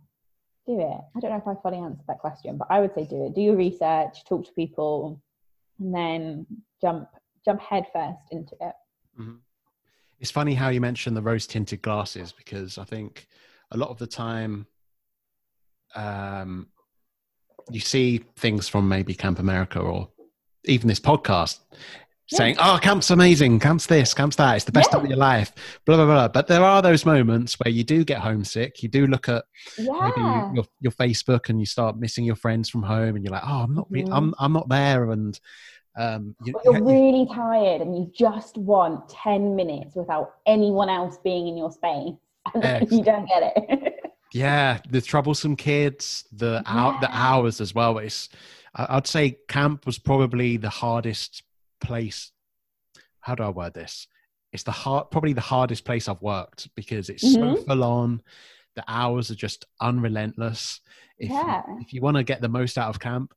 do 0.67 0.81
it. 0.81 1.01
I 1.17 1.21
don't 1.21 1.31
know 1.31 1.39
if 1.39 1.47
I 1.47 1.61
fully 1.61 1.79
answered 1.79 2.05
that 2.07 2.19
question, 2.19 2.59
but 2.59 2.69
I 2.71 2.81
would 2.81 2.95
say 2.95 3.07
do 3.07 3.25
it. 3.25 3.35
Do 3.35 3.41
your 3.41 3.57
research, 3.57 4.25
talk 4.27 4.45
to 4.47 4.53
people, 4.53 5.21
and 5.79 5.95
then 5.95 6.47
jump 6.81 7.09
jump 7.45 7.61
head 7.61 7.87
first 7.93 8.21
into 8.31 8.55
it. 8.61 8.75
It's 10.19 10.31
funny 10.31 10.53
how 10.53 10.69
you 10.69 10.83
mentioned 10.83 11.17
the 11.17 11.23
rose 11.23 11.47
tinted 11.47 11.81
glasses 11.81 12.33
because 12.33 12.77
I 12.77 12.85
think 12.85 13.27
a 13.71 13.79
lot 13.79 13.89
of 13.89 13.99
the 13.99 14.07
time 14.07 14.67
um, 15.95 16.69
you 17.73 17.81
see 17.81 18.25
things 18.37 18.69
from 18.69 18.89
maybe 18.89 19.15
Camp 19.15 19.39
America 19.39 19.79
or 19.81 20.09
even 20.65 20.89
this 20.89 21.01
podcast 21.01 21.61
Yeah. 22.31 22.37
saying, 22.39 22.57
Oh, 22.59 22.79
camp's 22.83 23.11
amazing, 23.11 23.59
camp's 23.61 23.87
this, 23.87 24.13
camp's 24.15 24.37
that, 24.37 24.57
it's 24.57 24.65
the 24.65 24.73
best 24.73 24.91
time 24.93 25.03
of 25.05 25.09
your 25.09 25.19
life, 25.19 25.53
blah, 25.87 25.97
blah, 25.97 26.05
blah. 26.07 26.29
But 26.29 26.47
there 26.47 26.63
are 26.63 26.83
those 26.83 27.05
moments 27.07 27.55
where 27.61 27.73
you 27.73 27.83
do 27.85 28.05
get 28.05 28.19
homesick, 28.21 28.83
you 28.83 28.89
do 28.89 29.07
look 29.07 29.29
at 29.29 29.45
maybe 29.79 30.21
your, 30.55 30.65
your 30.81 30.93
Facebook 30.93 31.49
and 31.49 31.59
you 31.59 31.67
start 31.67 31.99
missing 31.99 32.25
your 32.25 32.37
friends 32.37 32.69
from 32.69 32.83
home 32.83 33.17
and 33.17 33.25
you're 33.25 33.33
like, 33.33 33.43
Oh, 33.47 33.63
I'm 33.65 33.75
not, 33.75 33.87
re-. 33.91 34.05
I'm, 34.11 34.35
I'm 34.39 34.53
not 34.53 34.69
there. 34.69 35.11
And 35.11 35.39
um, 35.99 36.37
you, 36.45 36.53
But 36.53 36.65
you- 36.65 36.73
you're 36.75 36.85
really 36.85 37.27
tired 37.35 37.81
and 37.81 37.97
you 37.97 38.11
just 38.15 38.57
want 38.59 39.09
10 39.09 39.57
minutes 39.57 39.97
without 39.97 40.35
anyone 40.47 40.89
else 40.89 41.19
being 41.25 41.49
in 41.49 41.57
your 41.57 41.71
space. 41.73 42.15
And 42.55 42.63
then 42.63 42.87
you 42.91 43.03
don't 43.05 43.27
get 43.27 43.53
it. 43.57 43.95
Yeah, 44.33 44.79
the 44.89 45.01
troublesome 45.01 45.57
kids, 45.57 46.25
the 46.33 46.63
out 46.67 47.01
the 47.01 47.15
hours 47.15 47.61
as 47.61 47.75
well. 47.75 47.99
It's 47.99 48.29
I'd 48.75 49.07
say 49.07 49.39
camp 49.49 49.87
was 49.87 49.99
probably 49.99 50.57
the 50.57 50.69
hardest 50.71 51.43
place. 51.81 52.31
How 53.21 53.35
do 53.35 53.43
I 53.43 53.49
word 53.51 53.75
this? 53.75 54.07
It's 54.53 54.63
the 54.63 54.71
hard, 54.73 55.11
probably 55.11 55.33
the 55.33 55.41
hardest 55.41 55.85
place 55.85 56.09
I've 56.09 56.23
worked 56.23 56.69
because 56.75 57.09
it's 57.11 57.23
so 57.23 57.39
Mhm. 57.41 57.67
full 57.67 57.85
on. 57.85 58.23
The 58.77 58.85
hours 58.87 59.31
are 59.31 59.35
just 59.37 59.65
unrelentless. 59.81 60.81
If 61.19 61.31
Yeah. 61.31 61.63
you, 61.69 61.79
if 61.81 61.93
you 61.93 62.01
want 62.01 62.17
to 62.17 62.23
get 62.25 62.41
the 62.41 62.49
most 62.49 62.79
out 62.79 62.89
of 62.89 63.01
camp, 63.01 63.35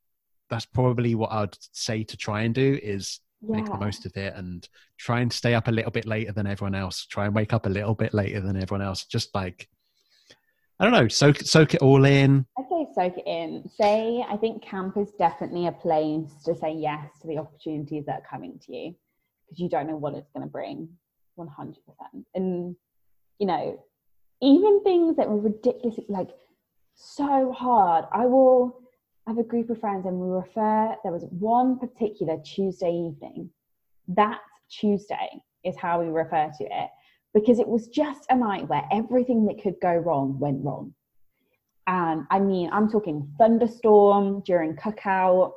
that's 0.48 0.66
probably 0.66 1.14
what 1.14 1.32
I'd 1.32 1.56
say 1.72 2.04
to 2.04 2.16
try 2.16 2.42
and 2.42 2.54
do 2.54 2.78
is 2.82 3.20
make 3.42 3.66
the 3.66 3.76
most 3.78 4.06
of 4.06 4.16
it 4.16 4.34
and 4.36 4.66
try 4.96 5.20
and 5.20 5.32
stay 5.32 5.54
up 5.54 5.68
a 5.68 5.72
little 5.72 5.90
bit 5.90 6.06
later 6.06 6.32
than 6.32 6.46
everyone 6.46 6.74
else. 6.74 7.04
Try 7.06 7.26
and 7.26 7.34
wake 7.34 7.52
up 7.52 7.66
a 7.66 7.70
little 7.70 7.94
bit 7.94 8.14
later 8.14 8.40
than 8.40 8.56
everyone 8.56 8.82
else. 8.86 9.04
Just 9.04 9.34
like 9.34 9.68
I 10.80 10.84
don't 10.84 10.92
know, 10.92 11.08
soak 11.08 11.38
soak 11.38 11.74
it 11.74 11.82
all 11.82 12.04
in. 12.04 12.46
I'd 12.58 12.68
say 12.68 12.86
soak 12.94 13.18
it 13.18 13.26
in. 13.26 13.68
Say, 13.68 14.24
I 14.28 14.36
think 14.36 14.62
camp 14.62 14.96
is 14.96 15.12
definitely 15.12 15.66
a 15.66 15.72
place 15.72 16.32
to 16.44 16.54
say 16.56 16.72
yes 16.74 17.10
to 17.22 17.28
the 17.28 17.38
opportunities 17.38 18.06
that 18.06 18.20
are 18.20 18.28
coming 18.28 18.58
to 18.66 18.76
you 18.76 18.94
because 19.46 19.60
you 19.60 19.68
don't 19.68 19.86
know 19.86 19.96
what 19.96 20.14
it's 20.14 20.30
going 20.34 20.46
to 20.46 20.50
bring 20.50 20.88
100%. 21.38 21.74
And, 22.34 22.74
you 23.38 23.46
know, 23.46 23.84
even 24.42 24.82
things 24.82 25.16
that 25.16 25.28
were 25.28 25.40
ridiculously, 25.40 26.06
like, 26.08 26.30
so 26.96 27.52
hard. 27.52 28.06
I 28.12 28.26
will 28.26 28.80
have 29.26 29.38
a 29.38 29.44
group 29.44 29.70
of 29.70 29.80
friends 29.80 30.06
and 30.06 30.18
we 30.18 30.28
refer, 30.28 30.96
there 31.02 31.12
was 31.12 31.24
one 31.30 31.78
particular 31.78 32.38
Tuesday 32.44 32.90
evening. 32.90 33.50
That 34.08 34.40
Tuesday 34.68 35.42
is 35.64 35.76
how 35.76 36.02
we 36.02 36.08
refer 36.08 36.50
to 36.58 36.64
it 36.64 36.90
because 37.34 37.58
it 37.58 37.68
was 37.68 37.88
just 37.88 38.26
a 38.30 38.36
night 38.36 38.68
where 38.68 38.86
everything 38.92 39.44
that 39.46 39.60
could 39.62 39.74
go 39.82 39.92
wrong 39.92 40.38
went 40.38 40.64
wrong. 40.64 40.94
And 41.86 42.24
I 42.30 42.38
mean, 42.38 42.70
I'm 42.72 42.88
talking 42.88 43.28
thunderstorm 43.36 44.42
during 44.46 44.76
cookout, 44.76 45.52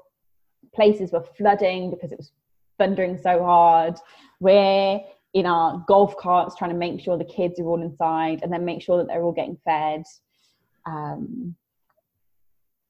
places 0.74 1.12
were 1.12 1.24
flooding 1.38 1.92
because 1.92 2.12
it 2.12 2.18
was 2.18 2.32
thundering 2.78 3.18
so 3.18 3.44
hard. 3.44 3.96
We're 4.40 5.00
in 5.34 5.46
our 5.46 5.84
golf 5.88 6.18
carts 6.18 6.56
trying 6.56 6.72
to 6.72 6.78
make 6.78 7.00
sure 7.00 7.18
the 7.18 7.24
kids 7.24 7.60
are 7.60 7.66
all 7.66 7.82
inside 7.82 8.40
and 8.42 8.52
then 8.52 8.66
make 8.66 8.82
sure 8.82 8.98
that 8.98 9.08
they're 9.08 9.24
all 9.24 9.32
getting 9.32 9.58
fed. 9.64 10.04
Um, 10.86 11.56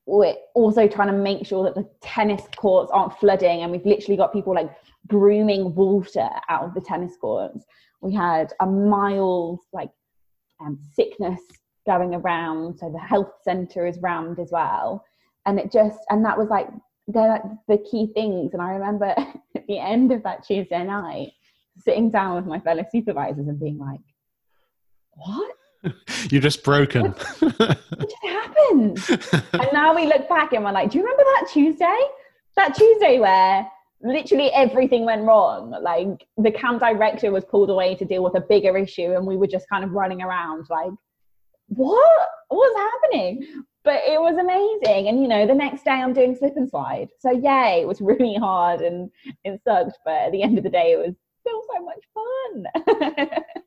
we're 0.08 0.36
also 0.56 0.88
trying 0.88 1.10
to 1.10 1.14
make 1.14 1.46
sure 1.46 1.66
that 1.66 1.76
the 1.76 1.88
tennis 2.02 2.42
courts 2.56 2.90
aren't 2.94 3.20
flooding 3.20 3.62
and 3.62 3.72
we've 3.72 3.86
literally 3.86 4.16
got 4.16 4.32
people 4.32 4.56
like 4.56 4.72
brooming 5.06 5.76
water 5.76 6.30
out 6.50 6.64
of 6.64 6.74
the 6.74 6.82
tennis 6.82 7.18
courts. 7.20 7.66
We 8.02 8.14
had 8.14 8.54
a 8.62 8.66
mild 8.66 9.60
like 9.74 9.90
um, 10.62 10.80
sickness 10.94 11.42
going 11.86 12.16
around 12.16 12.78
so 12.80 12.90
the 12.90 13.00
health 13.00 13.32
center 13.44 13.86
is 13.86 14.00
rammed 14.00 14.40
as 14.40 14.50
well. 14.50 15.04
And 15.46 15.60
it 15.60 15.74
just 15.74 16.00
and 16.10 16.24
that 16.24 16.38
was 16.38 16.48
like 16.48 16.70
they're 17.10 17.28
like 17.30 17.44
the 17.68 17.78
key 17.80 18.10
things. 18.14 18.54
And 18.54 18.62
i 18.62 18.72
remember 18.72 19.08
at 19.56 19.68
the 19.68 19.78
end 19.78 20.14
of 20.14 20.24
that 20.24 20.46
tuesday 20.48 20.86
night 20.86 21.32
sitting 21.84 22.10
down 22.10 22.36
with 22.36 22.46
my 22.46 22.60
fellow 22.62 22.86
supervisors 22.92 23.48
and 23.48 23.60
being 23.60 23.78
like 23.78 24.00
what 25.12 25.57
You're 26.30 26.42
just 26.42 26.64
broken. 26.64 27.12
what 27.40 27.90
just 28.00 28.16
happened 28.24 29.00
and 29.54 29.70
now 29.74 29.96
we 29.96 30.06
look 30.06 30.28
back 30.30 30.54
and 30.54 30.64
we're 30.64 30.72
like, 30.72 30.92
do 30.92 30.98
you 30.98 31.04
remember 31.04 31.24
that 31.24 31.48
Tuesday? 31.52 32.00
That 32.56 32.76
Tuesday 32.76 33.20
where 33.20 33.70
literally 34.02 34.52
everything 34.52 35.06
went 35.06 35.24
wrong. 35.24 35.72
Like 35.82 36.28
the 36.38 36.52
camp 36.52 36.80
director 36.80 37.32
was 37.32 37.46
pulled 37.46 37.70
away 37.70 37.96
to 37.96 38.06
deal 38.06 38.24
with 38.24 38.36
a 38.36 38.42
bigger 38.42 38.78
issue, 38.78 39.14
and 39.14 39.26
we 39.26 39.38
were 39.38 39.48
just 39.48 39.70
kind 39.70 39.84
of 39.84 39.92
running 39.92 40.22
around 40.22 40.68
like, 40.70 40.92
what? 41.68 42.28
What's 42.50 42.78
happening? 42.78 43.64
But 43.84 44.02
it 44.06 44.20
was 44.20 44.38
amazing. 44.38 45.08
And 45.08 45.22
you 45.22 45.28
know, 45.28 45.46
the 45.46 45.56
next 45.56 45.86
day 45.86 45.92
I'm 45.92 46.14
doing 46.14 46.36
slip 46.36 46.54
and 46.56 46.70
slide. 46.70 47.10
So 47.20 47.32
yay, 47.32 47.82
it 47.82 47.88
was 47.88 48.02
really 48.02 48.36
hard 48.36 48.82
and 48.82 49.10
it 49.44 49.62
sucked. 49.64 49.98
But 50.06 50.14
at 50.14 50.32
the 50.32 50.44
end 50.44 50.58
of 50.58 50.64
the 50.64 50.70
day, 50.70 50.94
it 50.94 50.98
was 50.98 51.16
still 51.42 51.62
so 51.74 51.84
much 51.86 53.16
fun. 53.16 53.58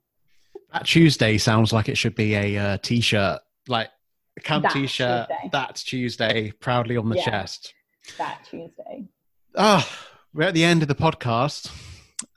That 0.72 0.86
Tuesday 0.86 1.38
sounds 1.38 1.72
like 1.72 1.88
it 1.88 1.96
should 1.96 2.14
be 2.14 2.34
a 2.34 2.56
uh, 2.58 2.76
t-shirt, 2.78 3.40
like 3.68 3.88
a 4.36 4.40
camp 4.40 4.62
That's 4.64 4.74
t-shirt. 4.74 5.28
Tuesday. 5.28 5.48
That's 5.52 5.82
Tuesday, 5.82 6.50
proudly 6.52 6.96
on 6.96 7.08
the 7.08 7.16
Yeah. 7.16 7.24
chest. 7.30 7.74
that 8.18 8.44
Tuesday. 8.48 9.04
Ah, 9.56 9.88
we're 10.32 10.48
at 10.48 10.54
the 10.54 10.64
end 10.64 10.82
of 10.82 10.88
the 10.88 10.94
podcast. 10.94 11.70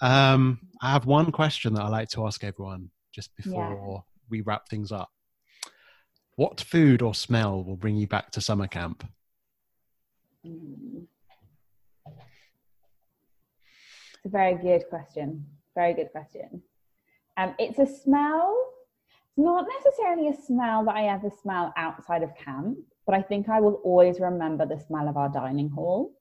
Um, 0.02 0.60
I 0.82 0.92
have 0.92 1.06
one 1.06 1.32
question 1.32 1.74
that 1.76 1.82
I 1.84 1.88
like 1.88 2.10
to 2.10 2.26
ask 2.28 2.44
everyone 2.44 2.90
just 3.12 3.36
before 3.36 4.04
we 4.30 4.42
wrap 4.42 4.68
things 4.68 4.92
up. 4.92 5.10
What 6.36 6.60
food 6.62 7.02
or 7.02 7.14
smell 7.14 7.64
will 7.64 7.76
bring 7.76 7.96
you 7.96 8.08
back 8.08 8.32
to 8.32 8.42
summer 8.42 8.68
camp? 8.68 9.08
Mm. 10.46 11.06
It's 14.16 14.26
a 14.26 14.30
very 14.30 14.56
good 14.56 14.84
question. 14.90 15.46
Very 15.76 15.94
good 15.94 16.12
question. 16.12 16.62
Um, 17.38 17.56
it's 17.58 17.80
a 17.80 17.86
smell. 17.86 18.56
It's 19.30 19.38
not 19.38 19.66
necessarily 19.84 20.30
a 20.30 20.34
smell 20.34 20.86
that 20.86 20.96
I 20.96 21.08
ever 21.08 21.30
smell 21.42 21.74
outside 21.76 22.24
of 22.24 22.36
camp, 22.36 22.78
but 23.06 23.16
I 23.16 23.22
think 23.22 23.50
I 23.50 23.60
will 23.60 23.82
always 23.84 24.20
remember 24.20 24.66
the 24.66 24.80
smell 24.80 25.08
of 25.08 25.18
our 25.18 25.30
dining 25.30 25.70
hall 25.70 26.14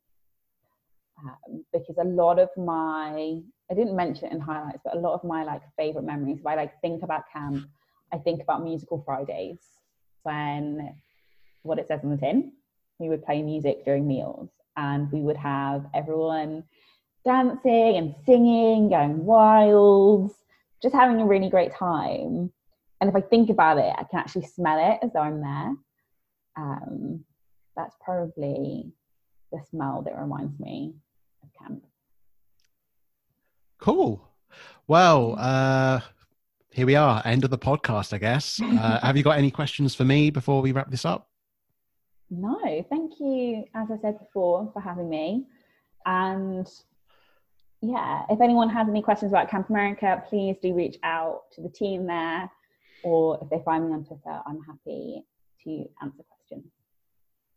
um, 1.23 1.65
because 1.73 1.97
a 1.99 2.05
lot 2.05 2.39
of 2.39 2.49
my 2.57 3.41
I 3.71 3.75
didn't 3.75 3.97
mention 3.97 4.29
it 4.29 4.33
in 4.33 4.41
highlights, 4.41 4.81
but 4.85 4.97
a 4.97 4.99
lot 4.99 5.15
of 5.15 5.25
my 5.25 5.45
like 5.45 5.63
favorite 5.77 6.05
memories. 6.05 6.41
If 6.41 6.47
I 6.47 6.55
like 6.55 6.81
think 6.81 7.03
about 7.03 7.31
camp, 7.33 7.67
I 8.13 8.19
think 8.19 8.43
about 8.43 8.63
musical 8.63 9.03
Fridays 9.05 9.61
when 10.23 10.95
what 11.63 11.79
it 11.79 11.89
says 11.89 12.01
on 12.03 12.11
the 12.11 12.17
tin. 12.17 12.53
We 12.99 13.09
would 13.09 13.25
play 13.25 13.43
music 13.43 13.85
during 13.85 14.07
meals, 14.07 14.51
and 14.77 15.11
we 15.11 15.21
would 15.21 15.37
have 15.37 15.87
everyone 15.95 16.65
dancing 17.25 17.97
and 17.97 18.15
singing, 18.25 18.91
going 18.91 19.25
wild, 19.25 20.33
just 20.83 20.95
having 20.95 21.21
a 21.21 21.27
really 21.27 21.49
great 21.49 21.73
time. 21.73 22.53
And 23.01 23.09
if 23.09 23.15
I 23.17 23.21
think 23.21 23.51
about 23.51 23.79
it, 23.79 23.93
I 23.97 24.05
can 24.05 24.19
actually 24.19 24.47
smell 24.47 24.79
it 24.79 24.99
as 25.05 25.13
though 25.13 25.21
I'm 25.21 25.41
there. 25.41 25.75
Um, 26.57 27.25
that's 27.77 27.97
probably 28.05 28.93
the 29.53 29.61
smell 29.71 30.03
that 30.03 30.19
reminds 30.19 30.59
me 30.61 30.95
of 31.43 31.49
camp. 31.59 31.85
Cool. 33.79 34.29
Well, 34.87 35.37
uh, 35.39 36.01
here 36.71 36.87
we 36.87 36.97
are, 36.97 37.23
end 37.25 37.45
of 37.45 37.51
the 37.51 37.59
podcast, 37.59 38.13
I 38.13 38.19
guess. 38.19 38.61
Uh, 38.83 38.99
have 39.01 39.17
you 39.17 39.23
got 39.23 39.39
any 39.39 39.51
questions 39.51 39.95
for 39.95 40.05
me 40.05 40.31
before 40.31 40.63
we 40.63 40.73
wrap 40.73 40.91
this 40.91 41.05
up? 41.05 41.29
No, 42.31 42.85
thank 42.89 43.21
you, 43.21 43.65
as 43.75 43.89
I 43.91 43.99
said 44.01 44.19
before, 44.19 44.71
for 44.73 44.81
having 44.81 45.09
me. 45.09 45.47
And 46.07 46.67
yeah, 47.83 48.23
if 48.31 48.41
anyone 48.41 48.69
has 48.69 48.89
any 48.89 49.03
questions 49.03 49.33
about 49.33 49.51
Camp 49.51 49.69
America, 49.69 50.23
please 50.29 50.57
do 50.63 50.73
reach 50.73 50.97
out 51.03 51.43
to 51.53 51.61
the 51.61 51.69
team 51.69 52.07
there, 52.07 52.49
or 53.03 53.39
if 53.43 53.51
they 53.51 53.61
find 53.65 53.89
me 53.89 53.95
on 53.95 54.05
Twitter, 54.05 54.41
I'm 54.47 54.61
happy 54.63 55.25
to 55.65 55.89
answer 56.01 56.23
questions. 56.23 56.71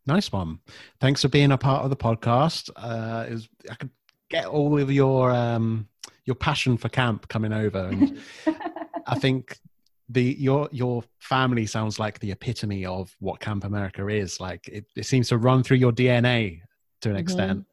Nice 0.04 0.32
one. 0.32 0.58
Thanks 1.00 1.22
for 1.22 1.28
being 1.28 1.52
a 1.52 1.58
part 1.58 1.84
of 1.84 1.90
the 1.90 1.96
podcast. 1.96 2.70
Uh, 2.74 3.26
was, 3.30 3.48
I 3.70 3.76
could 3.76 3.90
get 4.28 4.46
all 4.46 4.78
of 4.78 4.90
your 4.90 5.30
um, 5.30 5.88
your 6.24 6.34
passion 6.34 6.76
for 6.76 6.88
camp 6.88 7.28
coming 7.28 7.52
over, 7.52 7.86
and 7.86 8.18
I 9.06 9.16
think 9.20 9.56
the 10.08 10.36
your 10.38 10.68
your 10.72 11.04
family 11.20 11.66
sounds 11.66 12.00
like 12.00 12.18
the 12.18 12.32
epitome 12.32 12.84
of 12.84 13.14
what 13.20 13.38
Camp 13.38 13.62
America 13.62 14.08
is. 14.08 14.40
Like 14.40 14.66
it, 14.66 14.86
it 14.96 15.06
seems 15.06 15.28
to 15.28 15.38
run 15.38 15.62
through 15.62 15.76
your 15.76 15.92
DNA 15.92 16.62
to 17.02 17.10
an 17.10 17.14
mm-hmm. 17.14 17.20
extent. 17.20 17.66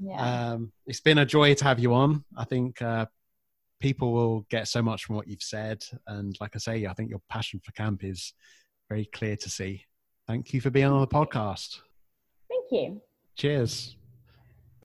Yeah. 0.00 0.50
Um, 0.52 0.72
it's 0.86 1.00
been 1.00 1.18
a 1.18 1.26
joy 1.26 1.54
to 1.54 1.64
have 1.64 1.78
you 1.78 1.94
on. 1.94 2.24
I 2.36 2.44
think 2.44 2.80
uh, 2.82 3.06
people 3.80 4.12
will 4.12 4.46
get 4.50 4.68
so 4.68 4.82
much 4.82 5.04
from 5.04 5.16
what 5.16 5.28
you've 5.28 5.42
said, 5.42 5.84
and 6.06 6.36
like 6.40 6.52
I 6.54 6.58
say, 6.58 6.86
I 6.86 6.92
think 6.94 7.10
your 7.10 7.22
passion 7.28 7.60
for 7.64 7.72
camp 7.72 8.04
is 8.04 8.32
very 8.88 9.04
clear 9.06 9.36
to 9.36 9.50
see. 9.50 9.84
Thank 10.26 10.52
you 10.52 10.60
for 10.60 10.70
being 10.70 10.86
on 10.86 11.00
the 11.00 11.06
podcast. 11.06 11.78
Thank 12.48 12.66
you. 12.70 13.00
Cheers. 13.36 13.96